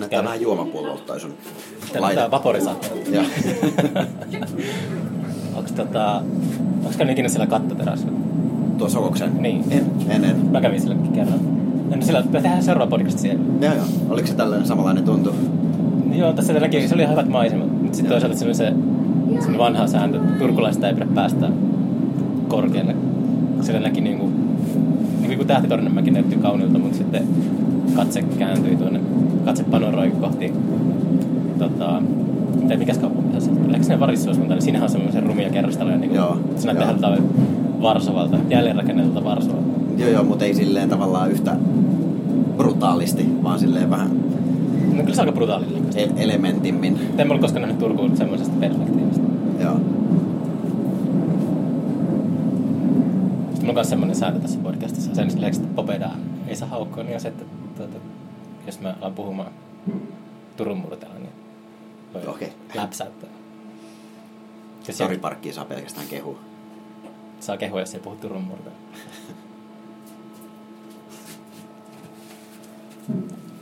Juomapuolelta 0.74 1.06
toi 1.06 1.20
sun 1.20 1.34
on 2.26 2.32
vaporisaattori. 2.32 3.02
Joo. 3.12 3.24
Onks 5.56 5.72
tota... 5.72 6.24
Onks 6.84 6.98
käynyt 6.98 7.14
ikinä 7.14 7.30
siellä 7.30 7.48
kattoterassilla? 7.48 8.20
Tuo 8.78 8.90
Sokoksen? 8.90 9.32
Niin. 9.42 9.64
En, 9.70 9.86
en, 10.10 10.24
en. 10.24 10.46
Mä 10.52 10.62
kävin 10.62 10.82
sillä 10.82 10.96
kerran. 11.14 11.40
No 11.96 12.02
sillä 12.02 12.24
me 12.32 12.42
tehdään 12.42 12.64
seuraava 12.64 12.90
podcast 12.90 13.20
siellä. 13.20 13.44
Joo, 13.62 13.74
joo. 13.74 13.86
Oliko 14.10 14.28
se 14.28 14.34
tällainen 14.34 14.68
samanlainen 14.68 15.04
tuntu? 15.04 15.36
Joo, 16.14 16.34
tässä 16.34 16.54
näki, 16.54 16.88
se 16.88 16.94
oli 16.94 17.02
ihan 17.02 17.16
hyvät 17.16 17.30
maisemat. 17.30 17.82
Mutta 17.82 17.96
sitten 17.96 18.12
toisaalta 18.12 18.38
se 18.38 18.46
oli 18.46 18.56
se, 18.56 18.74
se 19.40 19.58
vanha 19.58 19.88
sääntö, 19.88 20.18
että 20.18 20.40
turkulaista 20.40 20.88
ei 20.88 20.94
pidä 20.94 21.08
päästä 21.16 21.50
korkealle. 22.48 22.96
Sillä 23.62 23.80
näki 23.80 24.02
niinku, 24.02 24.32
niin 25.22 25.38
kuin 25.38 25.48
Tähtitorninmäki 25.48 26.12
näytti 26.12 26.36
kauniilta, 26.36 26.80
mutta 26.80 26.98
sitten 26.98 27.28
katse 27.96 28.22
kääntyi 28.22 28.76
tuonne, 28.76 29.00
katse 29.46 29.64
panoroi 29.64 30.12
kohti, 30.12 30.54
tota, 31.60 32.02
mitä, 32.62 32.78
mikäs 32.78 32.98
kaupunki 32.98 33.42
se 33.42 33.50
on? 33.52 33.74
Eikö 33.74 33.84
se 33.84 34.00
varissuuskunta, 34.00 34.54
niin 34.54 34.62
siinähän 34.62 34.84
on 34.86 34.90
semmoisen 34.92 35.24
rumia 35.24 35.50
kerrostaloja, 35.50 35.98
niin 35.98 36.16
Joo, 36.16 36.38
se 36.56 36.66
näyttää 36.74 36.92
ihan 37.14 37.24
Varsovalta, 37.82 38.38
jälleenrakennetulta 38.50 39.24
Varsovalta. 39.24 39.68
Joo, 39.98 40.10
joo, 40.10 40.24
mutta 40.24 40.46
ei 40.46 40.54
silleen 40.54 40.90
tavallaan 40.90 41.32
yhtä 41.32 41.56
brutaalisti, 42.58 43.30
vaan 43.44 43.60
silleen 43.60 43.90
vähän 43.90 44.10
No 44.98 45.04
kyllä 45.04 45.16
se 45.16 45.22
aika 45.22 45.32
brutaalilla. 45.34 45.80
el- 45.96 46.10
elementimmin. 46.18 47.00
En 47.18 47.28
mä 47.28 47.34
ole 47.34 47.42
koskaan 47.42 47.62
nähnyt 47.62 47.80
Turkuun 47.80 48.18
semmoisesta 48.18 48.54
perspektiivistä. 48.60 49.24
Joo. 49.60 49.74
Sitten 53.50 53.60
mulla 53.60 53.70
on 53.70 53.74
myös 53.76 53.90
semmoinen 53.90 54.16
sääntö 54.16 54.40
tässä 54.40 54.60
podcastissa. 54.64 55.16
Sen 55.16 55.26
lisäksi, 55.36 55.62
että 55.62 55.76
Popedaa 55.76 56.16
ei 56.48 56.56
saa 56.56 56.68
haukkoa, 56.70 57.04
niin 57.04 57.16
on 57.16 57.22
se, 57.22 57.28
että 57.28 57.44
mä 58.82 58.96
alan 59.02 59.14
puhumaan 59.14 59.52
Turun 60.58 60.78
murteella, 60.78 61.16
niin 61.16 61.32
voi 62.14 62.28
Okei. 62.28 62.54
läpsäyttää. 62.74 63.30
Ja 64.88 64.94
Sari 64.94 64.94
siellä 64.94 65.22
Parkkiin 65.22 65.56
saa 65.56 65.66
pelkästään 65.66 66.08
kehua. 66.08 66.40
saa 67.40 67.58
kehua, 67.58 67.80
jos 67.80 67.94
ei 67.94 68.00
puhu 68.02 68.16
Turun 68.16 68.44
murteella. 68.44 68.80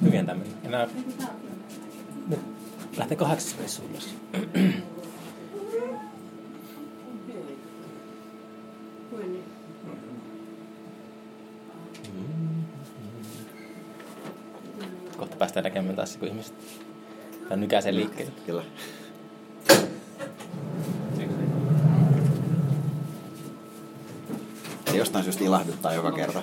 Hyvin 0.01 0.25
tämmöinen. 0.25 0.53
Enää... 0.63 0.87
Nyt 2.27 2.39
lähtee 2.97 3.17
kahdeksas 3.17 3.57
reissuun 3.57 3.91
myös. 3.91 4.15
Päästään 15.61 15.73
näkemään 15.73 15.95
taas, 15.95 16.17
kun 16.17 16.27
ihmiset 16.27 16.53
tai 17.49 17.57
nykäisee 17.57 17.93
liikkeelle. 17.95 18.31
Kyllä. 18.45 18.63
Se 24.91 24.97
jostain 24.97 25.23
syystä 25.23 25.43
ilahduttaa 25.43 25.93
joka 25.93 26.11
kerta. 26.11 26.41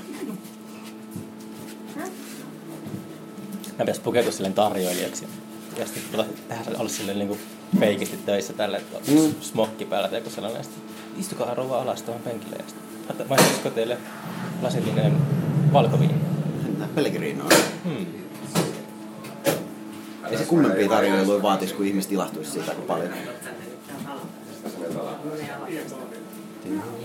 Mä 1.97 3.79
pitäisi 3.79 4.01
pukeutua 4.01 4.33
silleen 4.33 4.55
tarjoilijaksi. 4.55 5.27
Ja 5.79 5.87
sitten 5.87 6.03
tulla, 6.13 6.25
tehdä 6.49 6.79
olla 6.79 6.89
silleen 6.89 7.19
niin 7.19 7.39
feikisti 7.81 8.17
töissä 8.17 8.53
tälle, 8.53 8.77
että 8.77 8.99
Mm. 9.13 9.35
smokki 9.41 9.85
päällä 9.85 10.09
tai 10.09 10.19
joku 10.19 10.31
sellainen. 10.31 10.65
Sitten 10.65 10.83
istukaa 11.19 11.55
rouva 11.55 11.83
alas 11.83 12.03
tuohon 12.03 12.23
penkille. 12.23 12.57
Ja 12.57 12.65
sitten 12.69 13.29
maistaisiko 13.29 13.71
teille 13.71 13.99
lasillinen 14.63 15.17
valkoviini? 15.73 16.15
Pellegrino. 16.95 17.45
Hmm. 17.85 18.07
Kummempia 20.49 20.89
tarjoiluja 20.89 21.43
vaatisi, 21.43 21.75
kun 21.75 21.87
ihmiset 21.87 22.13
ilahtuisi 22.13 22.51
siitä 22.51 22.71
aika 22.71 22.83
paljon. 22.83 23.11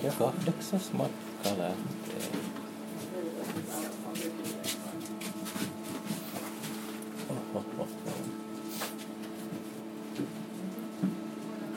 Ja 0.03 0.11
kahdeksas 0.19 0.93
matka. 0.93 1.49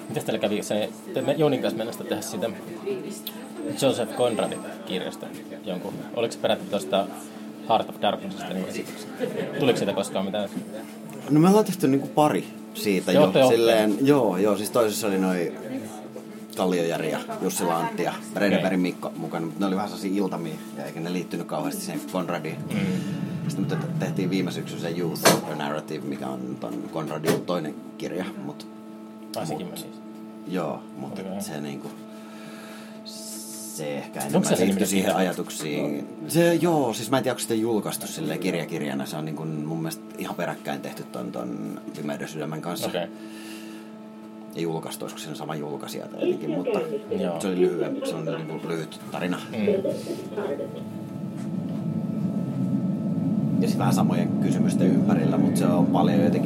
Mitäs 0.08 0.24
teillä 0.24 0.38
kävi? 0.38 0.62
Se, 0.62 0.90
te 1.14 1.22
me 1.22 1.32
Jounin 1.32 1.62
kanssa 1.62 1.78
mennessä 1.78 2.04
tehdä 2.04 2.22
sitä 2.22 2.50
Joseph 3.82 4.16
Conradin 4.16 4.60
kirjasta 4.86 5.26
jonkun. 5.64 5.94
Oliko 6.16 6.32
se 6.32 6.38
peräti 6.38 6.64
tuosta 6.70 7.06
Heart 7.68 7.88
of 7.88 7.96
Darknessista 8.02 8.54
niin 8.54 8.68
esityksen? 8.68 9.10
Tuliko 9.58 9.78
siitä 9.78 9.92
koskaan 9.92 10.24
mitään? 10.24 10.48
No 11.30 11.40
me 11.40 11.48
ollaan 11.48 11.64
tehty 11.64 11.88
niinku 11.88 12.06
pari 12.06 12.46
siitä 12.74 13.12
Joo, 13.12 13.32
jo. 13.38 13.48
Silleen, 13.48 13.96
joo, 14.06 14.36
joo, 14.36 14.56
siis 14.56 14.70
toisessa 14.70 15.06
oli 15.06 15.18
noin 15.18 15.52
Kalliojärvi 16.56 17.10
ja 17.10 17.18
Jussi 17.42 17.64
Lantti 17.64 18.02
ja 18.02 18.14
Reidenbergin 18.36 18.80
Mikko 18.80 19.12
mukana, 19.16 19.46
mutta 19.46 19.60
ne 19.60 19.66
oli 19.66 19.76
vähän 19.76 19.88
sellaisia 19.88 20.12
iltamia, 20.22 20.54
ja 20.78 20.84
eikä 20.84 21.00
ne 21.00 21.12
liittynyt 21.12 21.46
kauheasti 21.46 21.80
siihen 21.84 22.00
Conradiin. 22.12 22.56
Mm. 22.70 22.78
Sitten 23.48 23.78
me 23.78 23.84
te- 23.84 23.92
tehtiin 23.98 24.30
viime 24.30 24.50
syksyn 24.50 24.80
se 24.80 24.94
Youth 24.98 25.52
A 25.52 25.54
Narrative, 25.54 26.04
mikä 26.04 26.26
on 26.28 26.56
ton 26.60 26.74
Conradin 26.92 27.40
toinen 27.40 27.74
kirja, 27.98 28.24
mutta 28.44 28.64
meni. 29.48 29.66
joo, 30.48 30.80
mutta 30.96 31.22
Okei. 31.22 31.40
se 31.42 31.60
niinku, 31.60 31.90
se 33.76 33.96
ehkä 33.98 34.20
Onko 34.20 34.28
enemmän 34.28 34.48
se 34.48 34.56
se 34.56 34.64
liittyy 34.64 34.86
siihen 34.86 35.04
kirja? 35.06 35.18
ajatuksiin. 35.18 36.06
Se, 36.28 36.54
joo, 36.54 36.94
siis 36.94 37.10
mä 37.10 37.16
en 37.16 37.22
tiedä, 37.22 37.32
onko 37.32 37.40
sitä 37.40 37.54
julkaistu 37.54 38.06
silleen 38.06 38.38
kirjakirjana. 38.38 39.06
Se 39.06 39.16
on 39.16 39.24
niin 39.24 39.36
kuin 39.36 39.48
mun 39.48 39.78
mielestä 39.78 40.04
ihan 40.18 40.36
peräkkäin 40.36 40.80
tehty 40.80 41.02
ton, 41.12 41.32
ton 41.32 41.80
Pimeyden 41.96 42.28
sydämen 42.28 42.60
kanssa. 42.60 42.86
Okei. 42.86 43.06
Ja 44.54 44.60
julkaistu, 44.62 45.04
olisiko 45.04 45.20
siinä 45.20 45.34
sama 45.34 45.54
julkaisija 45.54 46.06
tai 46.08 46.20
jotenkin, 46.20 46.50
mutta 46.50 46.80
Joo. 47.20 47.40
se 47.40 47.48
oli 47.48 47.60
lyhyen, 47.60 47.96
se 48.04 48.14
on 48.14 48.24
niin 48.24 48.46
kuin 48.46 48.68
lyhyt 48.68 49.00
tarina. 49.12 49.38
Mm. 49.50 49.66
Ja 53.60 53.68
sitten 53.68 53.78
vähän 53.78 53.94
samojen 53.94 54.28
kysymysten 54.42 54.86
ympärillä, 54.86 55.38
mutta 55.38 55.58
se 55.58 55.66
on 55.66 55.86
paljon 55.86 56.24
jotenkin 56.24 56.43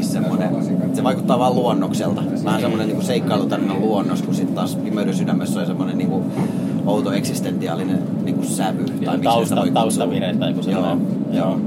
se 0.98 1.04
vaikuttaa 1.04 1.38
vaan 1.38 1.54
luonnokselta. 1.54 2.22
Vähän 2.44 2.60
semmoinen 2.60 2.88
niin 2.88 3.02
seikkailutarina 3.02 3.74
luonnos, 3.74 4.22
kun 4.22 4.34
sitten 4.34 4.54
taas 4.54 4.76
Pimeyden 4.76 5.14
sydämessä 5.14 5.60
on 5.60 5.66
semmoinen 5.66 5.98
niin 5.98 6.10
kuin 6.10 6.24
outo 6.86 7.12
eksistentiaalinen 7.12 7.98
niin 8.24 8.34
kuin 8.34 8.46
sävy. 8.46 8.84
Tai 8.84 9.16
miksi 9.16 9.24
tausta, 9.24 9.64
taustavire 9.74 10.34
tai 10.34 10.50
joku 10.50 10.60
Joo, 10.60 10.72
sellainen. 10.72 11.06
joo. 11.32 11.60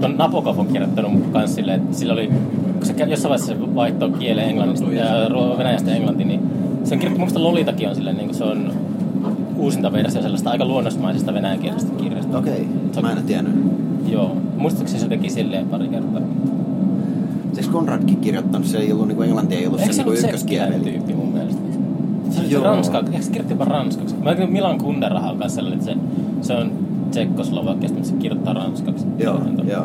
Tuon 0.00 0.16
Nabokov 0.16 0.58
on 0.58 0.66
kirjoittanut 0.66 1.12
kans 1.32 1.54
silleen, 1.54 1.80
että 1.80 1.96
sillä 1.96 2.12
oli, 2.12 2.26
kun 2.78 2.86
se 2.86 2.94
jossain 3.04 3.30
vaiheessa 3.30 3.74
vaihtoi 3.74 4.10
kielen 4.10 4.44
englannista 4.48 4.92
ja 4.92 5.04
venäjästä 5.58 5.94
englantiin, 5.94 6.28
niin 6.28 6.40
se 6.84 6.94
on 6.94 6.98
kirjoittanut, 7.00 7.18
muista 7.18 7.42
Lolitakin 7.42 7.88
on 7.88 7.94
silleen, 7.94 8.16
niin 8.16 8.28
kuin 8.28 8.38
se 8.38 8.44
on 8.44 8.72
uusinta 9.56 9.92
versio 9.92 10.22
sellaista 10.22 10.50
aika 10.50 10.64
luonnosmaisesta 10.64 11.34
venäjänkielisestä 11.34 12.02
kirjasta. 12.02 12.38
Okei, 12.38 12.68
mä 13.02 13.12
en 13.12 13.22
tiennyt. 13.22 13.54
Joo. 14.08 14.36
Muistaakseni 14.56 15.00
se 15.00 15.08
teki 15.08 15.30
silleen 15.30 15.68
pari 15.68 15.88
kertaa. 15.88 16.20
Siis 17.60 17.72
Konradkin 17.72 18.16
kirjoittanut, 18.16 18.66
se 18.66 18.78
ei 18.78 18.92
ollut 18.92 19.08
niinku 19.08 19.22
englantia, 19.22 19.58
ei 19.58 19.66
ollut 19.66 19.80
Eikö 19.80 19.92
se 19.92 19.96
se 19.96 20.02
ollut 20.08 20.24
ykköskieli. 20.24 20.80
tyyppi 20.80 21.14
mun 21.14 21.28
mielestä? 21.32 21.60
Se 22.30 22.42
Joo. 22.48 22.64
ranska, 22.64 22.98
eikö 23.12 23.22
se 23.22 23.30
kirjoitti 23.30 23.54
jopa 23.54 23.64
ranskaksi? 23.64 24.14
Mä 24.14 24.24
ajattelin, 24.24 24.52
Milan 24.52 24.78
Kunderaha 24.78 25.30
on 25.30 25.38
kanssa 25.38 25.54
sellainen, 25.56 25.88
että 25.88 25.92
se, 25.92 26.46
se 26.46 26.54
on 26.54 26.72
tsekkoslovakiasta, 27.10 27.98
mutta 27.98 28.10
se 28.10 28.16
kirjoittaa 28.16 28.52
ranskaksi. 28.54 29.06
Joo, 29.18 29.40
joo. 29.68 29.84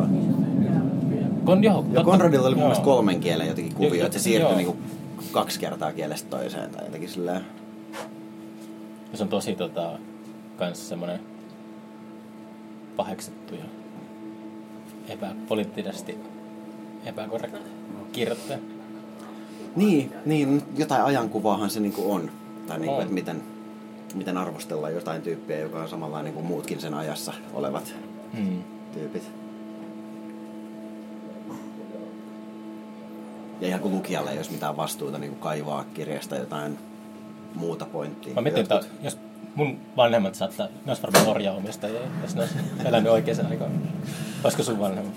Kon, 1.45 1.63
joo, 1.63 1.75
totta. 1.83 2.03
Konradilla 2.03 2.47
oli 2.47 2.55
mun 2.55 2.61
Joo. 2.61 2.67
mielestä 2.67 2.85
kolmen 2.85 3.19
kielen 3.19 3.47
jotenkin 3.47 3.73
Joo, 3.79 3.89
kuvio, 3.89 4.05
että 4.05 4.17
se 4.17 4.23
siirtyi 4.23 4.49
joo. 4.49 4.57
niinku 4.57 4.75
kaksi 5.31 5.59
kertaa 5.59 5.91
kielestä 5.93 6.29
toiseen 6.29 6.69
tai 6.69 6.85
jotenkin 6.85 7.09
silleen. 7.09 7.41
Se 9.13 9.23
on 9.23 9.29
tosi 9.29 9.55
tota, 9.55 9.89
kans 10.57 10.89
semmonen 10.89 11.19
paheksittu 12.95 13.55
ja 13.55 13.63
epäpoliittisesti 15.09 16.17
epäkorrekti 17.05 17.59
kirjoittaja. 18.11 18.59
Niin, 19.75 20.11
niin, 20.25 20.61
jotain 20.77 21.03
ajankuvaahan 21.03 21.69
se 21.69 21.79
niinku 21.79 22.11
on. 22.11 22.31
Tai 22.67 22.79
niinku, 22.79 22.99
että 23.01 23.13
miten, 23.13 23.43
miten 24.13 24.37
arvostellaan 24.37 24.93
jotain 24.93 25.21
tyyppiä, 25.21 25.59
joka 25.59 25.79
on 25.81 25.89
samanlainen 25.89 26.33
kuin 26.33 26.45
muutkin 26.45 26.81
sen 26.81 26.93
ajassa 26.93 27.33
olevat 27.53 27.95
Hmm. 28.37 28.63
tyypit. 28.93 29.23
Ja 33.61 33.67
ihan 33.67 33.79
kuin 33.79 33.93
lukijalle 33.95 34.31
ei 34.31 34.37
olisi 34.37 34.51
mitään 34.51 34.77
vastuuta 34.77 35.17
niin 35.17 35.29
kuin 35.31 35.39
kaivaa 35.41 35.85
kirjasta 35.93 36.35
jotain 36.35 36.77
muuta 37.55 37.85
pointtia. 37.85 38.33
Mä 38.33 38.41
mietin, 38.41 38.61
että 38.61 38.81
jos 39.01 39.17
mun 39.55 39.77
vanhemmat 39.97 40.35
saattaa, 40.35 40.67
ne 40.67 40.71
olisi 40.87 41.01
varmaan 41.03 41.27
orjaomistajia, 41.27 42.01
jos 42.21 42.35
ne 42.35 42.41
olisi 42.41 42.55
elänyt 42.85 43.11
oikeaan 43.11 43.45
aikaan. 43.47 43.71
Olisiko 44.43 44.63
sun 44.63 44.79
vanhemmat? 44.79 45.13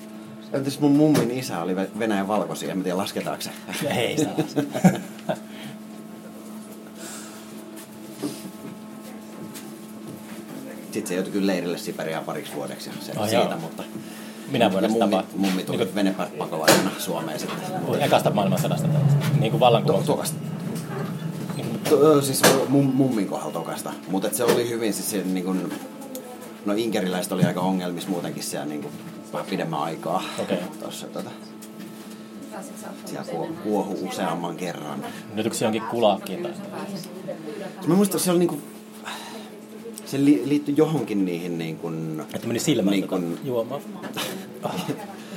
Entäs 0.53 0.81
mun 0.81 0.93
mummin 0.97 1.31
isä 1.31 1.63
oli 1.63 1.75
Ve- 1.75 1.99
Venäjän 1.99 2.29
valkoisia, 2.29 2.73
en 2.73 2.83
tiedä 2.83 2.97
lasketaanko 2.97 3.43
se. 3.43 3.51
Ei 4.01 4.19
saa. 4.19 4.33
Sitten 10.93 11.07
se 11.09 11.15
joutui 11.15 11.33
kyllä 11.33 11.47
leirille 11.47 11.79
Siperiaan 11.79 12.25
pariksi 12.25 12.55
vuodeksi 12.55 12.91
se 13.01 13.13
Oh, 13.17 13.29
siitä, 13.29 13.45
joo. 13.45 13.59
mutta... 13.59 13.83
Minä 14.51 14.71
vuonna 14.73 14.89
mummi, 14.89 15.11
vaan. 15.11 15.25
mummi 15.37 15.63
tuli 15.63 15.77
Niin 15.79 15.95
venepakolaisena 15.95 16.91
Suomeen 16.99 17.41
sitten. 17.41 17.59
Ekasta 18.01 18.31
maailmansodasta 18.31 18.89
tällaista. 18.89 19.25
Niin 19.41 19.51
kuin 19.51 19.61
vallankumouksesta. 19.61 20.13
Tokasta. 20.13 20.37
To, 21.91 22.23
siis 22.23 22.43
mum, 22.69 22.87
mummin 22.95 23.27
kohdalla 23.27 23.53
tokasta. 23.53 23.93
Mutta 24.11 24.29
se 24.33 24.45
oli 24.45 24.69
hyvin 24.69 24.93
siis 24.95 25.11
se, 25.11 25.23
niin 25.25 25.45
kun, 25.45 25.73
no 26.65 26.75
inkeriläiset 26.77 27.33
oli 27.33 27.45
aika 27.45 27.61
ongelmissa 27.61 28.11
muutenkin 28.11 28.43
siellä 28.43 28.67
niin 28.67 28.83
kun, 28.83 28.91
vähän 29.33 29.47
pidemmän 29.47 29.81
aikaa. 29.81 30.23
Okei. 30.39 30.59
Tossa, 30.81 31.07
tota, 31.07 31.31
siellä 33.05 33.31
kuo, 33.31 33.49
kuohu 33.63 34.09
useamman 34.09 34.57
kerran. 34.57 35.05
Nyt 35.35 35.47
onko 35.47 35.57
se 35.57 35.65
jonkin 35.65 35.83
kulakkiin 35.83 36.43
tai... 36.43 36.53
Mä 37.87 37.95
muistan, 37.95 38.17
että 38.17 38.25
se 38.25 38.31
oli 38.31 38.39
niinku, 38.39 38.61
se 40.05 40.25
li, 40.25 40.43
liittyi 40.45 40.75
johonkin 40.77 41.25
niihin 41.25 41.59
niin 41.59 41.77
kuin, 41.77 42.23
Että 42.35 42.47
meni 42.49 42.59
silmään 42.59 42.91
niin 42.91 43.01
niin 43.01 43.09
kuin, 43.09 43.39
juomaan. 43.45 43.81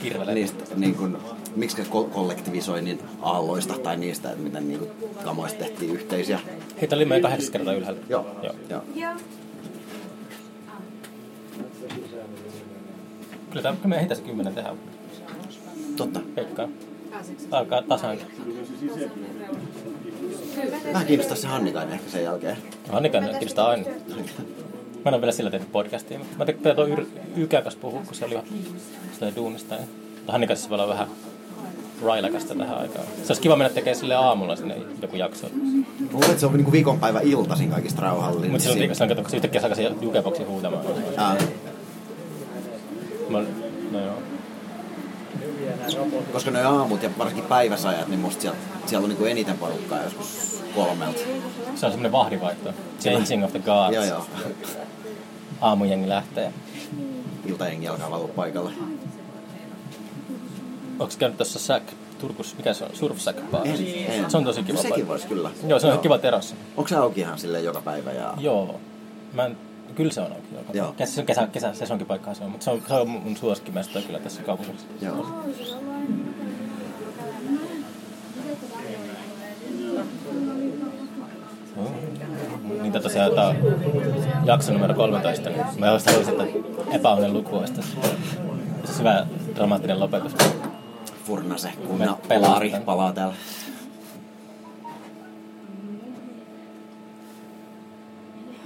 Kirvelee. 0.03 0.35
niistä 0.35 0.63
niin 0.75 0.95
kuin, 0.95 1.17
miksi 1.55 1.81
kollektivisoinnin 2.11 2.99
aalloista 3.21 3.77
tai 3.77 3.97
niistä, 3.97 4.31
että 4.31 4.43
miten 4.43 4.67
niin 4.67 4.79
kuin, 4.79 4.91
kamoista 5.23 5.59
tehtiin 5.59 5.91
yhteisiä. 5.91 6.39
Heitä 6.81 6.95
oli 6.95 7.05
meidän 7.05 7.21
kahdeksan 7.21 7.51
kertaa 7.51 7.73
ylhäällä. 7.73 8.01
Joo, 8.09 8.25
Joo. 8.43 8.53
joo. 8.69 8.81
Kyllä 13.51 13.61
tämä 13.61 13.77
me 13.85 13.95
ehditään 13.95 14.17
se 14.17 14.25
kymmenen 14.25 14.55
tehdä. 14.55 14.69
Totta. 15.97 16.19
Pekka. 16.35 16.69
Alkaa 17.51 17.81
tasan. 17.81 18.17
Vähän 20.93 21.07
kiinnostaa 21.07 21.37
se 21.37 21.47
Hannikainen 21.47 21.93
ehkä 21.93 22.11
sen 22.11 22.23
jälkeen. 22.23 22.57
Annika 22.89 23.21
kiinnostaa 23.21 23.69
aina. 23.69 23.83
Mä 25.05 25.09
en 25.09 25.13
ole 25.13 25.21
vielä 25.21 25.31
sillä 25.31 25.51
tehnyt 25.51 25.71
podcastia, 25.71 26.19
mutta 26.19 26.37
mä 26.37 26.45
tein 26.45 26.75
tuon 26.75 26.89
Yr- 26.89 27.07
Ykän 27.35 27.63
kanssa 27.63 27.79
puhua, 27.81 28.01
kun 28.05 28.15
se 28.15 28.25
oli 28.25 28.37
sitä 29.13 29.35
duunista. 29.35 29.75
Ja 29.75 29.81
voi 30.69 30.75
olla 30.75 30.87
vähän 30.87 31.07
railakasta 32.03 32.55
tähän 32.55 32.77
aikaan. 32.77 33.05
Se 33.23 33.27
olisi 33.27 33.41
kiva 33.41 33.55
mennä 33.55 33.73
tekemään 33.73 33.99
sille 33.99 34.15
aamulla 34.15 34.55
sinne 34.55 34.77
joku 35.01 35.15
jakso. 35.15 35.47
Luulen, 36.11 36.29
että 36.29 36.39
se 36.39 36.45
on 36.45 36.53
niinku 36.53 36.71
viikonpäivä 36.71 37.19
iltaisin 37.23 37.69
kaikista 37.69 38.01
rauhallinen. 38.01 38.51
Mutta 38.51 38.63
silloin 38.63 38.95
silloin 38.95 39.09
kato, 39.09 39.21
kun 39.21 39.31
se 39.31 39.37
yhtäkkiä 39.37 39.61
alkaa 39.61 39.75
siihen 39.75 39.95
jukeboksiin 40.01 40.47
huutamaan. 40.47 40.85
Ää, 41.17 41.37
Mä, 43.31 43.39
no 43.91 43.99
joo. 43.99 44.17
koska 46.33 46.51
ne 46.51 46.63
aamut 46.63 47.03
ja 47.03 47.09
varsinkin 47.17 47.45
päiväsajat, 47.45 48.07
niin 48.07 48.19
musta 48.19 48.41
siellä, 48.41 48.59
siellä 48.85 49.03
on 49.05 49.09
niinku 49.09 49.25
eniten 49.25 49.57
porukkaa 49.57 50.03
joskus 50.03 50.61
kolmelta. 50.75 51.19
Se 51.75 51.85
on 51.85 51.91
semmoinen 51.91 52.11
vahdivaihto. 52.11 52.73
Changing 52.99 53.45
of 53.45 53.51
the 53.51 53.59
Gods. 53.59 53.95
Joo, 53.95 54.03
joo. 54.03 54.25
Aamujengi 55.61 56.09
lähtee. 56.09 56.53
Iltajengi 57.45 57.87
alkaa 57.87 58.11
valua 58.11 58.27
paikalle. 58.27 58.71
Onko 60.99 61.13
käynyt 61.19 61.37
tuossa 61.37 61.59
Sack 61.59 61.85
Turkus, 62.19 62.57
mikä 62.57 62.73
se 62.73 62.83
on? 62.83 62.89
Surf 62.93 63.19
Sack 63.19 63.51
Bar? 63.51 63.67
En, 63.67 63.77
en. 64.07 64.31
Se 64.31 64.37
on 64.37 64.43
tosi 64.43 64.63
kiva 64.63 64.77
Sekin 64.77 64.91
paikka. 64.91 65.07
voisi 65.07 65.27
kyllä. 65.27 65.51
Joo, 65.67 65.79
se 65.79 65.87
on 65.87 65.99
kiva 65.99 66.17
terassi. 66.17 66.55
Onko 66.77 66.87
se 66.87 66.95
auki 66.95 67.19
ihan 67.19 67.39
silleen 67.39 67.63
joka 67.63 67.81
päivä? 67.81 68.11
Ja... 68.11 68.33
Joo. 68.39 68.79
Mä 69.33 69.45
en, 69.45 69.57
kyllä 70.01 70.13
se 70.13 70.21
on. 70.21 70.31
Joka 70.57 70.71
Joo. 70.73 70.93
Kesä, 70.97 71.13
se 71.13 71.23
kesä, 71.23 71.47
kesä 71.47 71.73
sesonkipaikkaa 71.73 72.33
se 72.33 72.43
on, 72.43 72.51
mutta 72.51 72.63
se 72.63 72.71
on, 72.71 72.81
se 72.87 72.93
on 72.93 73.09
mun 73.09 73.37
suosikkimesta 73.37 74.01
kyllä 74.01 74.19
tässä 74.19 74.43
kaupungissa. 74.43 74.87
Joo. 75.01 75.25
Niitä 82.81 82.99
tosiaan 82.99 83.31
tämä 83.31 83.55
jakso 84.45 84.73
numero 84.73 84.93
13, 84.93 85.49
niin 85.49 85.65
mä 85.79 85.91
just 85.91 86.05
haluaisin, 86.07 86.41
että 86.41 86.59
epäonnen 86.95 87.33
luku 87.33 87.55
olisi 87.57 87.73
tässä. 87.73 87.97
Se 88.85 88.91
on 88.93 88.99
hyvä 88.99 89.25
dramaattinen 89.55 89.99
lopetus. 89.99 90.35
Furnase, 91.25 91.71
kun 91.87 91.97
Me 91.99 92.05
na- 92.05 92.17
pelaa 92.27 92.49
Laari 92.51 92.69
tämän. 92.69 92.85
palaa 92.85 93.13
täällä. 93.13 93.33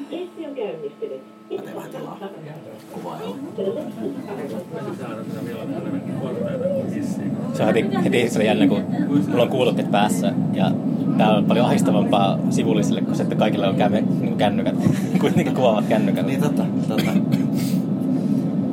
Testi 0.09 0.45
on 0.47 0.54
käynnistynyt. 0.54 0.54
Mä 0.54 0.54
teen 0.54 0.54
vähän 0.54 0.54
tilaa. 0.54 0.54
Kuvailua. 0.54 0.54
Se 7.53 7.63
on 7.63 7.67
heti, 7.67 7.89
heti 8.03 8.45
jännä, 8.45 8.67
kun 8.67 8.83
mulla 9.27 9.43
on 9.43 9.49
kuulokkeet 9.49 9.91
päässä 9.91 10.33
ja 10.53 10.71
tää 11.17 11.37
on 11.37 11.45
paljon 11.45 11.65
ahistavampaa 11.65 12.39
sivullisille, 12.49 13.01
kun 13.01 13.15
se, 13.15 13.23
että 13.23 13.35
kaikilla 13.35 13.67
on 13.67 13.75
kämme, 13.75 14.03
niin 14.21 14.37
kännykät, 14.37 14.75
kuitenkin 15.21 15.55
kuvaavat 15.55 15.85
kännykällä. 15.85 16.27
Niin 16.27 16.41
totta, 16.41 16.63
totta. 16.87 17.11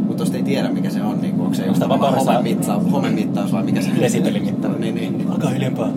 Mutta 0.07 0.17
tosta 0.17 0.37
ei 0.37 0.43
tiedä 0.43 0.69
mikä 0.69 0.91
se 0.91 1.03
on, 1.03 1.21
niin 1.21 1.41
onko 1.41 1.55
se 1.55 1.67
just 1.67 1.89
vapaa- 1.89 2.11
homemittaus, 2.11 2.93
homemittaus 2.93 3.53
vai 3.53 3.63
mikä 3.63 3.81
se 3.81 3.91
Desibelimittaus. 4.01 4.79
Niin, 4.79 4.95
niin. 4.95 5.27
Alkaa 5.31 5.51
hiljempaa. 5.51 5.89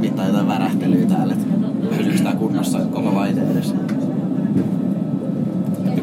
Mittaa 0.00 0.26
jotain 0.26 0.48
värähtelyä 0.48 1.06
täällä, 1.06 1.32
että 1.32 1.46
pysyykö 1.96 2.22
tää 2.22 2.34
kunnossa 2.34 2.78
koko 2.78 3.14
laite 3.14 3.40
edessä. 3.50 3.74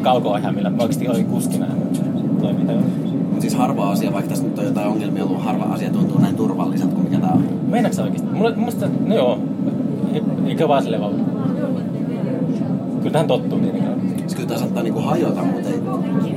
Kauko-ohjaimilla. 0.02 0.70
Mä 0.70 0.82
oikeesti 0.82 1.08
olin 1.08 1.26
kuskina. 1.26 1.66
Mut 3.32 3.40
siis 3.40 3.54
harva 3.54 3.90
asia, 3.90 4.12
vaikka 4.12 4.28
tässä 4.28 4.44
nyt 4.44 4.58
on 4.58 4.64
jotain 4.64 4.88
ongelmia 4.88 5.24
ollut, 5.24 5.42
harva 5.44 5.64
asia 5.64 5.90
tuntuu 5.90 6.18
näin 6.20 6.36
turvalliselta 6.36 6.94
kuin 6.94 7.04
mikä 7.04 7.20
tää 7.20 7.32
on. 7.32 7.44
Meinaatko 7.68 7.96
sä 7.96 8.02
oikeesti? 8.02 8.28
Mulla, 8.30 8.52
musta, 8.56 8.88
no 9.06 9.14
joo. 9.14 9.38
Ei- 10.14 10.22
Eikä 10.46 10.68
vaan 10.68 10.82
silleen 10.82 11.02
vaan. 11.02 11.14
Kyllä 12.98 13.12
tähän 13.12 13.26
tottuu 13.26 13.58
tietenkin. 13.58 14.18
Siis 14.18 14.34
kyllä 14.34 14.48
tää 14.48 14.58
saattaa 14.58 14.82
niinku 14.82 15.00
hajota, 15.00 15.42
mutta 15.42 15.68
ei, 15.68 15.80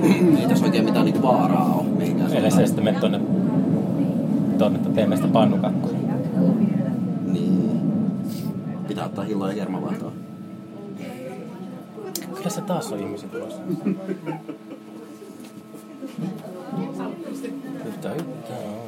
ei 0.41 0.47
tässä 0.47 0.66
oikein 0.66 0.86
mitään 0.86 1.05
niinku 1.05 1.28
vaaraa 1.28 1.76
ole 1.80 1.88
mihinkään 1.97 2.34
Eli 2.34 2.51
se 2.51 2.66
sitten 2.68 2.84
mene 2.84 2.99
tonne, 2.99 3.20
tonne 4.57 4.80
teemme 4.95 5.16
sitä 5.16 5.28
pannukakkua. 5.28 5.91
Niin. 7.34 7.70
Pitää 8.88 9.05
ottaa 9.05 9.24
hilloa 9.24 9.49
ja 9.49 9.55
kermavaihtoa. 9.55 10.11
Se 12.50 12.62
taas 12.62 12.91
on 12.91 13.00
ihmisiä 13.00 13.30
tulossa. 13.30 13.62
Yhtä 17.86 18.14
yhtä 18.14 18.54
on. 18.54 18.86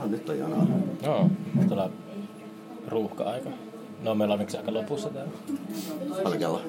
Ah, 0.00 0.08
nyt 0.10 0.28
on 0.28 0.38
jonoa. 0.38 0.66
Joo, 1.02 1.30
tuolla 1.68 1.90
ruuhka-aika. 2.88 3.50
No 4.02 4.14
meillä 4.14 4.32
on 4.32 4.40
miksi 4.40 4.56
aika 4.56 4.74
lopussa 4.74 5.08
täällä. 5.08 5.32
Paljon 6.22 6.38
kello? 6.38 6.62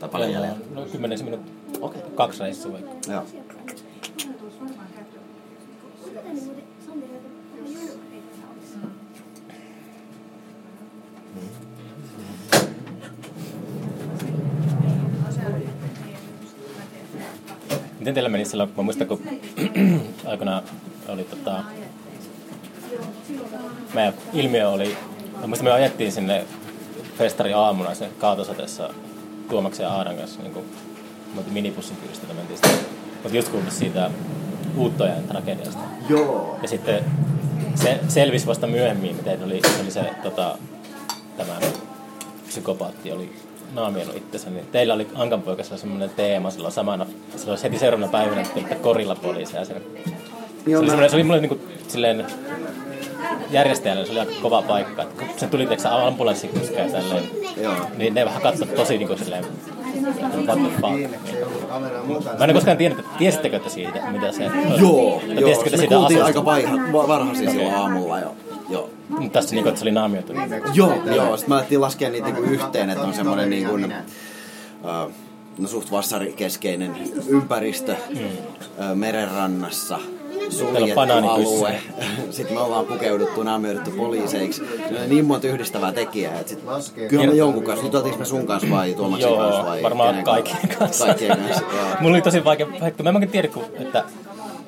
Tai 0.00 0.08
paljon 0.08 0.32
jäljellä? 0.32 0.56
No 0.74 0.82
kymmenisen 0.92 1.24
minuuttia. 1.24 1.54
Okei. 1.80 2.02
Kaksi 2.14 2.42
reissua 2.42 2.72
vaikka. 2.72 3.12
Joo. 3.12 3.24
Miten 18.04 18.14
teillä 18.14 18.28
meni 18.28 18.44
silloin? 18.44 18.70
Mä 18.76 18.82
muistan, 18.82 19.06
kun 19.06 19.22
aikana 20.26 20.62
oli 21.08 21.24
tota... 21.24 21.64
Meidän 23.94 24.14
ilmiö 24.32 24.68
oli... 24.68 24.96
Mä 25.40 25.46
muistan, 25.46 25.64
me 25.64 25.72
ajettiin 25.72 26.12
sinne 26.12 26.44
festari 27.18 27.52
aamuna 27.52 27.94
sen 27.94 28.10
kaatosateessa 28.18 28.90
Tuomaksen 29.50 29.84
ja 29.84 29.90
Aaran 29.90 30.16
kanssa. 30.16 30.42
Niin 30.42 30.52
kuin, 30.52 30.66
me 31.34 31.42
minipussin 31.50 31.96
kyydistä, 31.96 32.34
mentiin 32.34 32.56
sitten. 32.56 32.78
Mutta 33.22 33.36
just 33.36 33.48
kuullut 33.48 33.72
siitä 33.72 34.10
Uuttojen 34.76 35.28
tragediasta. 35.28 35.82
Joo. 36.08 36.58
Ja 36.62 36.68
sitten 36.68 37.04
se 37.74 38.00
selvisi 38.08 38.46
vasta 38.46 38.66
myöhemmin, 38.66 39.16
miten 39.16 39.44
oli, 39.44 39.60
oli 39.80 39.90
se 39.90 40.10
tota, 40.22 40.58
tämä 41.36 41.54
psykopaatti 42.46 43.12
oli 43.12 43.36
naamioinut 43.74 44.16
itsensä, 44.16 44.50
niin 44.50 44.66
teillä 44.72 44.94
oli 44.94 45.06
Ankanpoikassa 45.14 45.76
semmoinen 45.76 46.10
teema 46.10 46.50
silloin 46.50 46.72
samana, 46.72 47.06
silloin 47.36 47.58
heti 47.62 47.78
seuraavana 47.78 48.12
päivänä, 48.12 48.40
että 48.56 48.74
korilla 48.74 49.14
poliiseja. 49.14 49.64
Se, 49.64 49.74
se, 50.66 50.78
oli, 50.78 50.96
mä- 50.96 51.08
se 51.08 51.16
oli 51.16 51.24
mulle 51.24 51.40
niinku 51.40 51.58
silleen 51.88 52.26
järjestäjälle, 53.50 54.04
se 54.06 54.10
oli 54.12 54.20
aika 54.20 54.32
kova 54.42 54.62
paikka. 54.62 55.02
Et 55.02 55.08
kun 55.12 55.26
se 55.36 55.46
tuli 55.46 55.66
teksä 55.66 56.06
ambulanssikuska 56.06 56.80
ja 56.80 56.88
tälleen, 56.90 57.24
Joo. 57.62 57.74
niin 57.96 58.14
ne 58.14 58.24
vähän 58.24 58.42
katsoi 58.42 58.66
tosi 58.68 58.98
niinku 58.98 59.16
silleen, 59.16 59.44
what 60.46 60.58
the 60.58 60.70
fuck. 60.80 61.10
Mä 62.38 62.44
en 62.44 62.54
koskaan 62.54 62.76
tiennyt, 62.76 62.98
että 63.04 63.18
tiesittekö 63.18 63.58
te 63.58 63.68
siitä, 63.70 64.00
mitä 64.10 64.32
se? 64.32 64.44
Joo, 64.80 65.22
joo. 65.28 65.48
Me 65.78 65.86
kuultiin 65.86 65.98
asusta? 66.00 66.24
aika 66.24 66.44
vaiha, 66.44 66.76
va- 66.92 67.08
varhaisia 67.08 67.50
Okei. 67.50 67.52
silloin 67.60 67.74
aamulla 67.82 68.20
jo. 68.20 68.34
Joo. 68.68 68.90
Mutta 69.08 69.28
tässä 69.28 69.54
niinku, 69.54 69.68
että 69.68 69.78
se 69.78 69.84
oli 69.84 69.92
naamioitu. 69.92 70.32
Joo, 70.74 70.94
joo. 71.14 71.36
Sitten 71.36 71.54
me 71.54 71.56
alettiin 71.56 71.80
laskea 71.80 72.10
niitä 72.10 72.26
niinku 72.26 72.42
yhteen, 72.42 72.90
että 72.90 73.04
on 73.04 73.14
semmoinen 73.14 73.50
niin 73.50 73.68
kuin, 73.68 73.84
uh, 73.84 75.12
no 75.58 75.68
suht 75.68 75.90
vassarikeskeinen 75.90 76.96
ympäristö 77.28 77.96
mm. 78.08 78.98
merenrannassa. 78.98 79.98
Suljettu 80.48 81.00
alue. 81.00 81.80
Sitten 82.30 82.56
me 82.56 82.60
ollaan 82.60 82.86
pukeuduttu, 82.86 83.42
naamioiduttu 83.42 83.90
poliiseiksi. 83.90 84.62
Siinä 84.88 85.02
on 85.02 85.08
niin 85.08 85.24
monta 85.24 85.46
yhdistävää 85.46 85.92
tekijää. 85.92 86.40
Että 86.40 86.50
sit, 86.80 86.94
kyllä 87.08 87.26
me 87.26 87.34
jonkun 87.34 87.64
kanssa, 87.64 87.86
juteltiinko 87.86 88.18
me 88.18 88.24
sun 88.24 88.46
kanssa 88.46 88.70
vai 88.70 88.94
Tuomaksen 88.94 89.30
Joo, 89.30 89.38
kanssa 89.38 89.64
vai 89.64 89.82
varmaan 89.82 90.24
kaikkien 90.24 90.68
kanssa. 90.78 91.04
Kaikkien 91.04 91.38
kanssa. 91.38 91.62
Mulla 92.00 92.14
oli 92.14 92.22
tosi 92.22 92.44
vaikea. 92.44 92.66
Mä 93.02 93.08
en 93.08 93.16
oikein 93.16 93.30
tiedä, 93.30 93.48
että, 93.74 94.04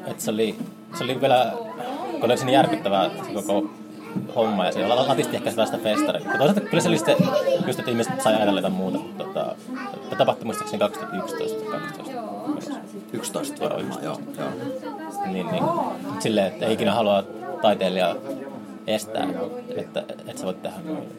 että 0.07 0.23
se, 0.23 0.31
oli, 0.31 0.55
se 0.99 1.05
oli 1.05 1.21
vielä, 1.21 1.53
kun 2.21 2.25
oli 2.25 2.35
niin 2.35 2.49
järkyttävää 2.49 3.11
se 3.27 3.33
koko 3.35 3.71
homma 4.37 4.67
ja 4.67 4.73
se 4.73 4.87
latisti 4.87 5.37
ehkä 5.37 5.51
sitä 5.51 5.79
festaria. 5.83 6.33
Ja 6.33 6.39
toisaalta 6.39 6.61
kyllä 6.61 6.83
se 6.83 6.89
oli 6.89 6.97
sitten, 6.99 7.17
just 7.67 7.79
että 7.79 7.91
ihmiset 7.91 8.21
sai 8.21 8.35
ajatella 8.35 8.59
jotain 8.59 8.73
muuta. 8.73 8.99
mutta 8.99 9.25
Tota, 9.25 9.57
tämä 10.05 10.19
tapahtui 10.19 10.45
muistaakseni 10.45 10.79
2011 10.79 11.71
12. 11.71 12.13
11 13.13 13.71
varmaan, 13.71 14.05
joo. 14.05 14.21
joo. 14.39 14.49
Niin, 15.27 15.47
niin. 15.47 15.65
Silleen, 16.19 16.47
että 16.47 16.67
ei 16.67 16.73
ikinä 16.73 16.95
halua 16.95 17.25
taiteilijaa 17.63 18.15
estää, 18.87 19.29
että, 19.77 20.01
että 20.01 20.41
sä 20.41 20.45
voit 20.45 20.63
tehdä. 20.63 20.77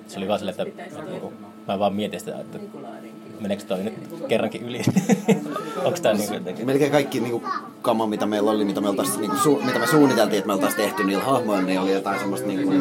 Se 0.07 0.17
oli 0.17 0.27
vaan 0.27 0.39
silleen, 0.39 0.61
että, 0.61 0.83
että 0.83 1.01
niin 1.01 1.21
kuin, 1.21 1.33
mä 1.67 1.79
vaan 1.79 1.93
mietin 1.93 2.19
sitä, 2.19 2.39
että 2.39 2.59
meneekö 3.39 3.63
toi 3.63 3.83
nyt 3.83 3.93
kerrankin 4.27 4.63
yli. 4.63 4.81
Onko 5.85 5.99
tää 6.01 6.13
niin 6.13 6.33
jotenkin? 6.33 6.65
melkein 6.65 6.91
kaikki 6.91 7.19
niinku 7.19 7.43
kama, 7.81 8.07
mitä 8.07 8.25
meillä 8.25 8.51
oli, 8.51 8.65
mitä 8.65 8.81
me, 8.81 8.89
oltais, 8.89 9.17
niinku, 9.17 9.37
su, 9.37 9.61
mitä 9.65 9.79
me 9.79 9.87
suunniteltiin, 9.87 10.37
että 10.37 10.47
me 10.47 10.53
oltaisiin 10.53 10.81
tehty 10.81 11.03
niillä 11.03 11.23
hahmoilla, 11.23 11.65
niin 11.65 11.79
oli 11.79 11.93
jotain 11.93 12.19
semmoista, 12.19 12.47
niinku, 12.47 12.71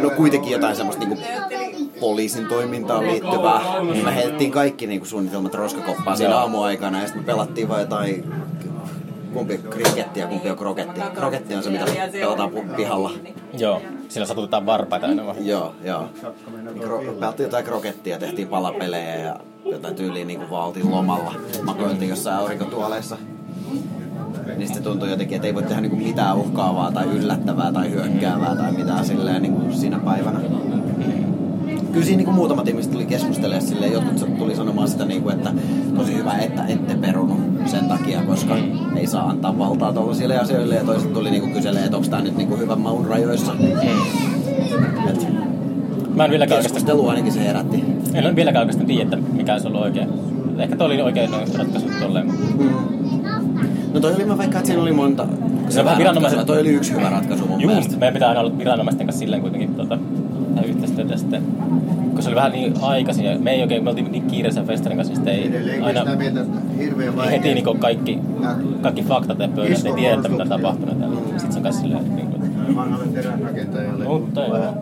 no 0.00 0.10
kuitenkin 0.16 0.52
jotain 0.52 0.76
semmoista 0.76 1.04
niinku, 1.04 1.24
poliisin 2.00 2.46
toimintaan 2.46 3.06
liittyvää. 3.06 3.60
Mm. 3.80 4.04
Me 4.04 4.14
heitettiin 4.14 4.50
kaikki 4.50 4.86
niinku, 4.86 5.06
suunnitelmat 5.06 5.54
roskakoppaan 5.54 6.16
siinä 6.16 6.36
aamuaikana 6.36 7.00
ja 7.00 7.06
sitten 7.06 7.22
me 7.22 7.26
pelattiin 7.26 7.68
vaan 7.68 7.80
jotain 7.80 8.24
kumpi 9.38 9.60
on 9.64 9.70
krikettiä 9.70 10.26
kumpi 10.26 10.50
on 10.50 10.56
kroketti. 10.56 11.00
Kroketti 11.14 11.54
on 11.54 11.62
se, 11.62 11.70
mitä 11.70 11.84
pelataan 12.12 12.50
pihalla. 12.76 13.10
Joo, 13.58 13.82
sillä 14.08 14.26
satutetaan 14.26 14.66
varpaita 14.66 15.06
aina 15.06 15.26
vaan. 15.26 15.46
Joo, 15.46 15.74
joo. 15.84 16.08
Kro- 16.80 17.12
pelattiin 17.20 17.44
jotain 17.44 17.64
krokettia, 17.64 18.18
tehtiin 18.18 18.48
palapelejä 18.48 19.16
ja 19.16 19.36
jotain 19.64 19.94
tyyliä 19.94 20.24
niin 20.24 20.38
kuin 20.38 20.50
vaan 20.50 20.66
oltiin 20.66 20.90
lomalla. 20.90 21.34
Makoiltiin 21.62 22.08
jossain 22.08 22.36
aurinkotuoleissa. 22.36 23.16
Niin 24.56 24.66
sitten 24.66 24.84
tuntui 24.84 25.10
jotenkin, 25.10 25.36
että 25.36 25.46
ei 25.46 25.54
voi 25.54 25.62
tehdä 25.62 25.80
niinku 25.80 25.96
mitään 25.96 26.36
uhkaavaa 26.36 26.92
tai 26.92 27.06
yllättävää 27.06 27.72
tai 27.72 27.90
hyökkäävää 27.90 28.56
tai 28.56 28.72
mitään 28.72 29.04
silleen 29.04 29.42
niinku 29.42 29.72
siinä 29.72 29.98
päivänä. 29.98 30.40
Kyllä 31.92 32.06
siinä 32.06 32.16
niinku 32.16 32.32
muutamat 32.32 32.68
ihmiset 32.68 32.92
tuli 32.92 33.06
keskustelemaan 33.06 33.66
silleen, 33.66 33.92
jotkut 33.92 34.38
tuli 34.38 34.56
sanomaan 34.56 34.88
sitä, 34.88 35.04
niinku, 35.04 35.28
että 35.28 35.52
tosi 35.96 36.14
hyvä, 36.14 36.32
että 36.32 36.66
ette 36.66 36.94
perunut 36.94 37.37
koska 38.28 38.56
ei 38.96 39.06
saa 39.06 39.28
antaa 39.30 39.58
valtaa 39.58 39.92
tuollaisille 39.92 40.38
asioille. 40.38 40.74
Ja 40.74 40.84
toiset 40.84 41.12
tuli 41.12 41.30
niinku 41.30 41.48
kyselemään, 41.54 41.84
että 41.84 41.96
onko 41.96 42.08
tämä 42.08 42.22
nyt 42.22 42.36
niinku 42.36 42.56
hyvän 42.56 42.80
maun 42.80 43.06
rajoissa. 43.06 43.52
Et 45.08 45.26
Mä 46.14 46.24
en 46.24 46.30
vieläkään 46.30 46.56
oikeastaan, 46.58 46.60
keskustelu 46.60 47.08
ainakin 47.08 47.32
se 47.32 47.44
herätti. 47.44 47.84
en 48.14 48.26
ole 48.26 48.36
vieläkään 48.36 48.60
oikeastaan 48.62 48.86
tiedä, 48.86 49.02
että 49.02 49.16
mikä 49.32 49.52
olisi 49.52 49.66
ollut 49.66 49.82
oikein. 49.82 50.08
Ehkä 50.58 50.76
toi 50.76 50.86
oli 50.86 51.02
oikein 51.02 51.30
noin 51.30 51.48
ratkaisu 51.58 51.86
tolleen. 52.00 52.32
No 53.94 54.00
toi 54.00 54.14
oli, 54.14 54.24
mä 54.24 54.38
veikkaan, 54.38 54.60
että 54.60 54.66
siinä 54.66 54.82
oli 54.82 54.92
monta. 54.92 55.26
Se 55.68 55.78
on 55.80 55.84
vähän 55.84 55.98
viranomaiset-. 55.98 56.46
Toi 56.46 56.60
oli 56.60 56.68
yksi 56.68 56.92
hyvä 56.94 57.10
ratkaisu 57.10 57.46
mun 57.46 57.60
Juu, 57.60 57.70
mielestä. 57.70 57.96
meidän 57.96 58.14
pitää 58.14 58.28
aina 58.28 58.40
olla 58.40 58.58
viranomaisten 58.58 59.06
kanssa 59.06 59.18
silleen 59.18 59.42
kuitenkin 59.42 59.74
tota, 59.74 59.98
tehdä 60.54 60.68
yhteistyötä 60.68 61.16
sitten, 61.16 61.42
se 62.28 62.30
oli 62.30 62.36
vähän 62.36 62.52
niin 62.52 62.74
aikaisin 62.82 63.24
ja 63.24 63.38
me 63.38 63.50
ei 63.50 63.62
oikein, 63.62 63.84
me 63.84 63.90
oltiin 63.90 64.12
niin 64.12 64.26
kiireisen 64.26 64.66
festarin 64.66 64.98
kanssa, 64.98 65.14
niin 65.14 65.28
ei 65.28 65.46
Edelleenkin 65.46 65.84
aina 65.84 66.00
sitä 66.00 66.16
mieltä, 66.16 66.40
että 66.40 66.58
hirveän 66.78 67.16
vaikea. 67.16 67.30
heti 67.30 67.54
niin 67.54 67.78
kaikki, 67.78 68.18
kaikki 68.82 69.02
faktat 69.02 69.38
ja 69.38 69.48
pöydät, 69.48 69.86
ei 69.86 69.92
tiedä, 69.92 70.14
että 70.14 70.28
mitä 70.28 70.42
on 70.42 70.48
tapahtunut 70.48 70.98
täällä. 70.98 71.16
Sitten 71.26 71.52
se 71.52 71.58
on 71.58 71.62
kanssa 71.62 71.82
silleen, 71.82 72.02
että 72.02 72.14
niin 72.14 72.26
kuin, 72.26 72.76
Vanhalle 72.76 73.04
mutta 74.08 74.40
joo. 74.40 74.74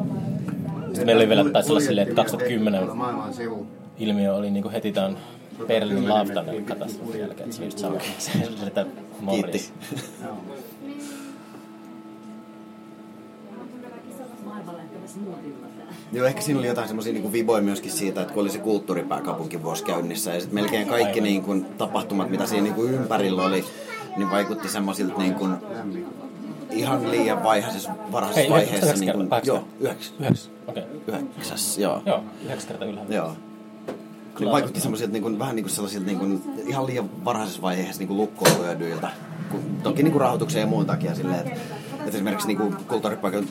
Sitten 0.85 1.07
meillä 1.07 1.21
oli 1.21 1.29
vielä, 1.29 1.51
taisi 1.51 1.71
olla 1.71 1.81
silleen, 1.81 2.09
että 2.09 2.17
2010 2.23 2.81
Tuolla 2.81 2.95
maailman 2.95 3.35
sivu. 3.35 3.67
ilmiö 3.99 4.35
oli 4.35 4.51
niin 4.51 4.63
kuin 4.63 4.73
heti 4.73 4.93
tämän 4.93 5.17
Berliinin 5.67 6.09
Love 6.09 6.35
Tunnel 6.35 6.61
katastrofin 6.61 7.21
jälkeen, 7.21 7.45
että 7.45 7.57
se 7.57 7.63
oli 7.63 7.67
just 7.67 7.79
sama. 7.79 7.97
Se 8.19 8.31
oli, 8.39 8.67
että 8.67 8.87
Morris. 9.21 9.73
Kiitti. 9.73 10.17
Joo, 16.13 16.27
ehkä 16.27 16.41
siinä 16.41 16.59
oli 16.59 16.67
jotain 16.67 16.89
semmoisia 16.89 17.13
niin 17.13 17.33
viboja 17.33 17.63
myöskin 17.63 17.91
siitä, 17.91 18.21
että 18.23 18.35
kun 18.35 18.43
oli 18.43 18.51
se 18.51 18.59
kulttuuripääkaupunkivuosi 18.59 19.85
käynnissä 19.85 20.35
ja 20.35 20.41
sitten 20.41 20.55
melkein 20.55 20.89
kaikki 20.89 21.21
niin 21.21 21.43
kuin, 21.43 21.65
tapahtumat, 21.79 22.31
mitä 22.31 22.47
siinä 22.47 22.63
niin 22.63 22.75
kuin 22.75 22.91
ympärillä 22.95 23.43
oli, 23.43 23.65
niin 24.17 24.31
vaikutti 24.31 24.69
semmoisilta 24.69 25.19
niin 25.19 25.35
kuin, 25.35 25.55
ihan 26.71 27.11
liian 27.11 27.43
vaihaisessa, 27.43 27.93
varhaisessa 28.13 28.41
Hei, 28.41 28.51
vaiheessa. 28.51 28.77
yhdeksäs 28.77 29.01
Niin 29.01 29.13
kuin, 29.13 29.29
kerta, 29.31 29.47
joo, 29.47 29.57
kahdeksan 29.59 29.75
yhdeks, 29.81 30.13
Yhdeksäs, 30.21 30.51
okei. 30.67 30.83
yhdeksäs, 31.07 31.79
joo. 31.79 32.03
Joo, 32.07 32.23
yhdeksäs 32.45 32.67
kertaa 32.69 32.89
ylhäällä. 32.89 33.15
Joo. 33.15 33.33
Niin 34.41 34.51
vaikutti 34.53 34.81
semmoisilta 34.81 35.13
niin 35.13 35.23
kuin, 35.23 35.39
vähän 35.39 35.57
niin 35.57 35.65
kuin 35.65 35.73
sellaisilta 35.73 36.07
niin 36.07 36.19
kuin, 36.19 36.43
ihan 36.67 36.87
liian 36.87 37.25
varhaisessa 37.25 37.63
vaiheessa 37.63 37.99
niin 37.99 38.09
kuin 38.09 38.17
lukkoon 38.17 38.63
lyödyiltä. 38.63 39.09
Toki 39.83 40.03
niin 40.03 40.13
kuin 40.13 40.21
rahoituksen 40.21 40.61
ja 40.61 40.67
muun 40.67 40.87
takia 40.87 41.15
silleen, 41.15 41.39
että, 41.47 41.61
että 42.07 42.17
esimerkiksi 42.17 42.47
niin 42.49 42.59
kulttuuripaikan 42.89 43.45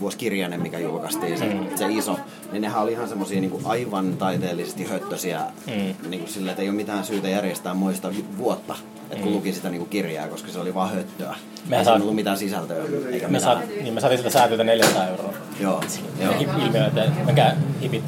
vuosikirjainen, 0.00 0.62
mikä 0.62 0.78
julkaistiin, 0.78 1.38
se, 1.38 1.44
Mm. 1.54 1.66
se 1.76 1.86
iso, 1.92 2.16
niin 2.52 2.62
nehän 2.62 2.82
oli 2.82 2.92
ihan 2.92 3.08
semmoisia 3.08 3.40
niin 3.40 3.60
aivan 3.64 4.16
taiteellisesti 4.16 4.84
höttösiä, 4.84 5.40
Mm. 5.66 5.72
niin 6.10 6.20
kuin 6.20 6.28
silleen, 6.32 6.50
että 6.52 6.62
ei 6.62 6.68
ole 6.68 6.76
mitään 6.76 7.04
syytä 7.04 7.28
järjestää 7.28 7.74
muista 7.74 8.12
vuotta, 8.38 8.74
että 9.10 9.16
kun 9.22 9.32
Mm. 9.32 9.36
luki 9.36 9.52
sitä 9.52 9.68
niin 9.70 9.78
kuin 9.78 9.90
kirjaa, 9.90 10.28
koska 10.28 10.52
se 10.52 10.58
oli 10.58 10.74
vaan 10.74 10.90
höttöä. 10.94 11.34
Mehän 11.68 11.80
ei 11.80 11.84
saa- 11.84 11.94
ollut 11.94 12.14
mitään 12.14 12.38
sisältöä, 12.38 12.76
eikä 13.10 13.28
Me, 13.28 13.32
mitään. 13.32 13.40
saa, 13.40 13.60
niin 13.82 13.94
me 13.94 14.00
saatiin 14.00 14.18
sitä 14.18 14.30
säätöitä 14.30 14.64
400 14.64 15.06
euroa. 15.08 15.32
Joo, 15.60 15.82
joo. 16.20 16.34
Ilmiö, 16.64 16.86
että 16.86 17.10
menkää 17.26 17.56
hipit 17.82 18.04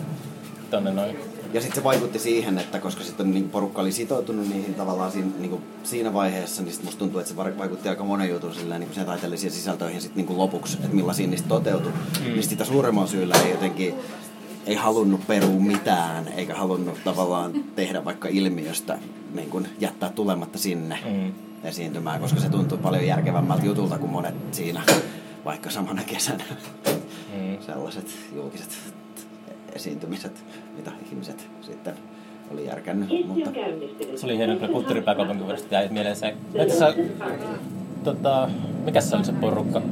tonne 0.70 0.92
noin. 0.92 1.16
Ja 1.56 1.62
sitten 1.62 1.80
se 1.80 1.84
vaikutti 1.84 2.18
siihen, 2.18 2.58
että 2.58 2.78
koska 2.78 3.04
sitten 3.04 3.30
niin 3.30 3.48
porukka 3.50 3.80
oli 3.82 3.92
sitoutunut 3.92 4.48
niihin 4.48 4.74
tavallaan 4.74 5.12
siinä, 5.12 5.30
niin 5.38 5.50
kuin 5.50 5.62
siinä 5.84 6.12
vaiheessa, 6.14 6.62
niin 6.62 6.72
sit 6.74 6.84
musta 6.84 6.98
tuntuu, 6.98 7.20
että 7.20 7.30
se 7.30 7.36
vaikutti 7.36 7.88
aika 7.88 8.04
monen 8.04 8.28
jutun 8.30 8.54
silleen, 8.54 8.80
niin 8.80 8.88
kuin 8.88 8.94
sen 8.94 9.06
taiteellisiin 9.06 9.52
sisältöihin 9.52 10.00
sitten 10.00 10.16
niin 10.16 10.26
kuin 10.26 10.38
lopuksi, 10.38 10.78
että 10.82 10.96
millaisia 10.96 11.26
niistä 11.26 11.48
toteutui. 11.48 11.92
Mm. 11.92 12.24
Niin 12.24 12.42
sitä 12.42 12.64
suuremman 12.64 13.08
syyllä 13.08 13.34
ei 13.44 13.50
jotenkin 13.50 13.94
ei 14.66 14.74
halunnut 14.74 15.26
perua 15.26 15.60
mitään, 15.60 16.28
eikä 16.28 16.54
halunnut 16.54 16.98
tavallaan 17.04 17.52
tehdä 17.76 18.04
vaikka 18.04 18.28
ilmiöstä 18.28 18.98
niin 19.34 19.50
kuin 19.50 19.68
jättää 19.80 20.10
tulematta 20.10 20.58
sinne 20.58 20.98
Mm. 21.06 21.32
esiintymään, 21.64 22.20
koska 22.20 22.40
se 22.40 22.48
tuntui 22.48 22.78
paljon 22.78 23.06
järkevämmältä 23.06 23.66
jutulta 23.66 23.98
kuin 23.98 24.10
monet 24.12 24.34
siinä 24.54 24.82
vaikka 25.44 25.70
samana 25.70 26.02
kesänä 26.04 26.44
Mm. 27.34 27.58
sellaiset 27.66 28.06
julkiset 28.34 28.78
esiintymiset, 29.72 30.44
mitä 30.76 30.90
ihmiset 31.10 31.48
sitten 31.60 31.94
oli 32.52 32.66
järkännyt. 32.66 33.08
Mutta. 33.26 33.50
Se 34.16 34.26
oli 34.26 34.36
hieno 34.36 34.54
kyllä 34.54 34.72
kulttuuripääkaupunkivuodesta 34.72 35.74
jäi 35.74 35.88
mieleen 35.88 36.16
se. 36.16 36.34
Asiassa, 36.54 36.94
tota, 38.04 38.48
mikä 38.84 39.00
se 39.00 39.16
oli 39.16 39.24
se 39.24 39.32
porukka? 39.32 39.82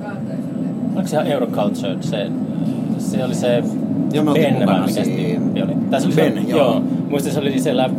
Oliko 0.94 1.08
se 1.08 1.16
ihan 1.16 1.26
Euroculture? 1.26 1.96
Se, 2.00 2.30
se 2.98 3.24
oli 3.24 3.34
se 3.34 3.62
Joo, 4.12 4.34
Ben 4.34 4.66
vai 4.66 4.80
mikä 4.80 4.92
se 4.92 5.00
oli? 5.62 5.76
Tai 5.90 6.00
se 6.00 6.06
oli 6.06 6.14
Ben, 6.14 6.44
se, 6.44 6.50
joo. 6.50 6.58
joo. 6.58 6.82
Muistin 7.10 7.32
se 7.32 7.40
oli 7.40 7.60
siellä 7.60 7.90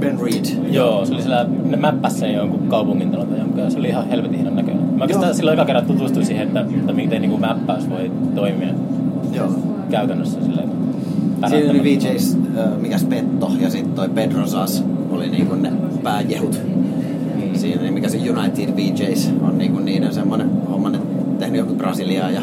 Ben 0.00 0.18
Reed. 0.20 0.72
Joo, 0.72 1.06
se 1.06 1.12
oli 1.14 1.22
siellä, 1.22 1.46
ne 1.64 1.76
mäppäsi 1.76 2.18
sen 2.18 2.34
jonkun 2.34 2.68
kaupungin 2.68 3.10
tai 3.10 3.20
jonkun, 3.38 3.58
ja 3.58 3.70
se 3.70 3.78
oli 3.78 3.88
ihan 3.88 4.08
helvetin 4.08 4.34
hienon 4.34 4.56
näköinen. 4.56 4.82
Mä 4.82 5.04
oikeastaan 5.04 5.28
Joo. 5.28 5.34
silloin 5.34 5.58
eka 5.58 5.64
kerran 5.66 5.86
tutustuin 5.86 6.26
siihen, 6.26 6.46
että, 6.46 6.60
että 6.60 6.92
miten 6.92 7.22
niin 7.22 7.30
kuin 7.30 7.40
mäppäys 7.40 7.90
voi 7.90 8.10
toimia 8.34 8.68
Joo. 9.32 9.50
käytännössä 9.90 10.44
silleen. 10.44 10.68
Siinä 11.48 11.70
oli 11.70 11.82
VJs, 11.82 12.36
äh, 12.58 12.78
mikäs 12.80 13.04
Petto 13.04 13.50
ja 13.60 13.70
sitten 13.70 13.92
toi 13.92 14.08
Pedro 14.08 14.46
Sas 14.46 14.84
oli 15.10 15.28
niinku 15.28 15.54
ne 15.54 15.72
pääjehut. 16.02 16.60
Siinä, 17.54 17.82
niin 17.82 17.94
mikä 17.94 18.08
se 18.08 18.18
United 18.30 18.76
VJs 18.76 19.30
on 19.42 19.58
niinku 19.58 19.78
niiden 19.80 20.14
semmonen 20.14 20.50
homma, 20.70 20.90
ne 20.90 20.98
tehnyt 21.38 21.58
joku 21.58 21.74
Brasiliaa 21.74 22.30
ja 22.30 22.40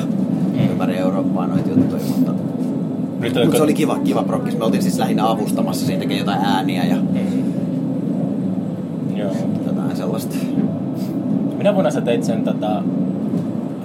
ympäri 0.71 0.97
Eurooppaa 0.97 1.47
noita 1.47 1.69
juttuja, 1.69 2.01
mutta 2.17 2.31
Nyt 3.19 3.33
Mutta 3.43 3.57
se 3.57 3.63
oli 3.63 3.73
kiva, 3.73 3.99
kiva 3.99 4.23
prokkis. 4.23 4.57
Me 4.57 4.65
oltiin 4.65 4.83
siis 4.83 4.99
lähinnä 4.99 5.29
avustamassa, 5.29 5.85
siinä 5.85 5.99
tekee 5.99 6.17
jotain 6.17 6.39
ääniä 6.45 6.83
ja 6.83 6.95
Joo. 9.15 9.31
jotain 9.67 9.95
sellaista. 9.97 10.35
Minä 11.57 11.73
vuonna 11.73 11.91
sä 11.91 12.01
teit 12.01 12.23
sen 12.23 12.43
tota... 12.43 12.83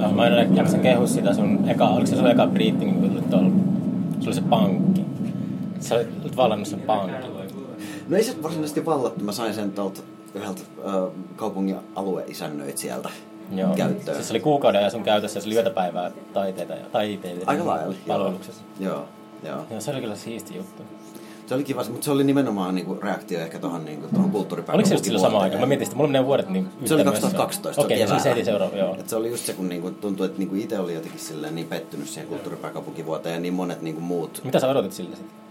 äh, 0.03 0.13
Mä 0.15 0.27
en 0.27 0.57
jaksa 0.57 0.79
kehua 0.79 1.07
sitä 1.07 1.35
sun 1.35 1.59
eka, 1.67 1.89
oliko 1.89 2.07
se 2.07 2.17
sun 2.17 2.31
eka 2.31 2.47
briittingin, 2.47 3.25
tuolla? 3.31 3.51
Se 4.21 4.29
oli 4.29 4.35
se 4.35 4.43
pankki. 4.51 4.98
Sä 5.81 5.95
olit 5.95 6.37
vallannut 6.37 6.69
sen 6.69 6.81
pankin. 6.81 7.15
No 8.09 8.17
ei 8.17 8.25
se 8.25 8.43
varsinaisesti 8.43 8.85
vallattu. 8.87 9.25
Mä 9.25 9.33
sain 9.33 9.55
sen 9.55 9.73
tuolta 9.73 10.01
yhdeltä 10.35 10.61
äh, 10.87 10.95
kaupungin 11.37 11.77
alueisännöitsijältä 11.95 13.09
Joo. 13.53 13.75
käyttöön. 13.75 14.17
Siis 14.17 14.29
se 14.29 14.33
oli 14.33 14.41
kuukauden 14.41 14.79
ajan 14.79 14.91
sun 14.91 15.03
käytössä 15.03 15.39
ja 15.39 15.43
se 15.43 15.49
oli 15.49 15.55
yötäpäivää 15.55 16.11
taiteita 16.33 16.73
ja 16.73 16.87
taiteita. 16.93 17.45
Aika 17.47 17.65
joo. 17.65 17.95
Palveluksessa. 18.07 18.63
Joo, 18.81 19.05
joo. 19.43 19.67
Joo, 19.71 19.81
se 19.81 19.91
oli 19.91 20.01
kyllä 20.01 20.17
siisti 20.17 20.57
juttu. 20.57 20.83
Se 21.47 21.55
oli 21.55 21.65
kiva, 21.65 21.85
mutta 21.85 22.05
se 22.05 22.11
oli 22.11 22.25
nimenomaan 22.25 22.75
niinku 22.75 22.99
reaktio 23.03 23.41
ehkä 23.41 23.59
tuohon 23.59 23.85
niinku, 23.85 24.07
tohon 24.15 24.31
kulttuuripäivän 24.31 24.75
Oliko 24.75 24.89
se 24.89 24.95
just 24.95 25.05
silloin 25.05 25.23
sama 25.23 25.41
aika? 25.41 25.59
Mä 25.59 25.67
mietin 25.67 25.87
sitä, 25.87 25.97
mulla 25.97 26.09
menee 26.09 26.27
vuodet 26.27 26.49
niin 26.49 26.65
Se 26.65 26.95
oli 26.95 27.01
yhteen 27.03 27.07
mennessä. 27.07 27.39
2012 27.39 27.83
Okei, 27.83 28.05
okay, 28.05 28.07
se 28.07 28.13
oli 28.13 28.21
se 28.21 28.25
keväällä. 28.25 28.37
heti 28.37 28.45
seuraava, 28.45 28.77
joo. 28.77 28.97
Et 29.01 29.09
se 29.09 29.17
oli 29.17 29.31
just 29.31 29.47
se, 29.47 29.53
kun 29.53 29.69
niinku 29.69 29.91
tuntui, 29.91 30.27
että 30.27 30.39
niinku 30.39 30.55
itse 30.55 30.79
oli 30.79 30.95
jotenkin 30.95 31.21
silleen 31.21 31.55
niin 31.55 31.67
pettynyt 31.67 32.09
siihen 32.09 32.29
kulttuuripääkaupunkivuoteen 32.29 33.35
ja 33.35 33.41
niin 33.41 33.55
monet 33.55 33.83
niinku 33.83 34.01
muut. 34.01 34.41
Mitä 34.45 34.61
sä 34.61 34.69
odotit 34.69 34.93
siltä 34.93 35.17
sitten? 35.17 35.48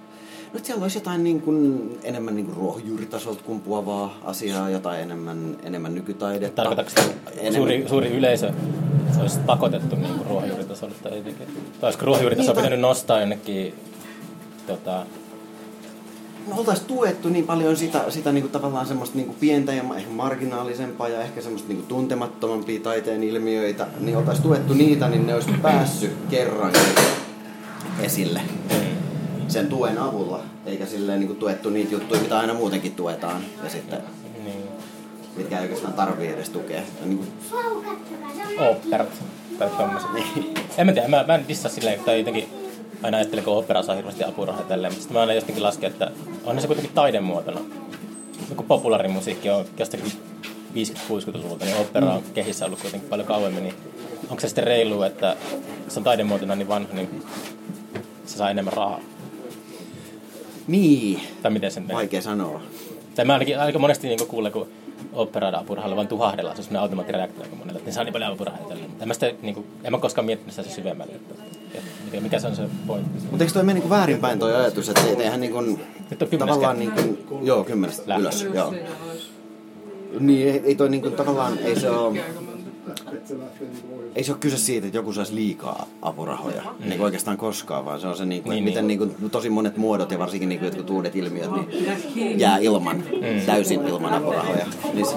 Että 0.58 0.68
siellä 0.68 0.84
olisi 0.84 0.98
jotain 0.98 1.24
niin 1.24 1.42
kuin, 1.42 1.90
enemmän 2.04 2.36
niin 2.36 2.46
kuin 2.46 2.58
ruohonjuuritasolta 2.58 3.44
kumpuavaa 3.44 4.18
asiaa, 4.24 4.70
jotain 4.70 5.02
enemmän, 5.02 5.58
enemmän 5.64 5.96
nykytaidetta. 5.96 6.56
Tarkoitatko 6.56 7.02
enemmän- 7.32 7.54
suuri, 7.54 7.86
suuri 7.90 8.08
yleisö 8.08 8.52
se 9.16 9.22
olisi 9.22 9.40
pakotettu 9.40 9.96
niin 9.96 10.14
kuin 10.14 10.28
ruohonjuuritasolle 10.28 10.96
tai 11.04 11.18
jotenkin? 11.18 11.48
Tai 11.48 11.88
olisiko 11.88 12.06
ruohonjuuritasoa 12.06 12.54
Niin, 12.54 12.62
pitänyt 12.64 12.80
nostaa 12.80 13.20
jonnekin 13.20 13.74
tota, 14.68 15.06
No, 16.48 16.56
oltaisiin 16.58 16.88
tuettu 16.88 17.30
niin 17.30 17.46
paljon 17.46 17.78
sitä, 17.78 18.04
sitä 18.10 18.32
niin 18.32 18.42
kuin 18.42 18.52
tavallaan 18.52 18.88
semmoista 18.88 19.16
niin 19.16 19.26
kuin 19.26 19.38
pientä 19.40 19.74
ja 19.74 19.84
ehkä 19.98 20.12
marginaalisempaa 20.12 21.08
ja 21.08 21.22
ehkä 21.22 21.42
semmoista 21.42 21.68
niin 21.68 21.78
kuin 21.78 21.88
tuntemattomampia 21.88 22.80
taiteen 22.80 23.24
ilmiöitä, 23.24 23.88
niin 24.00 24.18
oltaisiin 24.18 24.44
tuettu 24.44 24.74
niitä, 24.74 25.10
niin 25.10 25.28
ne 25.28 25.34
olisi 25.34 25.50
päässyt 25.62 26.12
kerran 26.30 26.74
esille 28.02 28.42
sen 29.48 29.68
tuen 29.68 29.98
avulla, 29.98 30.40
eikä 30.66 30.86
silleen 30.86 31.20
niin 31.20 31.28
kuin 31.28 31.40
tuettu 31.40 31.70
niitä 31.70 31.92
juttuja, 31.92 32.22
mitä 32.22 32.40
aina 32.40 32.54
muutenkin 32.54 32.96
tuetaan 32.96 33.42
ja 33.64 33.70
sitten 33.70 34.00
niin, 34.44 34.64
mitkä 35.36 35.58
ei 35.58 35.64
oikeastaan 35.64 35.94
tarvii 35.94 36.28
edes 36.28 36.50
tukea. 36.50 36.78
Ja 36.78 37.06
niin 37.06 37.18
kuin, 37.18 37.32
oopperat 38.60 39.10
tai 39.60 39.70
tommoset. 39.70 40.10
En 40.78 40.86
mä 40.86 40.94
tiedä, 40.94 41.08
mä, 41.08 41.24
mä 41.28 41.36
en 41.36 41.48
dissaa 41.48 41.72
silleen, 41.72 41.96
että 41.96 42.16
jotenkin 42.16 42.50
aina 43.04 43.18
ajattelen, 43.18 43.44
kun 43.44 43.58
opera 43.58 43.84
saa 43.84 43.96
hirveästi 43.96 44.24
apurahaa 44.24 44.62
ja 44.62 44.68
tälleen, 44.68 44.94
mutta 44.94 45.02
sitten 45.02 45.16
mä 45.16 45.22
aina 45.22 45.34
jotenkin 45.34 45.64
lasken, 45.64 45.92
että 45.92 46.12
on 46.46 46.62
se 46.62 46.68
kuitenkin 46.68 46.96
taidemuotona. 46.96 47.60
Joku 48.50 48.64
populaarimusiikki 48.64 49.50
on 49.50 49.66
jostakin 49.80 50.12
50-60-luvulta, 50.74 51.66
niin 51.66 51.78
opera 51.78 52.14
on 52.14 52.24
kehissä 52.34 52.66
ollut 52.66 52.82
kuitenkin 52.82 53.10
paljon 53.10 53.28
kauemmin, 53.28 53.64
niin 53.64 53.76
onko 54.30 54.42
se 54.42 54.48
sitten 54.48 54.64
reilu, 54.64 55.04
että 55.04 55.36
se 55.88 56.00
on 56.00 56.04
taidemuotona 56.04 56.56
niin 56.56 56.68
vanha, 56.68 56.94
niin 56.94 57.24
se 58.26 58.38
saa 58.38 58.50
enemmän 58.50 58.74
rahaa? 58.74 59.00
Niin, 60.68 61.20
Tai 61.42 61.52
miten 61.52 61.72
sen 61.72 61.84
menee? 61.84 61.96
vaikea 61.96 62.22
sanoa. 62.22 62.62
Tai 63.16 63.26
mä 63.26 63.34
ainakin 63.34 63.60
aika 63.60 63.80
monesti 63.80 64.08
niin 64.08 64.28
kuulen, 64.28 64.52
kun 64.52 64.68
operaada 65.14 65.58
apurahalle 65.58 65.96
vaan 65.96 66.08
tuhahdellaan, 66.08 66.56
se 66.56 66.60
on 66.60 66.64
semmoinen 66.64 66.82
automaattireaktio 66.82 67.44
aika 67.44 67.56
monelle, 67.56 67.78
että 67.78 67.90
ne 67.90 67.94
saa 67.94 68.04
niin 68.04 68.14
paljon 68.14 68.32
apurahaa. 68.34 68.60
En 69.02 69.08
mä, 69.08 69.14
sitä, 69.14 69.32
niin 69.42 69.56
kuin, 69.56 69.66
en 69.84 69.92
mä 69.92 69.98
koskaan 69.98 70.26
miettinyt 70.26 70.54
sitä 70.56 70.70
se 70.70 70.76
syvemmälle, 70.76 71.14
että, 71.14 71.36
että 71.74 71.90
mikä, 72.06 72.22
mikä 72.22 72.40
se 72.40 72.48
on 72.48 72.56
se 72.56 72.64
pointti. 72.88 73.20
Mutta 73.32 73.44
eikö 73.44 73.54
toi 73.54 73.64
mene 73.64 73.74
niinku 73.74 73.90
väärinpäin 73.90 74.40
toi 74.40 74.56
ajatus, 74.56 74.90
että 74.90 75.02
ei- 75.08 75.22
eihän 75.24 75.40
niinku, 75.40 75.62
Nyt 75.62 76.22
on 76.22 76.40
tavallaan 76.40 76.80
niinku, 76.80 77.18
joo, 77.42 77.64
kymmenestä 77.64 78.16
ylös, 78.16 78.48
joo. 78.54 78.74
Niin, 80.20 80.48
ei, 80.48 80.62
ei 80.66 80.76
toi 80.76 80.90
niinku 80.90 81.10
tavallaan, 81.10 81.58
ei 81.58 81.80
se 81.80 81.90
ei 84.16 84.24
se 84.24 84.32
ole 84.32 84.40
kyse 84.40 84.58
siitä, 84.58 84.88
että 84.88 84.98
joku 84.98 85.14
saisi 85.14 85.36
liikaa 85.36 85.88
apurahoja, 86.02 86.62
mm. 86.62 86.90
niin 86.90 87.02
oikeastaan 87.02 87.38
koskaan, 87.38 87.86
vaan 87.86 88.00
se 88.00 88.08
on 88.08 88.18
se, 88.18 88.26
niinku, 88.26 88.50
Niin, 88.50 88.56
niin, 88.56 88.64
miten 88.64 88.88
niin. 88.88 89.00
niinku, 89.00 89.30
tosi 89.30 89.50
monet 89.50 89.78
muodot 89.78 90.12
ja 90.12 90.20
varsinkin 90.20 90.50
niinku 90.50 90.66
jotkut 90.66 90.90
uudet 90.90 91.16
ilmiöt 91.16 91.52
niin 91.52 92.40
jää 92.40 92.58
ilman, 92.58 92.98
mm. 92.98 93.42
täysin 93.46 93.88
ilman 93.88 94.14
apurahoja. 94.14 94.66
Niin 94.94 95.06
se, 95.06 95.16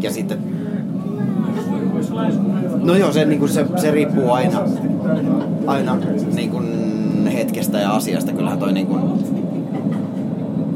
ja 0.00 0.12
sitten 0.12 0.38
No 2.82 2.96
joo, 2.96 3.12
se, 3.12 3.24
niinku, 3.24 3.48
se, 3.48 3.66
se 3.76 3.90
riippuu 3.90 4.30
aina, 4.30 4.62
aina 5.66 5.98
niinku, 6.34 6.62
hetkestä 7.32 7.78
ja 7.78 7.92
asiasta. 7.92 8.32
Kyllähän 8.32 8.58
toi 8.58 8.72
niinku, 8.72 8.98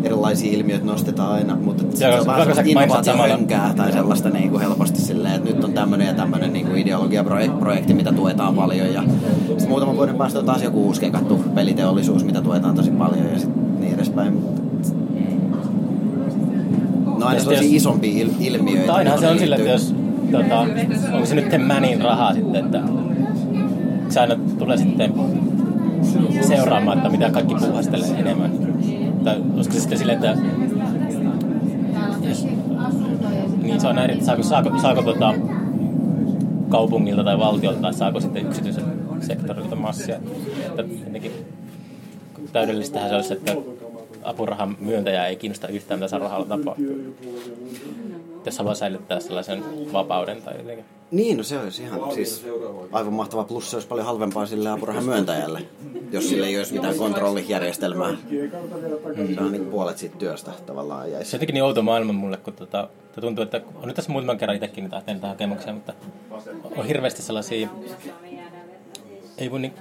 erilaisia 0.07 0.53
ilmiöitä 0.53 0.85
nostetaan 0.87 1.33
aina, 1.33 1.57
mutta 1.57 1.85
se, 1.97 2.09
on 2.09 2.27
vähän 2.27 2.41
sellaista 2.41 2.63
innovaatiohönkää 2.67 3.73
tai 3.77 3.93
sellaista 3.93 4.31
niinku 4.31 4.59
helposti 4.59 5.01
silleen, 5.01 5.35
että 5.35 5.51
nyt 5.51 5.65
on 5.65 5.73
tämmöinen 5.73 6.07
ja 6.07 6.15
tämmöinen 6.15 6.53
niinku 6.53 6.75
ideologiaprojekti, 6.75 7.95
mitä 7.95 8.13
tuetaan 8.13 8.55
paljon 8.55 8.93
ja 8.95 9.03
sitten 9.49 9.69
muutaman 9.69 9.97
vuoden 9.97 10.17
päästä 10.17 10.39
on 10.39 10.45
taas 10.47 10.63
joku 10.63 10.85
uusi 10.87 11.01
kekattu 11.01 11.41
peliteollisuus, 11.55 12.25
mitä 12.25 12.41
tuetaan 12.43 12.75
tosi 12.75 12.91
paljon 12.91 13.27
ja 13.33 13.39
sit 13.39 13.51
niin 13.81 13.95
edespäin. 13.95 14.39
No 17.19 17.27
aina 17.27 17.41
sitten 17.41 17.41
sellaisia 17.41 17.63
jos- 17.63 17.75
isompia 17.83 18.25
il- 18.25 18.35
ilmiöitä. 18.41 18.95
Ainahan 18.95 19.21
se 19.21 19.29
on 19.29 19.39
sillä, 19.39 19.57
että 19.57 19.71
jos, 19.71 19.95
tota, 20.33 20.61
onko 21.13 21.27
se 21.27 21.35
nyt 21.35 21.67
Mänin 21.67 22.01
rahaa 22.01 22.35
sitten, 22.35 22.65
että 22.65 22.81
se 24.09 24.21
aina 24.21 24.37
tulee 24.59 24.77
sitten 24.77 25.15
seuraamaan, 26.41 26.99
että 26.99 27.11
mitä 27.11 27.31
kaikki 27.31 27.55
puhastelee 27.55 28.09
enemmän. 28.19 28.66
Tai 29.27 29.43
olisiko 29.55 29.74
se 29.74 29.81
sitten 29.81 29.99
silleen, 29.99 30.18
että 30.18 30.43
jos, 32.29 32.47
niin 33.62 33.81
se 33.81 33.89
on 33.89 33.95
näin, 33.97 34.11
että 34.11 34.24
saako, 34.24 34.43
saako, 34.43 34.79
saako 34.83 35.03
tota, 35.03 35.35
kaupungilta 36.68 37.24
tai 37.24 37.39
valtiolta 37.39 37.81
tai 37.81 37.95
saako 37.95 38.20
sitten 38.20 38.47
yksityisen 38.47 38.85
sektorilta 39.20 39.77
massia. 39.77 40.16
Että 40.66 40.85
jotenkin 41.07 41.33
täydellistähän 42.53 43.09
se 43.09 43.14
olisi, 43.14 43.33
että 43.33 43.53
apurahan 44.22 44.77
myöntäjä 44.81 45.27
ei 45.27 45.37
kiinnosta 45.37 45.68
yhtään 45.68 46.01
tässä 46.01 46.18
rahalla 46.18 46.47
tapahtuu. 46.47 47.16
Jos 48.45 48.59
haluaa 48.59 48.74
säilyttää 48.74 49.20
sellaisen 49.20 49.64
vapauden 49.93 50.43
tai 50.43 50.59
jotenkin. 50.59 50.96
Niin, 51.11 51.37
no 51.37 51.43
se 51.43 51.59
olisi 51.59 51.83
ihan 51.83 52.13
siis 52.13 52.47
aivan 52.93 53.13
mahtava. 53.13 53.45
Plus 53.45 53.71
se 53.71 53.77
olisi 53.77 53.89
paljon 53.89 54.07
halvempaa 54.07 54.47
sille 54.47 54.71
apurahan 54.71 55.05
myöntäjälle, 55.05 55.63
jos 56.13 56.29
sille 56.29 56.47
ei 56.47 56.59
olisi 56.59 56.73
mitään 56.73 56.97
kontrollijärjestelmää. 56.97 58.17
Se 59.35 59.41
on 59.41 59.53
niin 59.53 59.67
puolet 59.67 59.99
siitä 59.99 60.17
työstä 60.17 60.53
tavallaan 60.67 61.05
Se 61.05 61.11
jäisi. 61.11 61.29
on 61.29 61.39
jotenkin 61.39 61.55
niin 61.55 61.65
outo 61.65 61.83
maailma 61.83 62.13
mulle, 62.13 62.37
kun 62.37 62.53
tota, 62.53 62.89
tuntuu, 63.21 63.45
että 63.45 63.61
on 63.75 63.87
nyt 63.87 63.97
tässä 63.97 64.13
muutaman 64.13 64.39
kerran 64.39 64.57
itsekin 64.57 64.85
niitä 64.85 65.03
tehnyt 65.07 65.21
tähän 65.21 65.37
hakemukseen, 65.37 65.75
mutta 65.75 65.93
on 66.77 66.87
hirveästi 66.87 67.23
sellaisia, 67.23 67.69
ei 69.39 69.51
voi 69.51 69.61
niin, 69.61 69.73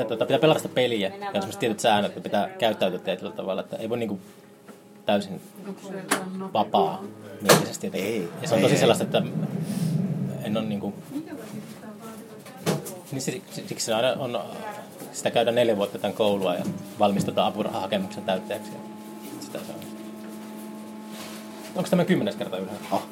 että 0.00 0.16
pitää 0.26 0.38
pelata 0.38 0.60
sitä 0.60 0.74
peliä 0.74 1.08
ja 1.08 1.26
on 1.26 1.32
semmoiset 1.32 1.60
tietyt 1.60 1.80
säännöt, 1.80 2.10
että 2.10 2.20
pitää 2.20 2.48
käyttäytyä 2.48 2.98
tietyllä 2.98 3.32
tavalla, 3.32 3.60
että 3.60 3.76
ei 3.76 3.88
voi 3.88 3.98
niin 3.98 4.20
täysin 5.06 5.40
vapaa 6.52 7.02
mielisesti 7.40 7.86
jotenkin. 7.86 8.10
Ei, 8.12 8.28
ja 8.42 8.48
se 8.48 8.54
on 8.54 8.58
ei, 8.58 8.62
tosi 8.62 8.74
ei. 8.74 8.80
sellaista, 8.80 9.04
että 9.04 9.22
en 10.44 10.56
ole 10.56 10.66
niin 10.66 10.80
kuin, 10.80 10.94
niin 13.12 13.22
siksi, 13.22 13.84
se 13.84 13.94
aina 13.94 14.12
on, 14.12 14.40
sitä 15.12 15.30
käydään 15.30 15.54
neljä 15.54 15.76
vuotta 15.76 15.98
tämän 15.98 16.14
koulua 16.14 16.54
ja 16.54 16.64
valmistutaan 16.98 17.48
apurahahakemuksen 17.48 18.24
täyttäjäksi. 18.24 18.70
ja 18.72 18.78
Sitä 19.40 19.58
se 19.58 19.72
on. 19.72 19.80
Onko 21.76 21.90
tämä 21.90 22.04
kymmenes 22.04 22.36
kerta 22.36 22.56
ylhäällä? 22.56 22.86
Oh. 22.90 23.02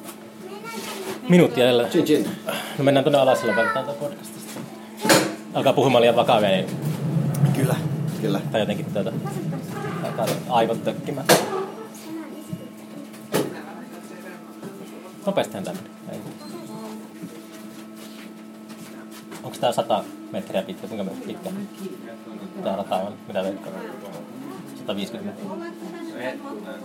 Minuutti 1.29 1.59
jäljellä. 1.59 1.87
Chin 1.89 2.05
chin. 2.05 2.29
No 2.77 2.83
mennään 2.83 3.03
tuonne 3.03 3.19
alas 3.19 3.41
ja 3.41 3.47
lopetetaan 3.47 3.85
tämä 3.85 3.97
podcastista. 3.97 4.59
Alkaa 5.53 5.73
puhumaan 5.73 6.01
liian 6.01 6.15
vakavia, 6.15 6.49
niin, 6.49 6.65
Kyllä, 7.55 7.75
kyllä. 8.21 8.41
tai 8.51 8.61
jotenkin 8.61 8.85
tätä. 8.85 9.11
Alkaa 10.03 10.25
aivot 10.49 10.83
tökkimään. 10.83 11.27
Nopeastihan 15.25 15.63
tämä 15.63 15.77
meni. 15.77 15.89
Ei. 16.11 16.19
Onko 19.43 19.57
tämä 19.61 19.73
100 19.73 20.03
metriä 20.31 20.61
pitkä? 20.61 20.87
Kuinka 20.87 21.11
pitkä? 21.27 21.49
Tämä 22.63 22.75
rata 22.75 22.95
on? 22.95 23.13
Mitä 23.27 23.43
veikkaa? 23.43 23.71
150 24.77 25.41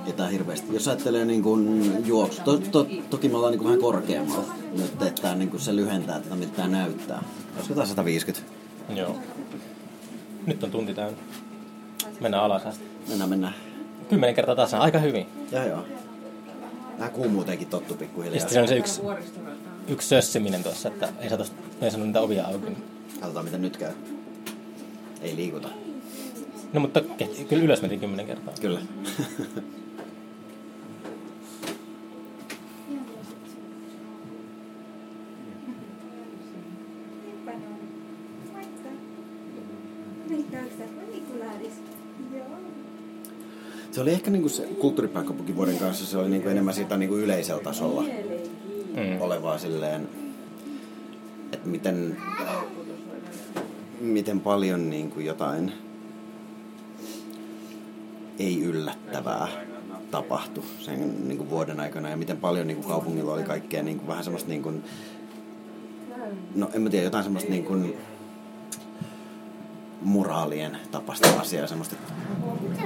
Ei 0.07 0.13
tää 0.13 0.29
hirveästi. 0.29 0.75
Jos 0.75 0.89
ajattelee 0.89 1.25
niin 1.25 1.43
kuin 1.43 1.93
juoksu, 2.07 2.43
to, 2.45 2.59
to, 2.59 2.87
toki 3.11 3.29
me 3.29 3.37
ollaan 3.37 3.51
niin 3.51 3.59
kuin 3.59 3.67
vähän 3.67 3.81
korkeammalla 3.81 4.55
nyt, 4.73 5.03
että 5.03 5.35
niin 5.35 5.51
kuin 5.51 5.61
se 5.61 5.77
lyhentää 5.77 6.21
tätä, 6.21 6.37
mitä 6.37 6.57
tää 6.57 6.69
näyttää. 6.69 7.23
Olisiko 7.57 7.75
tää 7.75 7.87
150? 7.87 8.53
Joo. 8.97 9.17
Nyt 10.47 10.65
on 10.65 10.71
tunti 10.71 10.95
täynnä. 10.95 11.19
Mennään 12.21 12.45
alas 12.45 12.67
asti. 12.67 12.85
Mennään, 13.09 13.31
mennään. 13.31 13.55
Kymmenen 14.09 14.35
kertaa 14.35 14.57
tasan, 14.57 14.81
aika 14.81 14.99
hyvin. 14.99 15.27
Joo, 15.53 15.65
joo. 15.65 15.85
Tää 16.99 17.09
kuumuuteenkin 17.09 17.69
tottu 17.69 17.95
Ja 17.95 17.99
pikkuhiljaa. 17.99 18.41
sitten 18.41 18.51
siinä 18.51 18.63
on 18.63 18.69
se 18.69 18.77
yksi, 18.77 19.01
yksi 19.89 20.09
sössiminen 20.09 20.63
tuossa, 20.63 20.89
että 20.89 21.09
ei 21.21 21.29
saa 21.29 21.39
tosta, 21.39 21.57
ei 21.81 21.91
saanut 21.91 22.07
niitä 22.09 22.21
ovia 22.21 22.45
auki. 22.47 22.67
Katsotaan 23.21 23.45
miten 23.45 23.63
nyt 23.63 23.77
käy. 23.77 23.93
Ei 25.23 25.37
liikuta. 25.37 25.69
No 26.73 26.81
mutta 26.81 27.01
ke- 27.01 27.45
kyllä 27.49 27.63
ylös 27.65 27.83
mentiin 27.83 28.01
kymmenen 28.01 28.27
kertaa. 28.27 28.55
Kyllä. 28.61 28.81
Se 43.91 44.01
oli 44.01 44.11
ehkä 44.11 44.31
niinku 44.31 44.49
se 44.49 44.63
kulttuuripääkaupunkivuoden 44.63 45.79
kanssa, 45.79 46.07
se 46.07 46.19
oli 46.19 46.29
niinku 46.29 46.49
enemmän 46.49 46.75
sitä 46.75 46.97
niinku 46.97 47.17
yleisellä 47.17 47.63
tasolla 47.63 48.05
Olevaa 49.45 49.59
silleen, 49.59 50.09
että 51.53 51.69
miten, 51.69 52.17
miten 54.01 54.41
paljon 54.41 54.91
niinku 54.91 55.21
jotain 55.21 55.73
ei 58.39 58.63
yllättävää 58.63 59.49
tapahtui 60.11 60.65
sen 60.81 61.29
niinku 61.29 61.51
vuoden 61.51 61.81
aikana 61.81 62.09
ja 62.09 62.17
miten 62.17 62.37
paljon 62.37 62.67
niinku 62.67 62.89
kaupungilla 62.89 63.33
oli 63.33 63.43
kaikkea 63.43 63.83
niinku 63.83 64.07
vähän 64.07 64.25
semmoista 64.25 64.49
niinku, 64.49 64.73
no 66.55 66.71
en 66.75 66.83
mä 66.83 66.91
tiedä, 66.91 67.05
jotain 67.05 67.25
semmoista 67.25 67.51
niinku 67.51 67.75
moraalien 70.05 70.79
tapasta 70.91 71.29
asiaa, 71.41 71.67
semmoista, 71.67 71.97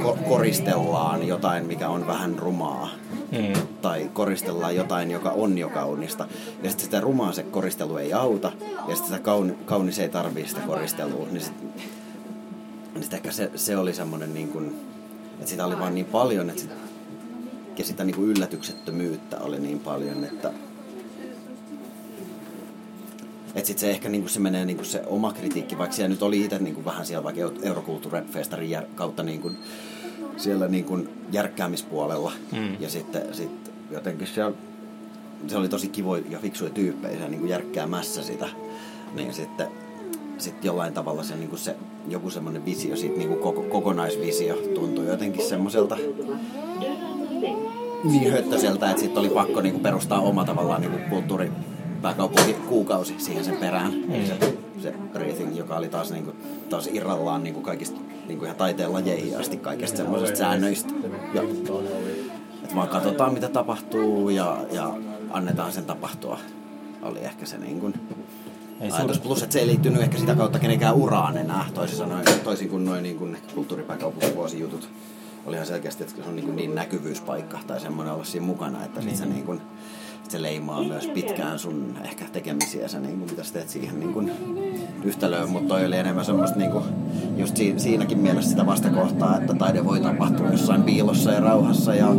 ko- 0.02 0.18
koristellaan 0.28 1.28
jotain, 1.28 1.66
mikä 1.66 1.88
on 1.88 2.06
vähän 2.06 2.38
rumaa. 2.38 2.88
Mm. 3.32 3.62
Tai 3.82 4.10
koristellaan 4.12 4.76
jotain, 4.76 5.10
joka 5.10 5.30
on 5.30 5.58
jo 5.58 5.68
kaunista. 5.68 6.26
Ja 6.62 6.70
sitten 6.70 6.84
sitä 6.84 7.00
rumaa 7.00 7.32
se 7.32 7.42
koristelu 7.42 7.96
ei 7.96 8.12
auta, 8.12 8.52
ja 8.88 8.94
sitten 8.94 9.06
sitä 9.06 9.18
kauni, 9.18 9.52
kaunis 9.64 9.98
ei 9.98 10.08
tarvii 10.08 10.48
sitä 10.48 10.60
koristelua. 10.60 11.26
Niin 11.30 11.40
sit, 11.40 11.62
niin 12.94 13.02
sit 13.02 13.14
ehkä 13.14 13.32
se, 13.32 13.50
se 13.54 13.76
oli 13.76 13.94
semmoinen, 13.94 14.34
niin 14.34 14.48
kuin, 14.48 14.80
että 15.32 15.50
sitä 15.50 15.66
oli 15.66 15.78
vaan 15.78 15.94
niin 15.94 16.06
paljon, 16.06 16.50
että 16.50 16.62
sit, 16.62 16.70
ja 17.78 17.84
sitä 17.84 18.04
niin 18.04 18.16
kuin 18.16 18.28
yllätyksettömyyttä 18.28 19.38
oli 19.40 19.58
niin 19.58 19.80
paljon, 19.80 20.24
että 20.24 20.52
et 23.55 23.66
sit 23.66 23.78
se 23.78 23.90
ehkä 23.90 24.09
niinku 24.09 24.28
se 24.28 24.40
menee 24.40 24.64
niinku 24.64 24.84
se 24.84 25.03
oma 25.07 25.32
kritiikki, 25.32 25.78
vaikka 25.78 25.96
siellä 25.96 26.09
nyt 26.09 26.22
oli 26.22 26.40
itse 26.40 26.59
niinku 26.59 26.84
vähän 26.84 27.07
siellä 27.07 27.24
vaikka 27.24 27.42
Eurokulttuurifestarin 27.62 28.70
jär, 28.70 28.84
kautta 28.94 29.22
niinku 29.22 29.51
siellä 30.36 30.68
niinku 30.68 30.99
järkkäämispuolella. 31.32 32.32
Mm. 32.53 32.76
Ja 32.80 32.90
sitten 32.90 33.34
sit 33.34 33.72
jotenkin 33.90 34.26
siellä, 34.26 34.57
se 35.46 35.57
oli 35.57 35.68
tosi 35.68 35.88
kivoja 35.88 36.22
ja 36.30 36.38
fiksuja 36.38 36.70
tyyppejä 36.70 37.12
siellä 37.12 37.30
niinku 37.30 37.46
järkkäämässä 37.46 38.22
sitä. 38.22 38.49
Niin 39.14 39.34
sitten 39.34 39.66
sit 40.38 40.64
jollain 40.64 40.94
tavalla 40.94 41.22
se, 41.22 41.36
niinku 41.36 41.57
se 41.57 41.76
joku 42.09 42.30
semmoinen 42.30 42.64
visio, 42.64 42.96
siitä 42.96 43.18
niinku 43.18 43.36
koko, 43.36 43.62
kokonaisvisio 43.62 44.55
tuntui 44.74 45.07
jotenkin 45.07 45.49
semmoiselta 45.49 45.96
niin 48.05 48.32
höttöseltä, 48.32 48.90
että 48.90 49.03
sitten 49.03 49.20
oli 49.20 49.28
pakko 49.28 49.61
niinku 49.61 49.80
perustaa 49.80 50.20
oma 50.20 50.44
tavallaan 50.44 50.80
niinku 50.80 50.99
kulttuuri 51.11 51.53
pääkaupunki 52.03 52.53
kuukausi 52.55 53.14
siihen 53.18 53.44
sen 53.44 53.57
perään. 53.57 53.92
Mm. 53.92 54.26
Se, 54.26 54.55
se 54.82 54.94
breathing, 55.12 55.57
joka 55.57 55.76
oli 55.76 55.88
taas, 55.88 56.11
niinku, 56.11 56.32
taas 56.70 56.88
irrallaan 56.92 57.42
niinku 57.44 57.61
kaikista 57.61 58.01
niinku 58.28 58.44
ihan 58.44 58.57
taiteen 58.57 58.92
lajeihin 58.92 59.38
asti 59.38 59.57
kaikesta 59.57 59.96
semmoisesta 59.96 60.38
säännöistä. 60.38 60.92
Ja, 61.34 61.42
että 62.62 62.74
vaan 62.74 62.88
katsotaan 62.88 63.34
mitä 63.34 63.49
tapahtuu 63.49 64.30
ja, 64.30 64.59
ja 64.72 64.94
annetaan 65.30 65.72
sen 65.72 65.84
tapahtua. 65.84 66.38
Oli 67.03 67.18
ehkä 67.18 67.46
se 67.46 67.59
niin 67.59 67.80
kuin 67.80 67.94
Ei 68.80 68.90
ajatus. 68.90 69.16
suuri- 69.16 69.18
Plus, 69.28 69.42
että 69.42 69.53
se 69.53 69.59
ei 69.61 69.66
liittynyt 69.66 70.03
ehkä 70.03 70.18
sitä 70.18 70.34
kautta 70.34 70.59
kenenkään 70.59 70.94
uraan 70.94 71.36
enää, 71.36 71.64
toisin 71.74 71.96
sanoen, 71.99 72.24
toisin 72.44 72.68
kuin 72.68 72.84
noin 72.84 73.03
niin 73.03 73.16
kuin 73.18 73.36
kulttuuripääkaupunkivuosijutut. 73.55 74.88
Oli 75.46 75.57
ihan 75.57 75.66
selkeästi, 75.66 76.03
että 76.05 76.22
se 76.22 76.28
on 76.28 76.36
niin, 76.36 76.44
kuin 76.46 76.57
niin 76.57 76.74
näkyvyyspaikka 76.74 77.59
tai 77.66 77.80
semmoinen 77.80 78.14
olla 78.14 78.24
siinä 78.24 78.46
mukana, 78.46 78.84
että 78.84 79.01
sit 79.01 79.16
se, 79.16 79.26
niin 79.26 79.44
kuin, 79.44 79.61
se 80.30 80.42
leimaa 80.42 80.84
myös 80.84 81.06
pitkään 81.06 81.58
sun 81.58 81.94
ehkä 82.04 82.24
tekemisiä, 82.32 82.88
se, 82.88 83.00
niin 83.00 83.18
kuin, 83.18 83.30
mitä 83.30 83.44
sä 83.44 83.52
teet 83.52 83.68
siihen 83.68 84.00
niin 84.00 84.12
kuin 84.12 84.30
yhtälöön, 85.04 85.50
mutta 85.50 85.68
toi 85.68 85.86
oli 85.86 85.96
enemmän 85.96 86.24
semmoista 86.24 86.58
niin 86.58 86.70
kuin, 86.70 86.84
just 87.36 87.56
si- 87.56 87.74
siinäkin 87.76 88.18
mielessä 88.18 88.50
sitä 88.50 88.66
vastakohtaa, 88.66 89.38
että 89.38 89.54
taide 89.54 89.84
voi 89.84 90.00
tapahtua 90.00 90.50
jossain 90.50 90.82
piilossa 90.82 91.32
ja 91.32 91.40
rauhassa 91.40 91.94
ja 91.94 92.14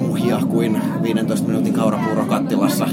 muhia 0.00 0.40
kuin 0.48 0.82
15 1.02 1.46
minuutin 1.46 1.72
kaurapuurokattilassa 1.72 2.88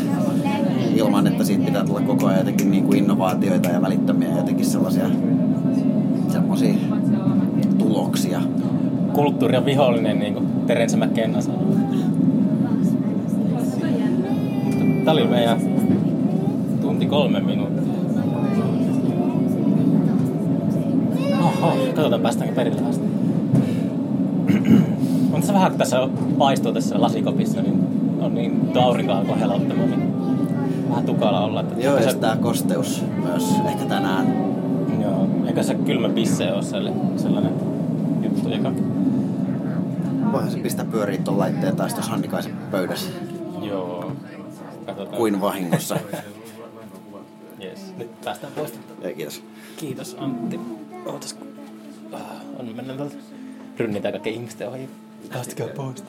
ilman, 0.96 1.28
että 1.28 1.44
siitä 1.44 1.66
pitää 1.66 1.86
tulla 1.86 2.02
koko 2.02 2.28
ajan 2.28 2.40
jotenkin 2.40 2.72
niin 2.72 2.84
kuin 2.84 2.98
innovaatioita 2.98 3.70
ja 3.70 3.82
välittämiä 3.82 4.30
ja 4.30 4.38
jotenkin 4.38 4.66
sellaisia 4.66 5.10
semmoisia 6.32 6.74
tuloksia. 7.78 8.42
Kulttuuri 9.14 9.58
on 9.58 9.66
vihollinen, 9.66 10.20
niin 10.20 10.34
kuin 10.34 10.48
Terence 10.68 10.98
McKenna 10.98 11.42
sanoi. 11.42 11.78
Tämä 15.08 15.20
oli 15.20 15.28
meidän 15.28 15.62
tunti 16.82 17.06
kolme 17.06 17.40
minuuttia. 17.40 17.94
Oho, 21.40 21.74
katsotaan 21.96 22.22
päästäänkö 22.22 22.56
perille 22.56 22.82
asti. 22.90 23.04
On 25.34 25.40
tässä 25.42 25.54
vähän, 25.54 25.72
kun 25.72 25.78
tässä 25.78 26.08
paistuu 26.38 26.74
tässä 26.74 27.02
lasikopissa, 27.02 27.62
niin 27.62 27.84
on 28.22 28.36
niin 28.36 28.70
tuo 28.74 28.82
aurinko 28.82 29.14
alkoi 29.14 29.40
helottamaan, 29.40 29.90
niin 29.90 30.14
vähän 30.90 31.06
tukala 31.06 31.46
olla. 31.46 31.60
Että 31.60 31.82
Joo, 31.82 32.02
se, 32.02 32.18
tämä 32.18 32.36
kosteus 32.36 33.04
myös 33.24 33.56
ehkä 33.66 33.86
tänään. 33.86 34.28
joo, 35.02 35.28
eikä 35.48 35.64
se 35.64 35.76
kylmä 35.76 36.10
pisse 36.10 36.54
ole 36.54 36.64
sellainen 36.64 37.54
juttu, 38.24 38.50
joka... 38.50 38.72
Voihan 40.32 40.52
se 40.52 40.60
pistää 40.60 40.86
pyöriin 40.86 41.24
tuon 41.24 41.40
laitteen 41.40 41.76
taas 41.76 41.94
tuossa 41.94 42.12
Hannikaisen 42.12 42.54
pöydässä. 42.72 43.27
Kuin 45.18 45.42
vahingossa. 45.42 46.00
Yes. 47.64 47.80
Nyt 47.98 48.22
päästään 48.22 48.54
pois. 48.54 48.74
Ja 49.02 49.14
kiitos. 49.14 49.44
Kiitos 49.78 50.16
Antti. 50.20 50.60
Ootas. 51.06 51.38
Ah, 52.12 52.22
on 52.60 52.76
mennä 52.76 52.94
tuolta. 52.94 53.16
Rynnitään 53.78 54.12
kaikki 54.12 54.30
ihmisten 54.30 54.70
ohi. 54.70 54.90
Päästäkää 55.34 55.68
pois. 55.68 56.04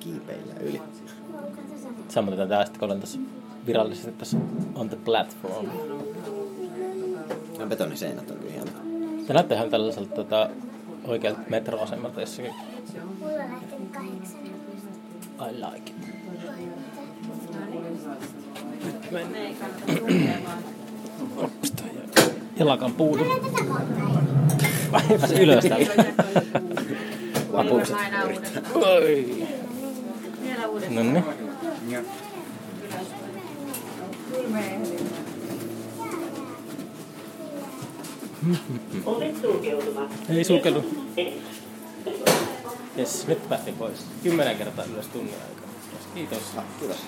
Kiipeillä 0.00 0.54
yli. 0.60 0.82
Sammutetaan 2.08 2.48
tää 2.48 2.64
sitten, 2.64 2.80
kun 2.80 2.86
olen 2.86 3.00
tässä 3.00 3.18
virallisesti 3.66 4.12
tässä 4.12 4.36
on 4.74 4.88
the 4.88 4.98
platform. 5.04 5.66
Nämä 7.58 7.68
betoniseinät 7.68 8.30
on 8.30 8.36
kyllä 8.36 8.52
hienoja. 8.52 8.78
Se 9.26 9.32
näyttää 9.32 9.56
ihan 9.56 9.70
tällaiselta 9.70 10.14
tota, 10.14 10.50
oikealta 11.04 11.40
metroasemalta 11.48 12.20
jossakin. 12.20 12.54
Mulla 13.18 13.32
on 13.32 13.38
lähtenyt 13.38 13.90
kahdeksan. 13.92 14.40
I 15.40 15.52
like 15.52 15.90
it. 15.90 16.77
Nyt 18.84 19.10
Jalakan 22.58 22.92
puudu. 22.92 23.24
Vai 24.92 25.02
pääse 25.20 25.42
ylös. 25.42 25.64
Vielä 30.42 30.66
uudestaan. 30.68 30.94
No 30.94 31.02
niin. 31.02 31.24
Ovet 39.06 39.36
sulkeutuvat. 39.40 40.10
Ei 40.28 40.44
sulkeudu. 40.44 40.84
Jes, 42.96 43.26
nyt 43.26 43.48
päästiin 43.48 43.76
pois. 43.76 44.04
Kymmenen 44.22 44.56
kertaa 44.56 44.84
ylös 44.84 45.06
tunnin 45.06 45.34
aikana. 45.34 45.72
Kiitos. 46.14 46.42
Kiitos. 46.80 46.98